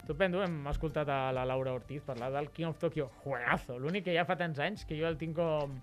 Estupendo, 0.00 0.40
hem 0.44 0.60
escoltat 0.68 1.08
a 1.12 1.18
la 1.36 1.46
Laura 1.48 1.72
Ortiz 1.76 2.04
parlar 2.04 2.30
del 2.36 2.48
King 2.52 2.72
of 2.72 2.80
Tokyo. 2.80 3.08
Juegazo, 3.24 3.78
l'únic 3.78 4.08
que 4.08 4.16
ja 4.16 4.24
fa 4.28 4.36
tants 4.40 4.60
anys 4.60 4.84
que 4.84 5.00
jo 5.00 5.08
el 5.08 5.16
tinc 5.20 5.36
com... 5.40 5.76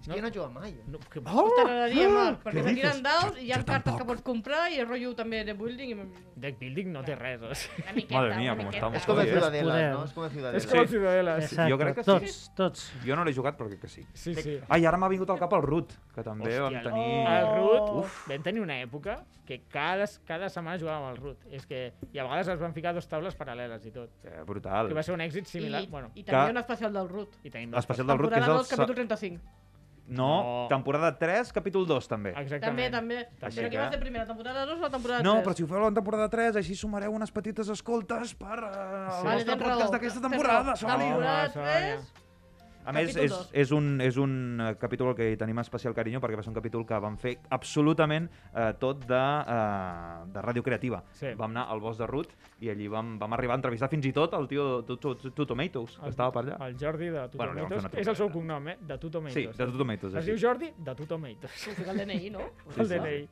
És 0.00 0.08
que 0.08 0.14
jo 0.16 0.22
no 0.24 0.28
he 0.28 0.32
jugat 0.32 0.52
mai. 0.54 0.70
No, 0.88 0.98
que... 1.12 1.20
Oh! 1.28 1.42
T'agradaria, 1.58 2.06
Marc, 2.08 2.38
perquè 2.40 2.60
Què 2.62 2.62
se 2.64 2.72
tiren 2.78 3.02
daus 3.04 3.34
i 3.36 3.42
hi 3.44 3.50
ha 3.52 3.58
Jo 3.60 3.66
cartes 3.68 3.84
tampoc. 3.84 3.98
que 4.00 4.06
pots 4.08 4.22
comprar 4.24 4.60
i 4.72 4.78
el 4.80 4.86
rotllo 4.88 5.10
també 5.18 5.42
de 5.44 5.52
building. 5.58 5.90
I... 5.92 6.06
Deck 6.40 6.56
building 6.58 6.88
no 6.94 7.02
té 7.04 7.16
res. 7.18 7.42
O 7.44 7.50
sigui. 7.54 7.84
Miqueta, 7.98 8.14
Madre 8.16 8.38
mía, 8.38 8.54
com 8.56 8.70
estamos. 8.72 8.96
És 8.96 9.04
com 9.10 9.20
el 9.20 9.26
eh? 9.28 9.30
Ciudadelas, 9.34 9.74
Podeu. 9.76 9.98
no? 9.98 10.04
És 10.08 10.14
com 10.16 10.24
el 10.24 10.30
Ciudadelas. 10.30 10.64
És 10.64 10.70
com 10.70 10.80
el 10.80 10.88
Ciudadelas. 10.88 11.44
Exacte, 11.44 11.68
Jo 11.74 11.78
crec 11.82 11.94
que 12.00 12.04
tots, 12.08 12.32
sí. 12.38 12.50
tots. 12.56 12.86
Jo 13.04 13.18
no 13.20 13.26
l'he 13.28 13.34
jugat, 13.36 13.58
però 13.60 13.68
crec 13.68 13.82
que 13.84 13.92
sí. 13.92 14.06
Sí, 14.14 14.34
sí. 14.40 14.56
Ai, 14.72 14.86
ara 14.88 14.96
m'ha 14.96 15.12
vingut 15.12 15.28
al 15.36 15.38
cap 15.44 15.52
el 15.60 15.66
Root, 15.68 15.92
que 16.16 16.24
també 16.24 16.48
Hòstia, 16.48 16.64
vam 16.64 16.80
tenir... 16.88 17.06
El 17.36 17.52
Root, 17.58 17.92
Uf. 18.00 18.16
vam 18.32 18.42
tenir 18.48 18.64
una 18.64 18.80
època 18.80 19.20
que 19.44 19.60
cada, 19.68 20.06
cada 20.24 20.48
setmana 20.48 20.78
jugàvem 20.80 21.08
al 21.12 21.16
Root. 21.20 21.44
És 21.52 21.66
que, 21.68 21.92
I 22.14 22.18
a 22.22 22.24
vegades 22.24 22.48
es 22.56 22.60
van 22.64 22.72
ficar 22.72 22.94
dos 22.96 23.04
taules 23.10 23.36
paral·leles 23.36 23.84
i 23.84 23.92
tot. 23.92 24.16
Eh, 24.24 24.40
brutal. 24.48 24.88
Que 24.88 24.94
va 24.96 25.02
ser 25.04 25.12
un 25.12 25.20
èxit 25.28 25.44
similar. 25.50 25.82
I, 25.84 25.88
bueno, 25.92 26.08
I 26.14 26.22
també 26.24 26.46
Que- 26.46 26.56
un 26.56 26.62
especial 26.64 26.92
del 26.96 27.08
Root. 27.10 27.36
i 27.44 27.50
tenim 27.50 27.74
L'especial 27.76 28.06
del 28.06 28.18
Root, 28.24 28.32
que 28.32 28.40
és 28.40 28.46
el... 28.48 28.54
2, 28.64 28.68
capítol 28.70 28.94
35. 29.04 29.58
No, 30.10 30.28
No. 30.42 30.68
temporada 30.68 31.12
3, 31.16 31.52
capítol 31.54 31.86
2, 31.86 32.08
també. 32.10 32.32
També, 32.32 32.42
Exactament. 32.42 32.92
també. 32.92 33.18
Així 33.40 33.60
Però 33.60 33.68
qui 33.70 33.76
que- 33.76 33.82
va 33.82 33.90
ser 33.92 34.00
primera, 34.00 34.26
temporada 34.26 34.66
2 34.66 34.78
o 34.78 34.82
la 34.82 34.90
temporada 34.90 35.20
3? 35.22 35.24
No, 35.32 35.42
però 35.42 35.54
si 35.56 35.62
ho 35.62 35.66
feu 35.70 35.78
la 35.80 35.92
temporada 35.94 36.28
3, 36.28 36.56
així 36.56 36.74
sumareu 36.74 37.12
unes 37.12 37.30
petites 37.30 37.68
escoltes 37.68 38.34
per 38.34 38.58
uh, 38.58 38.66
el 38.66 39.24
Vale, 39.24 39.36
vostre 39.44 39.56
podcast 39.56 39.92
d'aquesta 39.92 40.20
temporada. 40.28 40.74
Sònia. 40.76 40.98
Temporada 40.98 41.52
Sònia. 41.54 42.00
3... 42.02 42.12
A 42.84 42.92
més, 42.96 43.10
Capítol 43.12 43.24
és, 43.24 43.30
dos. 43.30 43.48
és, 43.52 43.70
un, 43.76 44.00
és 44.00 44.16
un 44.16 44.32
eh, 44.64 44.74
capítol 44.80 45.14
que 45.14 45.26
hi 45.32 45.36
tenim 45.36 45.58
especial 45.60 45.92
carinyo 45.94 46.18
perquè 46.22 46.38
va 46.38 46.42
ser 46.42 46.48
un 46.48 46.56
capítol 46.56 46.86
que 46.88 46.96
vam 46.98 47.18
fer 47.20 47.34
absolutament 47.52 48.28
eh, 48.54 48.70
tot 48.80 49.04
de, 49.06 49.18
eh, 49.20 50.24
de 50.32 50.40
ràdio 50.46 50.62
creativa. 50.64 51.02
Sí. 51.12 51.34
Vam 51.36 51.50
anar 51.52 51.66
al 51.70 51.80
bosc 51.84 52.00
de 52.00 52.06
Ruth 52.08 52.32
i 52.64 52.70
allí 52.72 52.88
vam, 52.88 53.18
vam 53.20 53.36
arribar 53.36 53.54
a 53.54 53.60
entrevistar 53.60 53.90
fins 53.92 54.06
i 54.08 54.12
tot 54.16 54.32
el 54.34 54.48
tio 54.48 54.80
de 54.82 54.96
Two- 54.96 55.46
Tomatoes, 55.46 55.98
que 56.00 56.08
estava 56.08 56.32
per 56.32 56.44
allà. 56.46 56.56
El 56.68 56.78
Jordi 56.80 57.10
de 57.12 57.28
Two 57.28 57.38
Bueno, 57.38 57.68
Tomatoes. 57.68 57.92
és 58.00 58.08
el 58.08 58.16
seu 58.16 58.26
trucada. 58.28 58.32
cognom, 58.38 58.68
eh? 58.68 58.78
De 58.80 58.98
Two 58.98 59.10
Tomatoes. 59.10 59.34
Sí, 59.34 59.58
de 59.58 59.66
Two 59.66 59.78
Tomatoes, 59.78 60.14
Es 60.14 60.26
diu 60.26 60.38
Jordi 60.40 60.72
de 60.78 60.94
Two 60.94 61.06
Tomatoes. 61.06 61.68
El 61.86 61.96
DNI, 62.00 62.30
no? 62.30 62.40
el 62.78 62.88
DNI. 62.88 63.28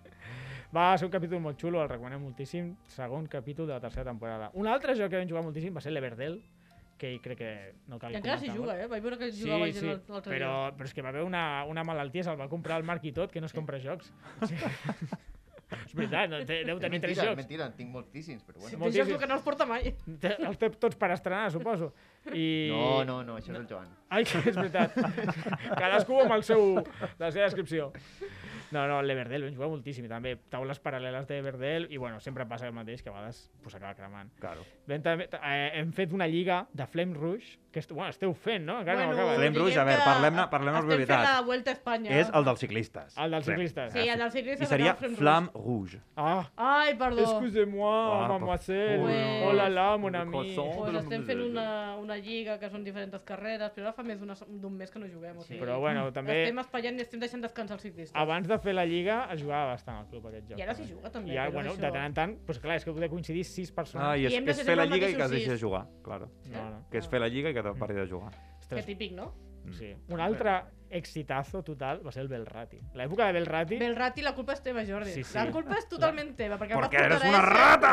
Va 0.76 0.90
ser 1.00 1.06
un 1.08 1.12
capítol 1.12 1.40
molt 1.40 1.56
xulo, 1.56 1.80
el 1.82 1.88
recomanem 1.88 2.20
moltíssim. 2.20 2.74
Segon 2.92 3.24
capítol 3.26 3.66
de 3.66 3.72
la 3.72 3.80
tercera 3.80 4.10
temporada. 4.10 4.50
Un 4.52 4.66
altre 4.68 4.92
joc 4.94 5.08
que 5.08 5.16
vam 5.16 5.28
jugar 5.30 5.42
moltíssim 5.46 5.72
va 5.74 5.80
ser 5.80 5.92
l'Everdell, 5.96 6.42
que 6.98 7.12
crec 7.22 7.38
que 7.38 7.50
no 7.88 7.98
cal 8.02 8.12
I 8.12 8.18
encara 8.18 8.38
s'hi 8.42 8.50
juga, 8.50 8.74
eh? 8.82 8.86
Vaig 8.90 9.02
veure 9.04 9.18
que 9.20 9.30
Sí, 9.32 9.44
jugava 9.46 9.66
sí, 9.70 9.78
gent 9.78 10.02
l'altre 10.10 10.34
però, 10.34 10.50
dia. 10.66 10.76
però 10.76 10.90
és 10.90 10.94
que 10.94 11.02
va 11.06 11.12
haver 11.14 11.22
una, 11.24 11.64
una 11.70 11.84
malaltia, 11.86 12.24
se'l 12.26 12.36
va 12.40 12.48
comprar 12.50 12.76
el 12.82 12.84
Marc 12.84 13.04
i 13.06 13.12
tot, 13.16 13.30
que 13.32 13.40
no 13.40 13.46
es 13.46 13.54
compra 13.56 13.78
jocs. 13.82 14.12
Sí. 15.68 15.80
és 15.84 15.92
veritat, 15.92 16.30
no, 16.32 16.38
té, 16.48 16.62
deu 16.64 16.78
tenir 16.80 16.96
tres 17.02 17.10
mentira, 17.12 17.24
és 17.24 17.28
jocs. 17.28 17.36
mentira, 17.42 17.64
en 17.68 17.74
tinc 17.76 17.90
moltíssims, 17.92 18.40
però 18.46 18.56
bueno. 18.56 18.70
Té 18.72 18.78
moltíssim. 18.80 19.10
jocs 19.10 19.20
que 19.20 19.26
no 19.28 19.34
els 19.36 19.42
porta 19.44 19.66
mai. 19.68 19.90
Els 20.48 20.56
té 20.62 20.70
tots 20.80 20.96
per 20.96 21.10
estrenar, 21.12 21.50
suposo. 21.52 21.90
I... 22.32 22.46
No, 22.72 23.04
no, 23.04 23.18
no, 23.22 23.36
això 23.36 23.52
és 23.52 23.58
el 23.58 23.66
Joan. 23.68 23.90
Ai, 24.08 24.24
que 24.24 24.40
és 24.48 24.56
veritat. 24.56 24.96
Cadascú 25.82 26.22
amb 26.22 26.32
el 26.38 26.46
seu, 26.48 26.64
la 27.20 27.28
seva 27.28 27.44
descripció. 27.50 27.90
No, 28.74 28.84
no, 28.90 28.98
l'Everdell, 29.02 29.46
vam 29.46 29.54
jugar 29.54 29.70
moltíssim. 29.72 30.06
I 30.08 30.10
també 30.12 30.34
taules 30.52 30.80
paral·leles 30.84 31.28
d'Everdell 31.28 31.88
i, 31.88 32.00
bueno, 32.00 32.20
sempre 32.24 32.46
passa 32.48 32.68
el 32.68 32.76
mateix, 32.76 33.02
que 33.02 33.12
a 33.12 33.14
vegades 33.16 33.46
pues, 33.62 33.76
acaba 33.78 33.94
cremant. 33.96 34.32
Claro. 34.42 34.66
Vam, 34.88 35.04
també, 35.04 35.28
eh, 35.38 35.70
hem 35.80 35.92
fet 35.96 36.12
una 36.16 36.28
lliga 36.28 36.64
de 36.76 36.86
Flame 36.86 37.16
Rouge, 37.16 37.56
que 37.78 37.84
est, 37.84 37.92
bueno, 37.92 38.10
esteu 38.10 38.32
fent, 38.34 38.64
no? 38.66 38.80
Encara 38.80 39.00
no 39.00 39.06
Bueno, 39.06 39.22
acaba. 39.22 39.34
Flame 39.38 39.58
Rouge, 39.58 39.78
a 39.78 39.84
veure, 39.84 40.02
parlem-ne 40.04 40.44
parlem 40.50 40.74
estem 40.74 40.88
de 40.88 40.96
fent 40.96 40.98
veritat. 41.08 41.24
la 41.28 41.40
Vuelta 41.46 41.70
a 41.70 41.74
Espanya. 41.74 42.10
És 42.20 42.30
el 42.34 42.44
dels 42.44 42.58
ciclistes. 42.60 43.16
El 43.18 43.30
dels 43.30 43.44
ciclistes. 43.46 43.92
Sí, 43.92 44.08
el 44.08 44.18
dels 44.18 44.32
ciclistes 44.32 44.66
I 44.66 44.70
seria 44.70 44.94
Flam 44.94 45.50
Rouge. 45.54 46.00
Ah, 46.16 46.50
Ai, 46.56 46.96
perdó. 46.98 47.22
excusez-moi, 47.22 48.24
Ah, 48.24 48.28
mademoiselle. 48.28 48.98
Pues- 48.98 49.44
Oh 49.48 49.52
la 49.52 49.68
la, 49.68 49.96
mon 49.96 50.14
ami. 50.14 50.54
Pues 50.56 50.94
estem 50.96 51.24
fent 51.24 51.40
una, 51.40 51.96
una 51.96 52.16
lliga 52.16 52.58
que 52.58 52.68
són 52.68 52.82
diferents 52.84 53.22
carreres, 53.24 53.70
però 53.74 53.86
ara 53.88 53.92
fa 53.92 54.02
més 54.02 54.18
d'un 54.20 54.72
mes 54.76 54.90
que 54.90 54.98
no 54.98 55.06
juguem. 55.06 55.38
O 55.38 55.42
sigui, 55.42 55.60
Però, 55.60 55.78
bueno, 55.78 56.12
també- 56.12 56.42
Estem 56.42 56.58
espaiant 56.58 56.98
i 56.98 57.02
estem 57.02 57.20
deixant 57.20 57.42
descansar 57.42 57.74
els 57.76 57.82
ciclistes. 57.82 58.14
Abans 58.16 58.48
de 58.48 58.58
fer 58.58 58.74
la 58.74 58.84
lliga 58.84 59.28
es 59.32 59.42
jugava 59.42 59.72
bastant 59.72 59.98
al 59.98 60.06
club 60.08 60.26
aquest 60.26 60.48
joc. 60.50 60.58
I 60.58 60.62
ara 60.62 60.74
s'hi 60.74 60.86
juga, 60.88 61.10
també, 61.10 61.32
I 61.32 61.36
ara, 61.36 61.50
bueno, 61.50 61.70
això- 61.72 61.76
de 61.80 61.90
tant 61.92 62.04
en 62.04 62.14
tant, 62.14 62.38
doncs 62.46 62.58
clar, 62.58 62.76
és 62.76 62.84
que 62.84 62.92
de 62.92 63.08
coincidir 63.08 63.44
sis 63.44 63.70
persones. 63.72 64.06
Ah, 64.08 64.16
i 64.16 64.26
és, 64.26 64.32
és 64.34 64.62
fer 64.64 64.76
la 64.76 64.84
lliga 64.86 64.96
i 65.08 65.14
que 65.14 65.22
es 65.22 65.28
mateixos 65.28 65.30
deixa 65.30 65.50
de 65.50 65.56
sis. 65.56 65.60
jugar, 65.62 65.86
claro. 66.02 66.30
No, 66.46 66.70
no. 66.70 66.86
Que 66.90 66.98
és 66.98 67.08
fer 67.08 67.20
la 67.20 67.28
lliga 67.28 67.50
i 67.50 67.54
que 67.54 67.62
te 67.72 67.78
pari 67.78 67.94
de 68.00 68.08
jugar. 68.08 68.32
Que 68.68 68.82
típic, 68.82 69.14
no? 69.16 69.32
Sí. 69.72 69.94
Un 70.08 70.20
altre 70.20 70.62
exitazo 70.90 71.62
total 71.62 72.00
va 72.06 72.12
ser 72.12 72.22
el 72.22 72.28
Belrati. 72.28 72.78
L'època 72.96 73.26
de 73.28 73.34
Belrati... 73.36 73.78
Belrati, 73.80 74.22
la 74.24 74.32
culpa 74.36 74.54
és 74.56 74.62
teva, 74.64 74.84
Jordi. 74.88 75.12
Sí, 75.12 75.24
sí. 75.26 75.36
La 75.36 75.44
culpa 75.52 75.76
és 75.76 75.88
totalment 75.90 76.30
teva, 76.38 76.56
perquè 76.60 76.78
Perquè 76.78 77.02
eres 77.04 77.26
una 77.28 77.42
a 77.42 77.44
rata! 77.44 77.92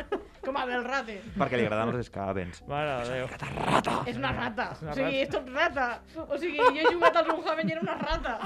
Com 0.44 0.58
a 0.60 0.66
Belrati. 0.68 1.16
Perquè 1.40 1.60
li 1.60 1.66
agraden 1.68 1.94
els 1.94 2.04
escavens. 2.04 2.60
Mare 2.68 2.98
de 3.08 3.20
Déu. 3.20 4.04
És 4.10 4.20
una 4.20 4.34
rata. 4.36 4.70
una 4.82 4.92
o 4.92 4.98
sigui, 4.98 5.08
rata. 5.08 5.24
és 5.24 5.32
tot 5.32 5.50
rata. 5.54 5.88
O 6.26 6.40
sigui, 6.40 6.60
jo 6.60 6.76
he 6.76 6.92
jugat 6.92 7.20
al 7.20 7.28
Runhaven 7.30 7.72
i 7.72 7.76
era 7.76 7.84
una 7.86 7.96
rata. 8.00 8.38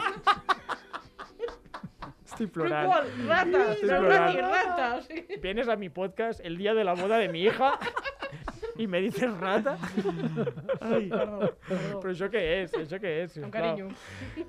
Però 2.34 2.48
plorant. 2.50 2.82
igual, 2.82 3.10
rata. 3.28 3.58
Belrati, 3.58 3.82
plorant. 3.86 4.40
rata. 4.50 4.88
O 4.96 5.02
sigui... 5.06 5.40
Vienes 5.42 5.68
a 5.68 5.76
mi 5.76 5.88
podcast 5.88 6.40
el 6.42 6.58
día 6.58 6.74
de 6.74 6.84
la 6.84 6.94
boda 6.94 7.18
de 7.18 7.28
mi 7.28 7.42
hija 7.42 7.78
y 8.76 8.86
me 8.86 9.00
dices 9.00 9.30
rata. 9.38 9.76
Ai, 10.80 11.08
Perdó, 11.08 11.38
perdó. 11.68 12.00
però 12.02 12.10
això 12.12 12.28
què 12.32 12.40
és? 12.62 12.72
Això 12.74 12.98
què 13.00 13.10
és? 13.24 13.36
Amb 13.38 13.44
sisplau? 13.44 13.50
carinyo. 13.54 13.88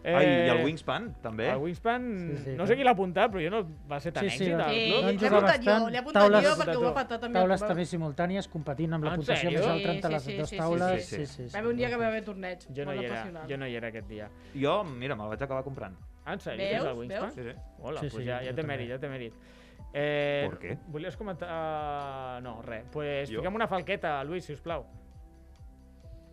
Eh, 0.03 0.15
Ai, 0.15 0.25
i 0.25 0.49
el 0.53 0.63
Wingspan, 0.65 1.09
també. 1.21 1.49
El 1.51 1.61
Wingspan, 1.63 2.07
Sí, 2.35 2.37
sí, 2.43 2.55
no 2.57 2.65
sé 2.67 2.75
qui 2.77 2.83
l'ha 2.83 2.91
apuntat, 2.95 3.31
però 3.31 3.43
jo 3.43 3.51
no 3.53 3.61
va 3.89 3.99
ser 3.99 4.13
tan 4.15 4.23
Sí, 4.25 4.29
sí, 4.37 4.43
èxit 4.45 4.53
al 4.59 4.71
Sí, 4.73 4.81
club. 4.89 5.03
Vam 5.05 5.15
l'he 5.15 5.27
apuntat 5.29 5.61
jo, 5.65 5.89
l'he 5.89 5.97
apuntat 6.01 6.21
Taules- 6.23 6.43
jo 6.47 6.55
perquè 6.61 6.75
ho 6.77 6.81
va 6.87 6.93
patar 6.93 7.19
també. 7.19 7.39
Taules 7.39 7.65
també 7.65 7.85
simultànies, 7.85 8.49
competint 8.49 8.93
amb 8.93 9.03
la 9.05 9.13
En 9.13 9.19
puntuació 9.21 9.51
més 9.51 9.67
alta 9.67 9.91
entre 9.93 10.11
les 10.11 10.25
dues 10.27 10.51
taules. 10.57 11.05
sí, 11.05 11.25
Sí, 11.25 11.25
sí. 11.25 11.49
Va 11.53 11.59
haver 11.59 11.71
un 11.71 11.77
dia 11.77 11.89
que 11.89 11.95
va 11.97 12.07
haver 12.07 12.23
torneig. 12.23 12.65
Jo 12.75 12.85
no 12.85 12.93
hi 12.93 13.05
era, 13.05 13.23
jo 13.47 13.57
no 13.57 13.67
hi 13.67 13.75
era 13.75 13.87
aquest 13.87 14.07
dia. 14.07 14.29
Jo, 14.53 14.83
mira, 14.83 15.15
me'l 15.15 15.27
vaig 15.29 15.41
acabar 15.41 15.63
comprant. 15.63 15.95
Ah, 16.25 16.33
en 16.33 16.39
sèrio? 16.39 16.57
Veus? 16.57 16.71
Tens 16.81 16.85
el 16.91 16.97
Wingspan? 16.97 17.21
Veus? 17.21 17.33
Sí, 17.35 17.43
sí. 17.43 17.59
Hola, 17.81 17.99
Sí, 18.01 18.07
pues 18.09 18.23
sí, 18.23 18.29
ja, 18.29 18.39
ja 18.41 18.49
jo 18.49 18.55
té 18.55 18.63
mèrit, 18.63 18.89
ja 18.89 18.97
té 18.97 19.07
mèrit. 19.09 19.33
Eh, 19.97 20.43
¿Por 20.49 20.59
qué? 20.59 20.77
Volies 20.87 21.15
comentar... 21.15 22.43
No, 22.43 22.61
res. 22.61 22.83
Pues 22.91 23.29
Jo? 23.31 23.39
fiquem 23.39 23.55
una 23.55 23.67
falqueta, 23.71 24.17
Lluís, 24.27 24.43
si 24.43 24.51
us 24.51 24.59
plau. 24.59 24.83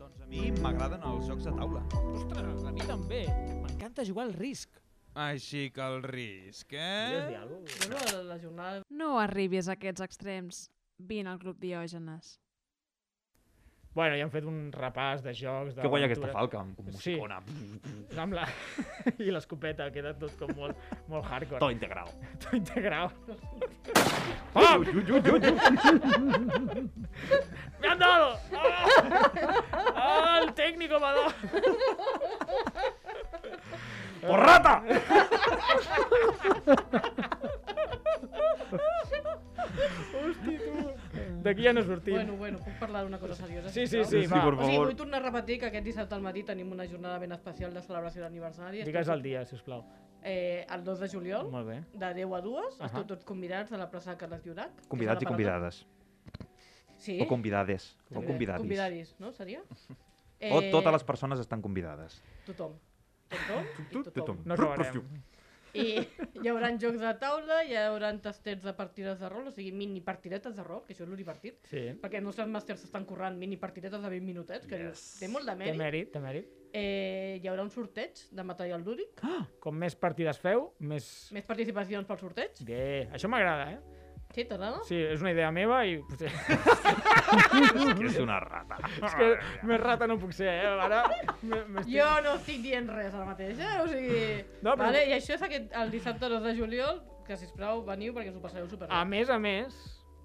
Doncs 0.00 0.18
a 0.18 0.26
mi 0.26 0.48
m'agraden 0.58 1.04
els 1.06 1.28
jocs 1.30 1.46
de 1.46 1.52
taula. 1.54 1.84
Ostres, 2.10 2.64
a 2.66 2.72
mi 2.74 2.82
també. 2.88 3.22
M'encanta 3.62 4.02
jugar 4.08 4.26
al 4.26 4.34
risc. 4.34 4.82
Així 5.14 5.68
que 5.70 5.84
el 5.84 6.02
risc, 6.02 6.72
eh? 6.74 7.36
alguna 7.38 7.70
Jo 7.70 7.90
no, 7.92 8.22
la 8.32 8.38
jornada... 8.42 8.82
No 8.90 9.14
arribis 9.20 9.68
a 9.68 9.76
aquests 9.78 10.02
extrems. 10.10 10.64
Vine 10.98 11.30
al 11.30 11.38
Club 11.38 11.62
Diògenes. 11.62 12.40
Bueno, 13.94 14.16
i 14.16 14.22
han 14.24 14.30
fet 14.32 14.46
un 14.48 14.70
repàs 14.72 15.20
de 15.20 15.34
jocs... 15.36 15.74
Que 15.76 15.88
guanya 15.92 16.06
aquesta 16.08 16.30
falca, 16.32 16.62
amb 16.62 16.76
com 16.78 16.86
Sí. 16.96 17.12
musicona. 17.12 17.42
Amb 18.22 18.32
la... 18.38 18.46
I 19.26 19.28
l'escopeta, 19.34 19.90
queda 19.92 20.14
tot 20.16 20.32
com 20.40 20.48
molt, 20.56 20.78
molt 21.12 21.26
hardcore. 21.28 21.60
Todo 21.60 21.70
integrado. 21.74 22.10
Todo 22.40 22.56
integrado. 22.56 23.12
¡Ah! 24.54 24.78
¡Pam! 24.80 24.84
¡Me 27.82 27.88
han 27.88 27.98
dado! 27.98 28.38
¡Ah! 28.56 28.86
¡Ah, 29.94 30.40
el 30.42 30.54
técnico 30.54 30.98
me 30.98 31.06
ha 31.06 31.12
dado! 31.12 31.34
¡Porrata! 34.22 34.82
Hosti, 40.14 40.58
tu. 40.58 40.71
D'aquí 41.42 41.64
ja 41.64 41.72
no 41.72 41.82
sortim. 41.82 42.14
Bueno, 42.14 42.36
bueno, 42.36 42.58
puc 42.62 42.78
parlar 42.78 43.02
d'una 43.04 43.18
cosa 43.18 43.34
seriosa? 43.34 43.68
Sí, 43.70 43.86
sí, 43.86 44.04
sí, 44.04 44.22
Sí, 44.22 44.26
va. 44.28 44.42
por 44.44 44.54
O 44.54 44.62
sigui, 44.62 44.76
favor. 44.76 44.86
vull 44.88 44.96
tornar 44.96 45.20
a 45.22 45.30
repetir 45.30 45.58
que 45.60 45.66
aquest 45.66 45.84
dissabte 45.84 46.14
al 46.14 46.22
matí 46.22 46.44
tenim 46.44 46.70
una 46.72 46.86
jornada 46.86 47.18
ben 47.18 47.32
especial 47.32 47.74
de 47.74 47.82
celebració 47.82 48.22
d'aniversari. 48.22 48.84
Digues 48.84 49.08
el 49.08 49.22
dia, 49.22 49.44
sisplau. 49.44 49.84
Eh, 50.22 50.64
el 50.70 50.84
2 50.84 51.00
de 51.00 51.08
juliol, 51.08 51.50
Molt 51.50 51.66
bé. 51.66 51.80
de 51.94 52.14
10 52.14 52.32
a 52.32 52.40
2, 52.40 52.78
Ahà. 52.80 52.86
esteu 52.86 53.04
tots 53.06 53.24
convidats 53.24 53.72
a 53.72 53.76
la 53.76 53.90
plaça 53.90 54.16
Carles 54.16 54.44
Llorac. 54.46 54.70
Convidats 54.88 55.22
i 55.22 55.26
convidades. 55.26 55.86
Sí. 56.96 57.18
O 57.20 57.26
convidades. 57.26 57.96
O 58.14 58.22
convidadis. 58.22 58.60
Convidadis, 58.62 59.16
no? 59.18 59.32
Seria? 59.32 59.62
O 59.62 60.60
Eh, 60.60 60.70
totes 60.70 60.92
les 60.92 61.04
persones 61.04 61.38
estan 61.40 61.60
convidades. 61.60 62.22
Tothom. 62.46 62.72
Tothom? 63.28 63.64
Tu- 63.90 64.10
tothom. 64.10 64.38
No 64.44 64.54
acabarem. 64.54 65.02
I 65.74 65.84
hi 66.42 66.48
haurà 66.50 66.68
jocs 66.80 67.00
de 67.00 67.12
taula, 67.20 67.62
hi 67.64 67.76
haurà 67.80 68.10
tastets 68.20 68.64
de 68.66 68.72
partides 68.76 69.20
de 69.22 69.28
rol, 69.32 69.46
o 69.48 69.52
sigui, 69.54 69.70
mini 69.72 70.00
partidetes 70.04 70.56
de 70.56 70.64
rol, 70.66 70.82
que 70.86 70.92
això 70.94 71.06
és 71.06 71.08
lo 71.12 71.16
divertit. 71.16 71.60
Sí. 71.70 71.84
Perquè 72.02 72.20
els 72.20 72.26
nostres 72.26 72.48
màsters 72.52 72.84
estan 72.84 73.06
currant 73.08 73.38
mini 73.40 73.56
partidetes 73.56 74.02
de 74.02 74.10
20 74.12 74.26
minutets, 74.26 74.66
que 74.68 74.78
dius, 74.82 75.04
té 75.20 75.28
molt 75.32 75.46
de 75.48 75.54
Té 75.56 75.64
mèrit. 75.64 75.78
mèrit, 75.80 76.12
té 76.12 76.20
mèrit. 76.20 76.52
Eh, 76.72 77.38
hi 77.42 77.48
haurà 77.48 77.62
un 77.64 77.70
sorteig 77.70 78.26
de 78.32 78.44
material 78.48 78.84
lúdic, 78.84 79.20
Com 79.60 79.76
més 79.76 79.94
partides 79.96 80.38
feu, 80.40 80.70
més... 80.80 81.08
més 81.32 81.44
participacions 81.44 82.06
pel 82.08 82.18
sorteig. 82.20 82.62
Bé, 82.68 83.08
això 83.12 83.28
m'agrada, 83.28 83.72
eh? 83.72 84.01
Sí, 84.32 84.44
t'agrada? 84.48 84.78
Sí, 84.88 84.96
és 84.96 85.20
una 85.20 85.30
idea 85.34 85.50
meva 85.52 85.82
i... 85.84 85.98
potser- 86.08 86.30
És 86.32 87.94
que 87.98 88.06
és 88.08 88.18
una 88.22 88.38
rata. 88.40 88.78
és 89.04 89.14
que 89.18 89.28
més 89.68 89.80
rata 89.80 90.06
no 90.08 90.18
puc 90.20 90.32
ser, 90.36 90.48
eh? 90.48 90.66
Ara. 90.86 91.02
Jo 91.88 92.08
no 92.24 92.34
estic 92.38 92.62
dient 92.64 92.88
res 92.92 93.12
ara 93.14 93.26
mateix, 93.28 93.58
eh? 93.60 93.72
O 93.82 93.88
sigui... 93.90 94.22
No, 94.62 94.72
però- 94.74 94.88
vale, 94.90 95.06
I 95.10 95.16
això 95.18 95.36
és 95.36 95.42
aquest, 95.48 95.72
el 95.82 95.90
dissabte 95.92 96.28
2 96.32 96.42
de 96.48 96.54
juliol, 96.58 97.02
que 97.26 97.36
sisplau 97.36 97.84
veniu 97.86 98.14
perquè 98.16 98.32
us 98.32 98.38
ho 98.40 98.44
passareu 98.44 98.68
superbé. 98.70 98.92
A 98.94 99.04
més 99.04 99.28
a 99.30 99.38
més, 99.38 99.76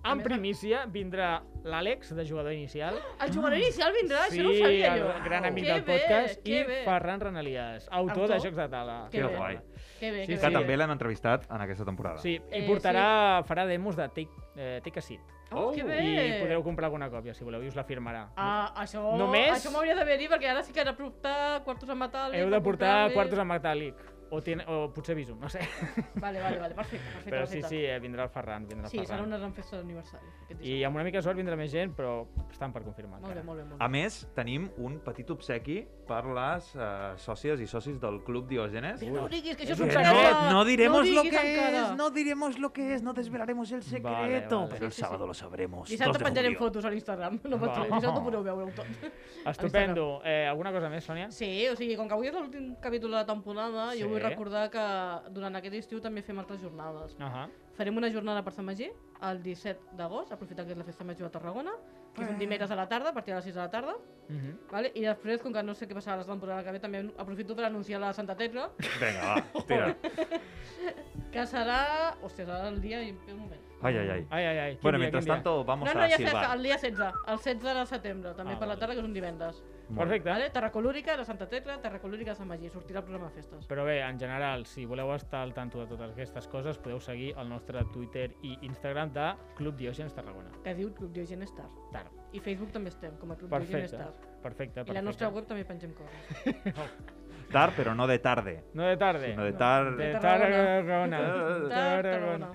A 0.03 0.11
en 0.13 0.17
més 0.21 0.25
a- 0.25 0.29
primícia 0.29 0.85
vindrà 0.87 1.41
l'Àlex, 1.67 2.13
de 2.15 2.23
jugador 2.25 2.53
inicial. 2.53 2.95
El 3.19 3.33
jugador 3.33 3.57
inicial 3.57 3.91
vindrà? 3.93 4.25
sí, 4.29 4.37
Això 4.39 4.43
no 4.47 4.51
ho 4.53 4.59
sabia 4.61 4.93
el 4.95 5.01
jo. 5.03 5.11
gran 5.25 5.45
amic 5.51 5.65
Que 5.65 5.73
del 5.73 5.83
bé, 5.83 5.97
podcast, 5.99 6.47
i 6.47 6.63
bé. 6.63 6.79
Ferran 6.85 7.19
Renalies, 7.19 7.87
autor, 7.91 8.29
de 8.29 8.39
Jocs 8.39 8.55
de 8.55 8.69
Tala. 8.69 8.97
Que 9.11 9.17
Que 9.19 9.27
bé. 9.27 9.59
Que 9.99 10.11
bé, 10.11 10.21
Sí, 10.25 10.27
que 10.27 10.35
sí. 10.37 10.41
Que 10.41 10.47
bé. 10.47 10.53
també 10.53 10.77
l'hem 10.77 10.91
entrevistat 10.91 11.49
en 11.49 11.61
aquesta 11.61 11.85
temporada. 11.85 12.17
Sí, 12.19 12.35
i 12.35 12.41
Eh, 12.51 12.67
portarà, 12.67 13.43
farà 13.45 13.65
demos 13.65 13.95
de 13.95 14.07
Take, 14.09 14.29
eh, 14.55 14.81
Take 14.83 14.99
a 14.99 15.01
Seat. 15.01 15.21
Oh, 15.51 15.71
que 15.71 15.81
bé. 15.83 16.37
I 16.37 16.41
podreu 16.41 16.61
comprar 16.61 16.85
alguna 16.87 17.09
còpia, 17.09 17.33
si 17.33 17.43
voleu, 17.43 17.63
i 17.63 17.67
us 17.69 17.75
la 17.75 17.85
firmarà. 17.85 18.31
Ah, 18.35 18.73
això, 18.83 19.15
Només- 19.17 19.53
això 19.65 19.71
m'hauria 19.71 19.95
d'haver 19.95 20.17
dit, 20.19 20.29
perquè 20.29 20.49
ara 20.49 20.61
sí 20.61 20.73
que 20.73 20.81
he 20.81 20.85
de 20.85 20.93
portar 20.93 21.63
quartos 21.63 21.87
en 21.89 21.97
metàl·lic. 21.97 22.35
Heu 22.41 22.49
de 22.49 22.61
portar 22.61 23.13
quartos 23.13 23.39
en 23.39 23.47
metàl·lic. 23.47 23.95
O, 24.29 24.41
tiene, 24.43 24.65
o 24.67 24.91
potser 24.93 25.15
visum, 25.15 25.39
no 25.39 25.47
sé. 25.47 25.59
Vale, 26.15 26.41
vale, 26.41 26.57
vale, 26.59 26.75
perfecte, 26.75 27.05
perfecte. 27.05 27.29
Però 27.31 27.45
sí, 27.45 27.61
perfecte. 27.61 27.69
sí, 27.69 27.85
eh, 27.85 27.99
vindrà 27.99 28.23
el 28.25 28.29
Ferran, 28.29 28.65
vindrà 28.67 28.85
el 28.85 28.91
Sí, 28.91 28.97
serà 28.99 29.07
Ferran. 29.15 29.27
una 29.27 29.37
gran 29.37 29.53
festa 29.53 29.77
d'aniversari. 29.77 30.27
I 30.67 30.83
amb 30.83 30.95
una 30.95 31.03
mica 31.05 31.19
de 31.19 31.23
sort 31.23 31.37
vindrà 31.39 31.55
més 31.55 31.71
gent, 31.71 31.93
però 31.95 32.25
estan 32.51 32.73
per 32.73 32.83
confirmar. 32.83 33.21
Molt 33.21 33.33
bé, 33.35 33.43
molt 33.43 33.59
bé, 33.61 33.65
molt 33.69 33.81
A 33.81 33.87
més, 33.87 34.17
tenim 34.35 34.69
un 34.77 34.99
petit 34.99 35.29
obsequi 35.31 35.77
per 36.07 36.25
les 36.25 36.67
uh, 36.75 37.15
sòcies 37.17 37.59
i 37.63 37.67
socis 37.67 37.99
del 37.99 38.21
Club 38.23 38.47
Diògenes. 38.49 39.01
No 39.07 39.23
ho 39.23 39.29
diguis, 39.29 39.55
que 39.55 39.63
això 39.63 39.73
és 39.73 39.79
Que 39.79 39.83
un 39.83 39.93
no, 39.93 40.11
secret. 40.11 40.51
no 40.51 40.65
diremos 40.65 41.07
no 41.07 41.15
lo 41.15 41.21
que 41.23 41.29
encara. 41.29 41.81
es, 41.91 41.95
no 41.97 42.09
diremos 42.09 42.59
lo 42.59 42.73
que 42.73 42.93
es, 42.95 43.01
no 43.03 43.13
desvelaremos 43.13 43.71
el 43.71 43.83
secreto, 43.83 44.09
Vale, 44.11 44.39
vale. 44.49 44.67
pero 44.71 44.85
el 44.87 44.91
sábado 44.91 45.25
lo 45.27 45.33
sabremos. 45.33 45.87
Dissabte 45.89 46.17
2 46.17 46.19
de 46.19 46.25
penjarem 46.25 46.55
fotos 46.55 46.83
a 46.85 46.89
l'Instagram. 46.89 47.39
No 47.45 47.57
Va. 47.59 47.67
pateixis, 47.67 47.93
dissabte 47.95 48.21
podreu 48.21 48.43
veure-ho 48.43 48.71
tot. 48.75 48.85
Estupendo. 49.45 50.21
Eh, 50.25 50.45
alguna 50.47 50.71
cosa 50.71 50.89
més, 50.89 51.05
Sònia? 51.07 51.29
Sí, 51.31 51.67
o 51.71 51.75
sigui, 51.75 51.95
com 51.95 52.07
que 52.07 52.13
avui 52.15 52.27
és 52.27 52.33
l'últim 52.35 52.75
capítol 52.81 53.11
de 53.11 53.17
la 53.17 53.25
temporada, 53.25 53.91
Sí. 53.93 54.01
jo 54.01 54.09
vull 54.17 54.29
recordar 54.29 54.69
que 54.73 54.83
durant 55.33 55.55
aquest 55.55 55.75
estiu 55.75 56.01
també 56.01 56.21
fem 56.21 56.39
altres 56.39 56.61
jornades. 56.61 57.15
Uh 57.19 57.25
-huh. 57.25 57.47
Farem 57.77 57.97
una 57.97 58.09
jornada 58.09 58.43
per 58.43 58.53
Sant 58.53 58.65
Magí, 58.65 58.89
el 59.21 59.41
17 59.43 59.95
d'agost, 59.95 60.31
aprofitant 60.31 60.67
que 60.67 60.73
és 60.73 60.77
la 60.77 60.83
festa 60.83 61.03
major 61.03 61.27
de 61.27 61.39
Tarragona, 61.39 61.71
que 62.13 62.23
és 62.23 62.29
un 62.29 62.37
dimecres 62.39 62.71
a 62.71 62.75
la 62.75 62.87
tarda, 62.87 63.09
a 63.09 63.13
partir 63.13 63.33
de 63.33 63.37
les 63.37 63.45
6 63.45 63.55
de 63.55 63.61
la 63.61 63.69
tarda, 63.69 63.95
Uh 64.29 64.35
-huh. 64.35 64.71
vale? 64.71 64.91
i 64.93 65.01
després, 65.01 65.41
com 65.41 65.53
que 65.53 65.63
no 65.63 65.73
sé 65.73 65.87
què 65.87 65.93
passarà 65.93 66.17
la 66.17 66.25
temporada 66.25 66.63
que 66.63 66.71
ve, 66.71 66.79
també 66.79 67.13
aprofito 67.17 67.55
per 67.55 67.65
anunciar 67.65 68.01
la 68.01 68.11
Santa 68.13 68.35
Tecla, 68.35 68.71
Vinga, 68.77 69.21
va, 69.53 69.63
tira. 69.65 69.95
que 71.31 71.45
serà... 71.45 72.15
Hòstia, 72.21 72.45
serà 72.45 72.67
el 72.67 72.81
dia... 72.81 72.99
Un 72.99 73.39
moment. 73.39 73.66
Ay, 73.81 73.95
ay, 73.95 74.09
ay. 74.09 74.27
Ai, 74.31 74.45
ai, 74.45 74.57
ai. 74.57 74.71
quin 74.73 74.81
Bueno, 74.81 74.97
dia, 74.97 75.03
mientras 75.05 75.25
tanto, 75.25 75.63
vamos 75.63 75.87
no, 75.87 75.93
no, 75.93 76.01
a 76.05 76.09
ja 76.09 76.17
sé, 76.17 76.25
silbar. 76.25 76.55
el 76.57 76.63
dia 76.63 76.77
16, 76.77 77.13
el 77.27 77.37
16 77.37 77.63
de 77.77 77.85
setembre, 77.85 78.33
també 78.33 78.53
Ah, 78.53 78.59
per 78.59 78.67
la 78.67 78.75
tarda, 78.77 78.93
que 78.95 78.99
és 79.01 79.05
un 79.05 79.13
divendres. 79.13 79.63
Perfecte. 79.95 80.29
Vale? 80.29 80.49
Terracolúrica 80.49 81.15
de 81.15 81.23
Santa 81.25 81.47
Tecla, 81.47 81.79
Terracolúrica 81.79 82.31
de 82.31 82.35
Sant 82.35 82.49
Magí, 82.49 82.69
sortirà 82.69 82.99
el 82.99 83.05
programa 83.05 83.27
de 83.29 83.35
festes. 83.35 83.67
Però 83.69 83.85
bé, 83.85 84.01
en 84.01 84.19
general, 84.19 84.65
si 84.65 84.85
voleu 84.85 85.13
estar 85.13 85.41
al 85.43 85.53
tanto 85.53 85.79
de 85.79 85.85
totes 85.87 86.11
aquestes 86.11 86.47
coses, 86.47 86.77
podeu 86.79 86.99
seguir 86.99 87.35
el 87.37 87.47
nostre 87.47 87.85
Twitter 87.93 88.33
i 88.41 88.57
Instagram 88.63 89.13
de 89.13 89.33
Club 89.55 89.75
Diògenes 89.77 90.13
Tarragona. 90.13 90.49
Que 90.63 90.73
diu 90.75 90.93
Club 90.93 91.11
Diogenes 91.13 91.49
Star. 91.51 91.69
Tar. 91.93 92.07
I 92.33 92.39
Facebook 92.41 92.71
també 92.71 92.89
estem, 92.89 93.15
com 93.17 93.31
a 93.31 93.37
Club 93.37 93.49
Diogenes 93.51 93.91
Perfecte, 93.91 93.95
Star. 93.95 94.41
perfecte, 94.41 94.79
I 94.79 94.81
la 94.81 94.85
perfecte. 94.85 95.05
nostra 95.05 95.29
web 95.29 95.45
també 95.47 95.63
pengem 95.65 95.93
coses. 95.93 96.55
Tar, 97.51 97.71
pero 97.77 97.95
no 97.95 98.07
de 98.07 98.19
tarde. 98.19 98.65
No 98.73 98.83
de 98.83 98.97
tarde. 98.97 99.29
Sino 99.31 99.43
de 99.45 99.53
tar... 99.53 99.95
De 99.95 100.11
Tarragona. 100.15 100.81
Tarragona. 100.83 101.69
Tar- 101.69 102.01
Tarragona. 102.03 102.51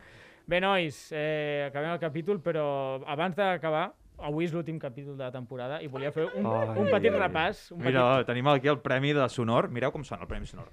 Bé, 0.53 0.59
nois, 0.61 0.97
eh, 1.17 1.65
acabem 1.71 1.95
el 1.95 1.99
capítol, 2.03 2.37
però 2.45 3.01
abans 3.09 3.33
d'acabar, 3.39 3.87
avui 4.21 4.45
és 4.45 4.53
l'últim 4.53 4.77
capítol 4.79 5.15
de 5.17 5.25
la 5.25 5.31
temporada 5.33 5.79
i 5.81 5.87
volia 5.89 6.11
fer 6.13 6.27
un, 6.37 6.45
Ai, 6.45 6.75
un 6.83 6.91
petit 6.93 7.09
ai, 7.09 7.21
repàs. 7.23 7.63
Un 7.73 7.81
Mira, 7.87 8.03
tenim 8.29 8.51
aquí 8.53 8.69
el 8.69 8.77
premi 8.85 9.15
de 9.17 9.25
sonor. 9.33 9.71
Mireu 9.73 9.91
com 9.95 10.05
sona 10.05 10.27
el 10.27 10.29
premi 10.29 10.45
sonor. 10.51 10.69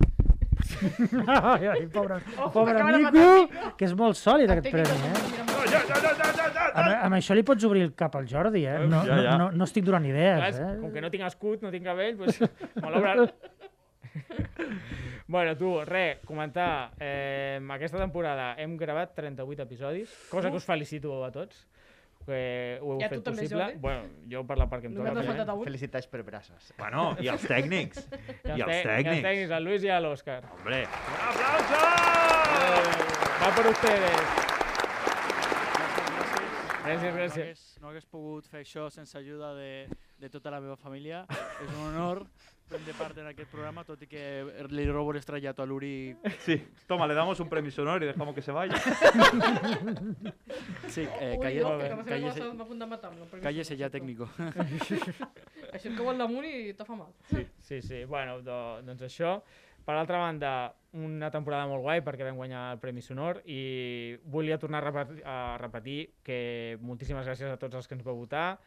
ai, 1.31 1.69
ai, 1.71 1.85
pobre, 1.87 2.17
Oh, 2.35 2.49
pobre 2.51 2.75
Mico, 2.83 2.99
matar 3.07 3.71
que 3.79 3.87
és 3.87 3.95
molt 3.95 4.19
sòlid 4.19 4.51
aquest 4.51 4.67
premi, 4.75 4.83
eh? 4.91 5.15
sonido, 5.15 5.47
mira, 5.47 5.79
Amb, 6.75 6.89
amb 7.07 7.15
això 7.15 7.33
li 7.39 7.45
pots 7.47 7.63
obrir 7.63 7.85
el 7.87 7.93
cap 7.95 8.19
al 8.19 8.27
Jordi, 8.27 8.65
eh? 8.67 8.75
No, 8.83 8.99
Ja, 9.07 9.15
ja. 9.23 9.37
no, 9.37 9.45
no, 9.45 9.51
no 9.63 9.63
estic 9.69 9.87
donant 9.87 10.03
Clar, 10.03 10.11
idees, 10.11 10.59
és- 10.59 10.59
eh? 10.59 10.77
com 10.83 10.91
que 10.91 11.01
no 11.07 11.09
tinc 11.15 11.23
escut, 11.31 11.63
no 11.63 11.71
tinc 11.71 11.87
cabell, 11.87 12.17
doncs 12.19 12.41
me 12.75 12.91
l'obren. 12.91 13.29
bueno, 15.29 15.55
tu, 15.55 15.71
res, 15.85 16.19
comentar. 16.25 16.91
Eh, 16.99 17.59
aquesta 17.71 17.97
temporada 18.01 18.55
hem 18.57 18.75
gravat 18.77 19.13
38 19.15 19.61
episodis, 19.69 20.09
cosa 20.31 20.49
que 20.49 20.57
us 20.57 20.65
felicito 20.65 21.13
a 21.23 21.29
tots, 21.31 21.67
que 22.25 22.77
ho 22.81 22.93
heu 22.95 22.99
I 22.99 23.05
a 23.05 23.09
fet 23.09 23.23
possible. 23.23 23.63
Jordi? 23.63 23.79
Bueno, 23.79 24.09
jo 24.29 24.41
per 24.45 24.57
la 24.59 24.67
part 24.69 24.81
que 24.83 24.89
em 24.89 24.95
toca. 24.97 25.53
un. 25.53 25.63
Felicitats 25.69 26.07
per 26.11 26.23
braces. 26.23 26.73
Bueno, 26.77 27.15
i 27.21 27.29
els 27.31 27.45
tècnics. 27.47 28.03
I 28.09 28.57
I 28.57 28.59
els 28.59 28.59
tè- 28.59 28.59
I 28.59 28.61
els 28.61 28.85
tècnics. 28.89 29.23
tècnics, 29.29 29.55
el 29.57 29.63
Luis 29.69 29.83
i 29.87 29.93
l'Òscar. 30.03 30.41
Hombre. 30.57 30.83
Va 33.39 33.49
per 33.55 33.65
ustedes. 33.71 34.21
Gràcies, 36.89 37.13
gràcies. 37.13 37.35
No 37.37 37.43
hagués, 37.45 37.63
no 37.83 37.89
hagués 37.91 38.05
pogut 38.09 38.47
fer 38.49 38.63
això 38.63 38.87
sense 38.89 39.17
ajuda 39.19 39.53
de, 39.53 39.87
de 40.17 40.29
tota 40.33 40.49
la 40.49 40.59
meva 40.63 40.75
família. 40.79 41.23
És 41.29 41.69
un 41.75 41.83
honor 41.91 42.23
prendre 42.69 42.93
part 42.93 43.17
en 43.17 43.27
aquest 43.31 43.49
programa, 43.51 43.83
tot 43.87 44.01
i 44.05 44.07
que 44.09 44.23
li 44.69 44.85
robo 44.89 45.13
l'estrellato 45.15 45.63
a 45.63 45.67
l'Uri. 45.69 46.15
Sí, 46.45 46.59
toma, 46.87 47.07
le 47.09 47.17
damos 47.17 47.39
un 47.39 47.49
premio 47.49 47.71
sonor 47.71 48.03
y 48.03 48.07
dejamos 48.07 48.35
que 48.35 48.41
se 48.41 48.51
vaya. 48.51 48.75
Sí, 50.89 51.03
eh, 51.21 51.35
Ui, 51.37 51.43
calle, 51.43 51.61
no, 51.61 51.77
que 51.77 51.89
com 51.89 52.03
calle, 52.05 52.31
se 52.33 52.41
m'ha 52.41 52.63
a 52.63 52.67
punt 52.67 52.79
de 52.81 52.85
matar 52.89 53.11
amb 53.11 53.35
el 53.35 53.41
cállese 53.43 53.77
ya, 53.77 53.89
técnico. 53.93 54.25
Això 54.39 55.89
et 55.91 55.95
cau 55.95 56.09
al 56.09 56.17
damunt 56.17 56.47
i 56.49 56.73
te 56.73 56.85
fa 56.87 56.97
mal. 56.97 57.11
Sí, 57.29 57.45
sí, 57.61 57.81
sí. 57.85 58.03
Bueno, 58.09 58.39
do, 58.45 58.57
doncs 58.85 59.05
això. 59.05 59.35
Per 59.85 59.95
altra 59.95 60.19
banda, 60.21 60.73
una 60.97 61.29
temporada 61.33 61.69
molt 61.69 61.85
guai 61.85 62.01
perquè 62.05 62.25
vam 62.25 62.41
guanyar 62.41 62.65
el 62.73 62.81
Premi 62.81 63.01
Sonor 63.05 63.43
i 63.49 64.17
volia 64.25 64.59
tornar 64.61 64.81
a 64.81 64.89
repetir, 64.89 65.23
a 65.25 65.37
repetir 65.61 65.99
que 66.25 66.77
moltíssimes 66.81 67.25
gràcies 67.29 67.53
a 67.53 67.61
tots 67.61 67.79
els 67.79 67.87
que 67.87 67.97
ens 67.97 68.05
vau 68.05 68.17
votar, 68.17 68.59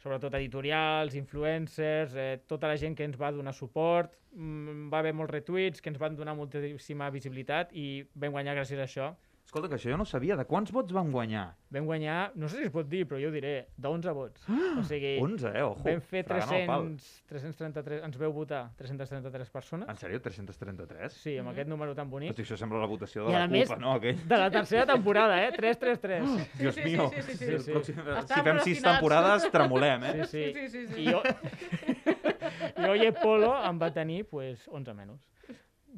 sobretot 0.00 0.34
editorials, 0.38 1.14
influencers, 1.18 2.14
eh, 2.16 2.40
tota 2.48 2.68
la 2.70 2.76
gent 2.80 2.96
que 2.96 3.04
ens 3.04 3.18
va 3.20 3.32
donar 3.32 3.52
suport, 3.52 4.16
mm, 4.32 4.88
va 4.92 4.98
haver 4.98 5.12
molts 5.14 5.32
retuits 5.32 5.80
que 5.80 5.90
ens 5.90 5.98
van 5.98 6.16
donar 6.16 6.34
moltíssima 6.34 7.10
visibilitat 7.10 7.72
i 7.72 8.06
vam 8.14 8.32
guanyar 8.32 8.56
gràcies 8.56 8.80
a 8.80 8.86
això. 8.88 9.10
Escolta, 9.50 9.66
que 9.66 9.74
això 9.80 9.90
jo 9.90 9.96
no 9.98 10.04
sabia. 10.06 10.36
De 10.38 10.44
quants 10.46 10.70
vots 10.70 10.92
vam 10.94 11.08
guanyar? 11.10 11.48
Vam 11.74 11.86
guanyar, 11.88 12.30
no 12.38 12.46
sé 12.46 12.60
si 12.60 12.68
es 12.68 12.70
pot 12.70 12.86
dir, 12.86 13.00
però 13.10 13.18
jo 13.18 13.32
ho 13.32 13.34
diré, 13.34 13.64
d'11 13.82 14.12
vots. 14.14 14.44
O 14.78 14.82
sigui, 14.86 15.16
11, 15.18 15.48
eh? 15.50 15.64
Ojo. 15.66 15.82
vam 15.82 15.98
fer 16.06 16.20
fregant 16.28 16.52
el 16.54 16.68
pal. 16.68 16.84
300, 17.32 17.56
333, 17.58 18.04
ens 18.06 18.18
veu 18.20 18.30
votar 18.36 18.60
333 18.78 19.50
persones. 19.50 19.88
En 19.90 19.98
sèrio? 19.98 20.20
333? 20.22 21.16
Sí, 21.18 21.34
amb 21.42 21.50
aquest 21.50 21.66
número 21.72 21.96
tan 21.98 22.06
bonic. 22.12 22.30
Hosti, 22.30 22.44
això 22.46 22.60
sembla 22.60 22.78
la 22.84 22.86
votació 22.92 23.24
I 23.26 23.32
de 23.32 23.40
a 23.40 23.40
la 23.42 23.48
més, 23.50 23.66
CUP, 23.72 23.80
no? 23.82 23.96
Aquell. 23.98 24.20
de 24.30 24.38
la 24.44 24.50
tercera 24.54 24.86
temporada, 24.92 25.40
eh? 25.42 25.50
333. 25.56 26.22
Oh, 26.30 26.38
Dios 26.60 26.74
Sí, 26.78 26.82
sí, 26.84 26.86
mío. 26.92 27.08
sí, 27.10 27.22
sí, 27.22 27.34
sí, 27.40 27.58
sí. 27.58 27.72
pròxim- 27.72 27.98
Estàvem 28.20 28.30
si 28.30 28.40
fem 28.46 28.60
sis 28.68 28.82
temporades, 28.86 29.48
tremolem, 29.50 30.04
eh? 30.12 30.14
Sí, 30.30 30.30
sí. 30.30 30.54
Sí, 30.54 30.68
sí, 30.68 30.86
sí. 30.94 31.02
I 31.02 31.10
jo, 31.10 31.22
jo 32.86 32.94
i 32.94 33.10
Polo 33.18 33.50
em 33.66 33.82
va 33.82 33.90
tenir 33.90 34.22
pues, 34.30 34.62
11 34.70 34.94
menys, 34.94 35.26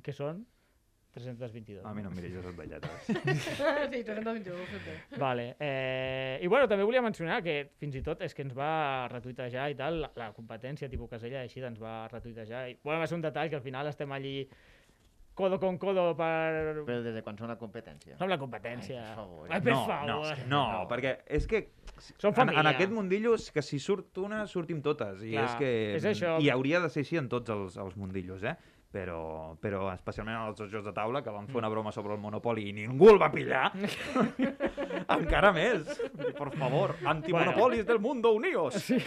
que 0.03 0.17
són 0.17 0.47
322. 1.13 1.85
A 1.85 1.93
mi 1.95 2.03
no 2.03 2.11
em 2.11 2.17
miris 2.17 2.35
les 2.39 2.47
envelletes. 2.49 3.07
sí, 3.07 4.03
322, 4.03 4.57
ho 4.57 4.81
sé. 4.81 4.97
Vale. 5.21 5.47
Eh, 5.61 6.41
I 6.43 6.49
bueno, 6.49 6.69
també 6.71 6.87
volia 6.89 7.05
mencionar 7.05 7.43
que 7.45 7.57
fins 7.81 7.99
i 8.01 8.05
tot 8.05 8.25
és 8.25 8.35
que 8.35 8.47
ens 8.47 8.57
va 8.57 9.09
retuitejar 9.13 9.69
i 9.73 9.79
tal, 9.79 10.01
la, 10.07 10.13
la 10.17 10.31
competència 10.37 10.89
tipus 10.93 11.13
Casella 11.13 11.45
així 11.45 11.61
ens 11.61 11.81
va 11.83 12.07
retuitejar. 12.13 12.69
I, 12.73 12.79
bueno, 12.83 13.03
va 13.03 13.11
ser 13.11 13.21
un 13.21 13.27
detall 13.27 13.53
que 13.53 13.61
al 13.61 13.67
final 13.67 13.93
estem 13.93 14.13
allí 14.17 14.37
codo 15.35 15.59
con 15.59 15.79
codo 15.79 16.15
per... 16.17 16.83
Però 16.85 16.99
des 17.05 17.15
de 17.17 17.23
quan 17.25 17.39
són 17.39 17.53
la 17.53 17.57
competència? 17.61 18.17
Som 18.21 18.29
la 18.33 18.39
competència. 18.41 19.01
Ai, 19.01 19.13
per 19.13 19.21
favor. 19.21 19.47
Ai, 19.49 19.61
per 19.61 19.73
no, 19.73 19.85
favor. 19.89 20.09
no, 20.09 20.19
és 20.29 20.43
que 20.43 20.49
no, 20.51 20.65
perquè 20.91 21.15
és 21.41 21.49
que 21.49 21.63
Som 22.19 22.35
en, 22.43 22.51
en 22.59 22.67
aquest 22.67 22.91
mundillo 22.91 23.35
és 23.37 23.51
que 23.55 23.63
si 23.63 23.79
surt 23.83 24.19
una, 24.19 24.43
sortim 24.51 24.81
totes. 24.83 25.23
I 25.23 25.37
Clar, 25.37 25.45
és 25.45 25.57
que 25.61 25.71
és 26.01 26.07
això. 26.09 26.37
I 26.43 26.51
hauria 26.51 26.81
de 26.83 26.89
ser 26.93 27.05
així 27.05 27.21
en 27.21 27.29
tots 27.33 27.53
els, 27.53 27.77
els 27.79 27.99
mundillos, 28.01 28.43
eh? 28.43 28.57
Però, 28.93 29.55
però 29.57 29.87
especialment 29.95 30.35
en 30.37 30.49
els 30.51 30.59
dos 30.59 30.69
jocs 30.69 30.85
de 30.85 30.93
taula, 30.93 31.23
que 31.25 31.33
van 31.33 31.47
fer 31.49 31.57
una 31.57 31.69
Mm. 31.71 31.73
broma 31.73 31.93
sobre 31.97 32.13
el 32.13 32.21
Monopoli 32.21 32.67
i 32.69 32.73
ningú 32.77 33.09
el 33.09 33.17
va 33.23 33.31
pillar, 33.33 33.71
encara 35.17 35.53
més. 35.57 35.89
Per 36.37 36.51
favor, 36.57 36.95
antimonopolis 37.09 37.87
del 37.89 37.99
mundo, 38.05 38.33
unidos! 38.37 38.75
Sí. 38.85 38.99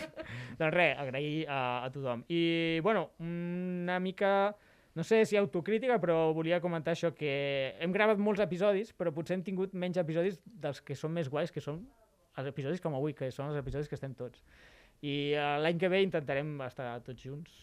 Doncs 0.57 0.73
res, 0.73 0.97
agrair 0.97 1.45
a, 1.47 1.83
a 1.85 1.91
tothom. 1.93 2.23
I, 2.33 2.79
bueno, 2.81 3.11
una 3.19 3.99
mica, 3.99 4.55
no 4.95 5.03
sé 5.03 5.21
si 5.29 5.37
autocrítica, 5.37 5.99
però 6.01 6.31
volia 6.33 6.61
comentar 6.63 6.95
això, 6.95 7.13
que 7.13 7.75
hem 7.79 7.93
gravat 7.93 8.17
molts 8.17 8.41
episodis, 8.41 8.93
però 8.95 9.13
potser 9.13 9.37
hem 9.37 9.43
tingut 9.45 9.73
menys 9.77 9.99
episodis 10.01 10.39
dels 10.45 10.81
que 10.81 10.95
són 10.97 11.13
més 11.13 11.29
guais, 11.29 11.51
que 11.53 11.61
són 11.61 11.83
els 12.35 12.49
episodis 12.49 12.81
com 12.83 12.95
avui, 12.97 13.13
que 13.13 13.29
són 13.31 13.51
els 13.53 13.61
episodis 13.61 13.87
que 13.91 13.95
estem 13.99 14.15
tots. 14.17 14.41
I 15.05 15.35
eh, 15.35 15.45
l'any 15.61 15.77
que 15.77 15.89
ve 15.91 16.01
intentarem 16.03 16.55
estar 16.65 16.95
tots 17.05 17.21
junts. 17.21 17.53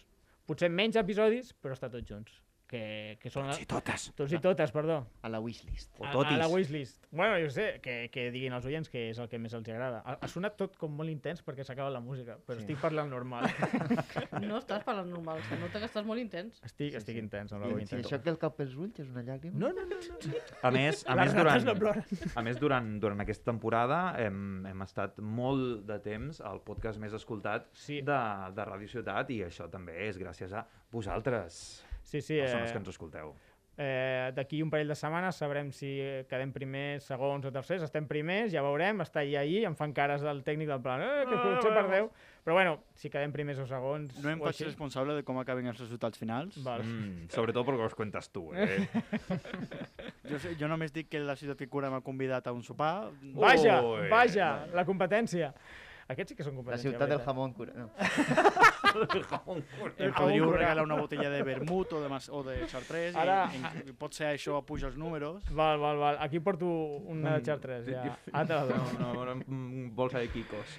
Potser 0.51 0.71
menys 0.71 0.99
episodis, 1.01 1.53
però 1.63 1.77
estar 1.77 1.91
tots 1.93 2.09
junts. 2.11 2.39
Que, 2.73 3.19
que 3.21 3.29
són... 3.29 3.51
Tots 3.51 3.61
i 3.61 3.67
totes. 3.69 4.05
Tots 4.17 4.33
i 4.33 4.39
totes, 4.41 4.71
perdó. 4.73 4.95
A 5.21 5.29
la 5.29 5.43
wishlist. 5.45 5.91
O 6.01 6.07
A, 6.07 6.09
a 6.09 6.13
totis. 6.15 6.39
la 6.41 6.47
wishlist. 6.49 7.03
Bueno, 7.13 7.35
jo 7.43 7.51
sé, 7.53 7.67
que, 7.85 8.09
que 8.09 8.31
diguin 8.33 8.55
els 8.57 8.65
oients 8.65 8.89
que 8.89 9.03
és 9.11 9.19
el 9.21 9.29
que 9.29 9.37
més 9.39 9.53
els 9.53 9.69
agrada. 9.69 9.99
Ha, 10.09 10.15
ha 10.25 10.29
sonat 10.33 10.57
tot 10.57 10.79
com 10.81 10.95
molt 10.97 11.13
intens 11.13 11.43
perquè 11.45 11.67
s'acaba 11.69 11.91
la 11.93 12.01
música, 12.01 12.39
però 12.47 12.57
Sí. 12.57 12.65
estic 12.65 12.81
parlant 12.81 13.11
normal. 13.13 13.45
No 14.49 14.57
estàs 14.57 14.81
parlant 14.87 15.11
normal, 15.13 15.43
se 15.51 15.59
nota 15.61 15.83
que 15.83 15.91
estàs 15.91 16.07
molt 16.09 16.23
intens. 16.23 16.63
estic, 16.65 16.97
estic 16.99 17.19
intens, 17.21 17.53
amb 17.53 17.67
la 17.67 17.69
I, 17.75 17.83
intens. 17.85 18.07
això 18.09 18.23
que 18.25 18.33
el 18.33 18.39
cap 18.41 18.57
pels 18.57 18.73
ulls 18.81 18.99
és 19.05 19.11
una 19.13 19.23
llàgrima? 19.27 19.59
No, 19.67 19.69
no, 19.77 19.85
no. 19.93 20.01
no. 20.01 20.41
A 20.63 20.73
més, 20.73 21.05
a 21.07 21.17
més, 21.21 21.37
durant, 21.37 21.69
no 21.69 21.93
a 22.41 22.43
més 22.49 22.59
durant, 22.59 22.89
durant 23.05 23.21
aquesta 23.27 23.51
temporada 23.53 24.01
hem, 24.25 24.65
hem 24.73 24.83
estat 24.89 25.21
molt 25.21 25.85
de 25.93 26.01
temps 26.09 26.41
al 26.41 26.65
podcast 26.65 26.99
més 27.05 27.13
escoltat 27.21 27.69
Sí. 27.77 28.01
de, 28.01 28.19
de 28.57 28.65
Ràdio 28.73 28.89
Ciutat 28.97 29.31
i 29.37 29.43
això 29.45 29.69
també 29.71 30.01
és 30.09 30.17
gràcies 30.21 30.57
a 30.57 30.65
vosaltres, 30.93 31.83
Sí, 32.03 32.21
sí. 32.21 32.39
persones 32.41 32.71
Eh, 32.71 32.73
que 32.73 32.79
ens 32.79 32.89
escolteu. 32.89 33.35
eh, 33.79 34.31
D'aquí 34.37 34.61
un 34.63 34.69
parell 34.71 34.89
de 34.89 34.95
setmanes 34.95 35.35
sabrem 35.37 35.71
si 35.73 35.95
quedem 36.29 36.51
primers, 36.53 37.05
segons 37.09 37.47
o 37.47 37.51
tercers. 37.53 37.83
Estem 37.83 38.05
primers, 38.07 38.53
ja 38.53 38.61
veurem, 38.63 39.01
està 39.01 39.21
allà 39.25 39.41
ahí, 39.41 39.65
em 39.65 39.75
fan 39.75 39.95
cares 39.97 40.21
del 40.21 40.43
tècnic 40.45 40.69
del 40.69 40.83
plan, 40.85 41.01
eh, 41.01 41.25
que 41.27 41.35
Ah, 41.35 41.43
potser 41.43 41.71
veurem. 41.71 41.87
perdeu. 41.87 42.11
Però 42.45 42.55
bueno, 42.59 42.83
si 42.95 43.09
quedem 43.09 43.33
primers 43.33 43.59
o 43.61 43.67
segons... 43.67 44.13
No 44.23 44.29
em 44.31 44.39
faig 44.41 44.49
així. 44.51 44.65
responsable 44.65 45.15
de 45.15 45.23
com 45.25 45.39
acaben 45.39 45.67
els 45.67 45.79
resultats 45.79 46.19
finals. 46.19 46.59
Val. 46.63 46.83
Mm, 46.83 47.29
sobretot 47.31 47.65
perquè 47.67 47.85
els 47.85 47.95
cuentes 47.95 48.29
tu, 48.31 48.53
eh? 48.53 48.89
Jo, 50.29 50.39
sé, 50.39 50.55
jo 50.59 50.69
només 50.69 50.93
dic 50.95 51.09
que 51.13 51.21
la 51.21 51.35
ciutat 51.37 51.59
que 51.59 51.69
cura 51.69 51.91
m'ha 51.91 52.01
convidat 52.05 52.47
a 52.47 52.53
un 52.53 52.63
sopar. 52.63 53.11
Vaja, 53.35 53.81
Ui. 53.85 54.09
vaja, 54.11 54.67
la 54.73 54.85
competència. 54.85 55.53
Aquests 56.13 56.33
sí 56.33 56.37
que 56.39 56.45
són 56.47 56.55
La 56.55 56.61
competència. 56.61 56.91
ciutat 56.93 57.09
del 57.13 57.21
jamón 57.25 57.53
cura. 57.57 57.73
No. 57.77 57.91
El 58.93 59.25
jamón 59.25 59.63
A 59.65 60.05
un 60.05 60.13
podríeu 60.13 60.51
regalar 60.53 60.85
una 60.85 60.97
botella 61.01 61.31
de 61.33 61.43
vermut 61.43 61.93
o 61.97 62.01
de, 62.03 62.09
mas, 62.13 62.29
o 62.29 62.43
de 62.45 62.59
chartres 62.69 63.17
Ara- 63.17 63.47
i, 63.57 63.89
i, 63.89 63.93
pot 63.97 64.13
ser 64.13 64.29
això 64.35 64.59
puja 64.69 64.87
els 64.91 64.99
números. 65.01 65.47
Val, 65.51 65.79
val, 65.81 65.97
val. 65.97 66.19
Aquí 66.21 66.41
porto 66.41 66.67
una 67.09 67.39
de 67.39 67.43
Chartres, 67.47 67.87
ja. 67.89 68.19
Ah, 68.33 68.45
te 68.45 68.53
la 68.53 68.67
dono. 68.69 68.85
No, 68.99 69.13
no, 69.15 69.25
no, 69.35 69.39
mm, 69.47 69.95
bolsa 69.97 70.19
de 70.21 70.29
quicos. 70.29 70.77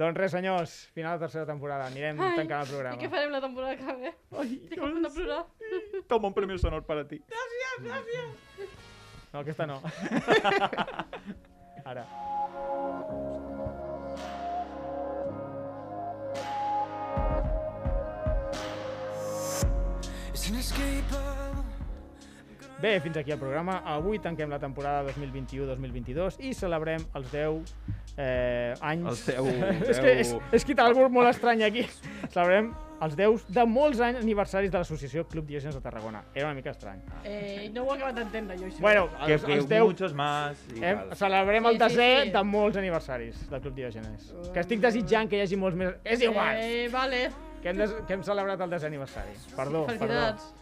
Doncs 0.00 0.16
res, 0.16 0.30
senyors, 0.32 0.74
final 0.94 1.18
de 1.18 1.26
tercera 1.26 1.44
temporada. 1.44 1.86
Anirem 1.90 2.20
Ai, 2.24 2.36
tancant 2.38 2.62
el 2.64 2.68
programa. 2.70 2.96
I 2.96 3.02
què 3.04 3.10
farem 3.12 3.34
la 3.34 3.40
temporada 3.42 3.76
que 3.76 3.96
ve? 3.98 4.14
Ai, 4.38 4.54
Estic 4.62 4.78
a 4.78 4.86
punt 4.86 5.02
de 5.04 5.10
plorar. 5.16 5.42
Toma 6.08 6.28
un 6.30 6.34
premio 6.38 6.56
sonor 6.62 6.86
para 6.88 7.02
ti. 7.10 7.18
Gràcies, 7.28 7.82
gràcies. 7.84 8.78
No, 9.34 9.40
aquesta 9.42 9.66
no. 9.66 9.82
Ara. 11.90 12.06
Bé, 22.80 22.98
fins 23.00 23.16
aquí 23.20 23.30
el 23.30 23.38
programa. 23.38 23.82
Avui 23.84 24.18
tanquem 24.24 24.48
la 24.48 24.58
temporada 24.58 25.04
2021-2022 25.12 26.38
i 26.48 26.54
celebrem 26.56 27.02
els 27.18 27.26
10 27.28 27.74
eh, 28.16 28.72
anys... 28.80 29.10
Els 29.10 29.26
10 29.28 29.90
és 29.92 30.00
que 30.00 30.14
és, 30.22 30.30
és 30.56 30.64
quitar 30.64 30.86
algú 30.88 31.04
molt 31.12 31.28
estrany 31.28 31.66
aquí. 31.66 31.84
Celebrem 32.32 32.70
els 33.04 33.18
10 33.18 33.44
de 33.52 33.66
molts 33.68 34.00
anys 34.04 34.22
aniversaris 34.22 34.72
de 34.72 34.80
l'associació 34.80 35.26
Club 35.28 35.50
Diògenes 35.50 35.76
de 35.76 35.82
Tarragona. 35.84 36.22
Era 36.32 36.48
una 36.48 36.56
mica 36.56 36.72
estrany. 36.72 37.04
Eh, 37.20 37.68
no 37.74 37.84
ho 37.84 37.92
he 37.92 37.98
acabat 37.98 38.16
d'entendre, 38.22 38.56
jo, 38.56 38.72
això. 38.72 38.80
Bueno, 38.80 39.06
Que, 39.26 39.36
els, 39.36 39.44
que 39.44 39.58
els 39.58 39.68
10... 39.68 39.84
muchos 39.84 40.16
más 40.16 40.64
i 40.72 40.80
tal. 40.80 41.14
celebrem 41.20 41.68
Sí, 41.68 41.72
el 41.74 41.82
desè 41.84 42.08
sí, 42.08 42.24
sí. 42.24 42.34
de 42.38 42.44
molts 42.54 42.80
aniversaris 42.80 43.44
del 43.52 43.64
Club 43.66 43.76
Diògenes. 43.82 44.32
Que 44.54 44.64
estic 44.64 44.80
desitjant 44.88 45.28
que 45.28 45.36
hi 45.36 45.44
hagi 45.44 45.60
molts 45.60 45.76
més... 45.76 46.00
És 46.16 46.24
igual! 46.24 46.64
Eh, 46.64 46.88
vale. 46.92 47.26
Que 47.62 47.68
hem, 47.70 47.76
des... 47.76 47.92
que 48.06 48.14
hem 48.16 48.22
celebrat 48.24 48.60
el 48.64 48.70
desè 48.72 48.86
aniversari. 48.88 49.34
Perdó, 49.56 49.84
perdó. 49.86 50.06
Felicitats. 50.06 50.52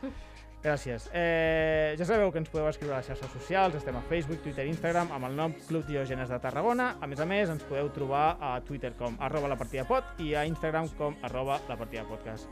Gràcies. 0.59 1.05
Eh, 1.15 1.95
ja 1.97 2.05
sabeu 2.05 2.33
que 2.35 2.41
ens 2.43 2.49
podeu 2.51 2.67
escriure 2.67 2.97
a 2.97 2.99
les 2.99 3.07
xarxes 3.07 3.31
socials, 3.31 3.77
estem 3.79 3.95
a 3.95 4.01
Facebook, 4.09 4.41
Twitter 4.43 4.65
i 4.67 4.73
Instagram 4.73 5.13
amb 5.15 5.29
el 5.29 5.37
nom 5.39 5.53
Club 5.69 5.85
Diògenes 5.87 6.29
de 6.29 6.39
Tarragona. 6.43 6.97
A 7.01 7.07
més 7.07 7.21
a 7.23 7.27
més, 7.31 7.49
ens 7.53 7.63
podeu 7.63 7.93
trobar 7.95 8.37
a 8.43 8.57
Twitter 8.67 8.91
com 8.99 9.15
arroba 9.23 9.47
la 9.53 9.57
partida 9.61 9.85
pot 9.87 10.19
i 10.19 10.33
a 10.35 10.43
Instagram 10.51 10.89
com 10.99 11.15
arroba 11.23 11.61
la 11.69 11.77
partida 11.79 12.03
podcast. 12.11 12.49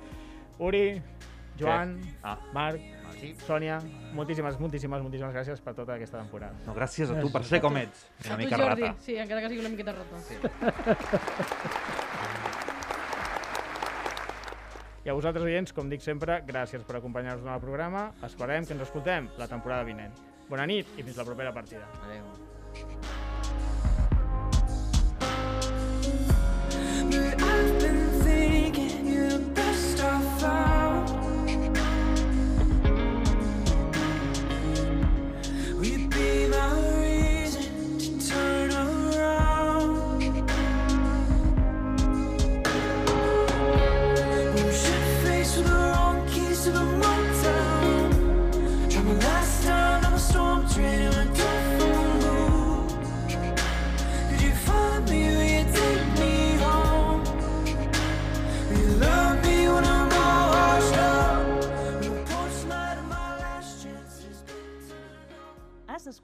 Uri, 0.63 1.03
Joan, 1.59 1.99
Ah. 2.23 2.39
Marc, 2.55 2.81
Sí. 3.17 3.31
Sònia, 3.47 3.79
moltíssimes, 4.13 4.59
moltíssimes, 4.61 5.01
moltíssimes 5.01 5.33
gràcies 5.33 5.61
per 5.65 5.73
tota 5.75 5.95
aquesta 5.95 6.19
temporada. 6.19 6.53
No, 6.67 6.75
gràcies 6.77 7.11
a 7.11 7.19
tu 7.19 7.31
per 7.33 7.43
ser 7.49 7.63
com 7.63 7.75
ets. 7.81 8.05
Una 8.27 8.35
A 8.35 8.37
tu, 8.37 8.43
mica 8.45 8.57
Jordi. 8.61 8.83
rata. 8.83 8.95
Sí, 9.01 9.17
encara 9.17 9.41
que 9.41 9.49
sigui 9.49 9.61
una 9.61 9.71
miqueta 9.71 9.93
rata. 9.93 10.19
Sí. 10.21 10.35
I 15.07 15.09
a 15.09 15.15
vosaltres, 15.15 15.45
oients, 15.47 15.71
com 15.71 15.87
dic 15.87 16.03
sempre, 16.03 16.41
gràcies 16.49 16.83
per 16.83 16.97
acompanyar-nos 16.99 17.45
en 17.47 17.53
el 17.53 17.61
programa. 17.63 18.01
Esperem 18.27 18.65
que 18.67 18.75
ens 18.75 18.83
escoltem 18.89 19.29
la 19.39 19.47
temporada 19.47 19.87
vinent. 19.87 20.17
Bona 20.51 20.65
nit 20.67 20.89
i 20.99 21.05
fins 21.07 21.21
la 21.21 21.27
propera 21.29 21.53
partida. 21.55 21.87
Adéu. 22.03 22.25
But 27.07 27.39
I've 27.41 27.79
been 27.79 28.11
thinking 28.25 29.07
you're 29.07 29.31
the 29.31 29.55
best 29.55 30.03
I 30.03 30.19
found. 30.41 30.86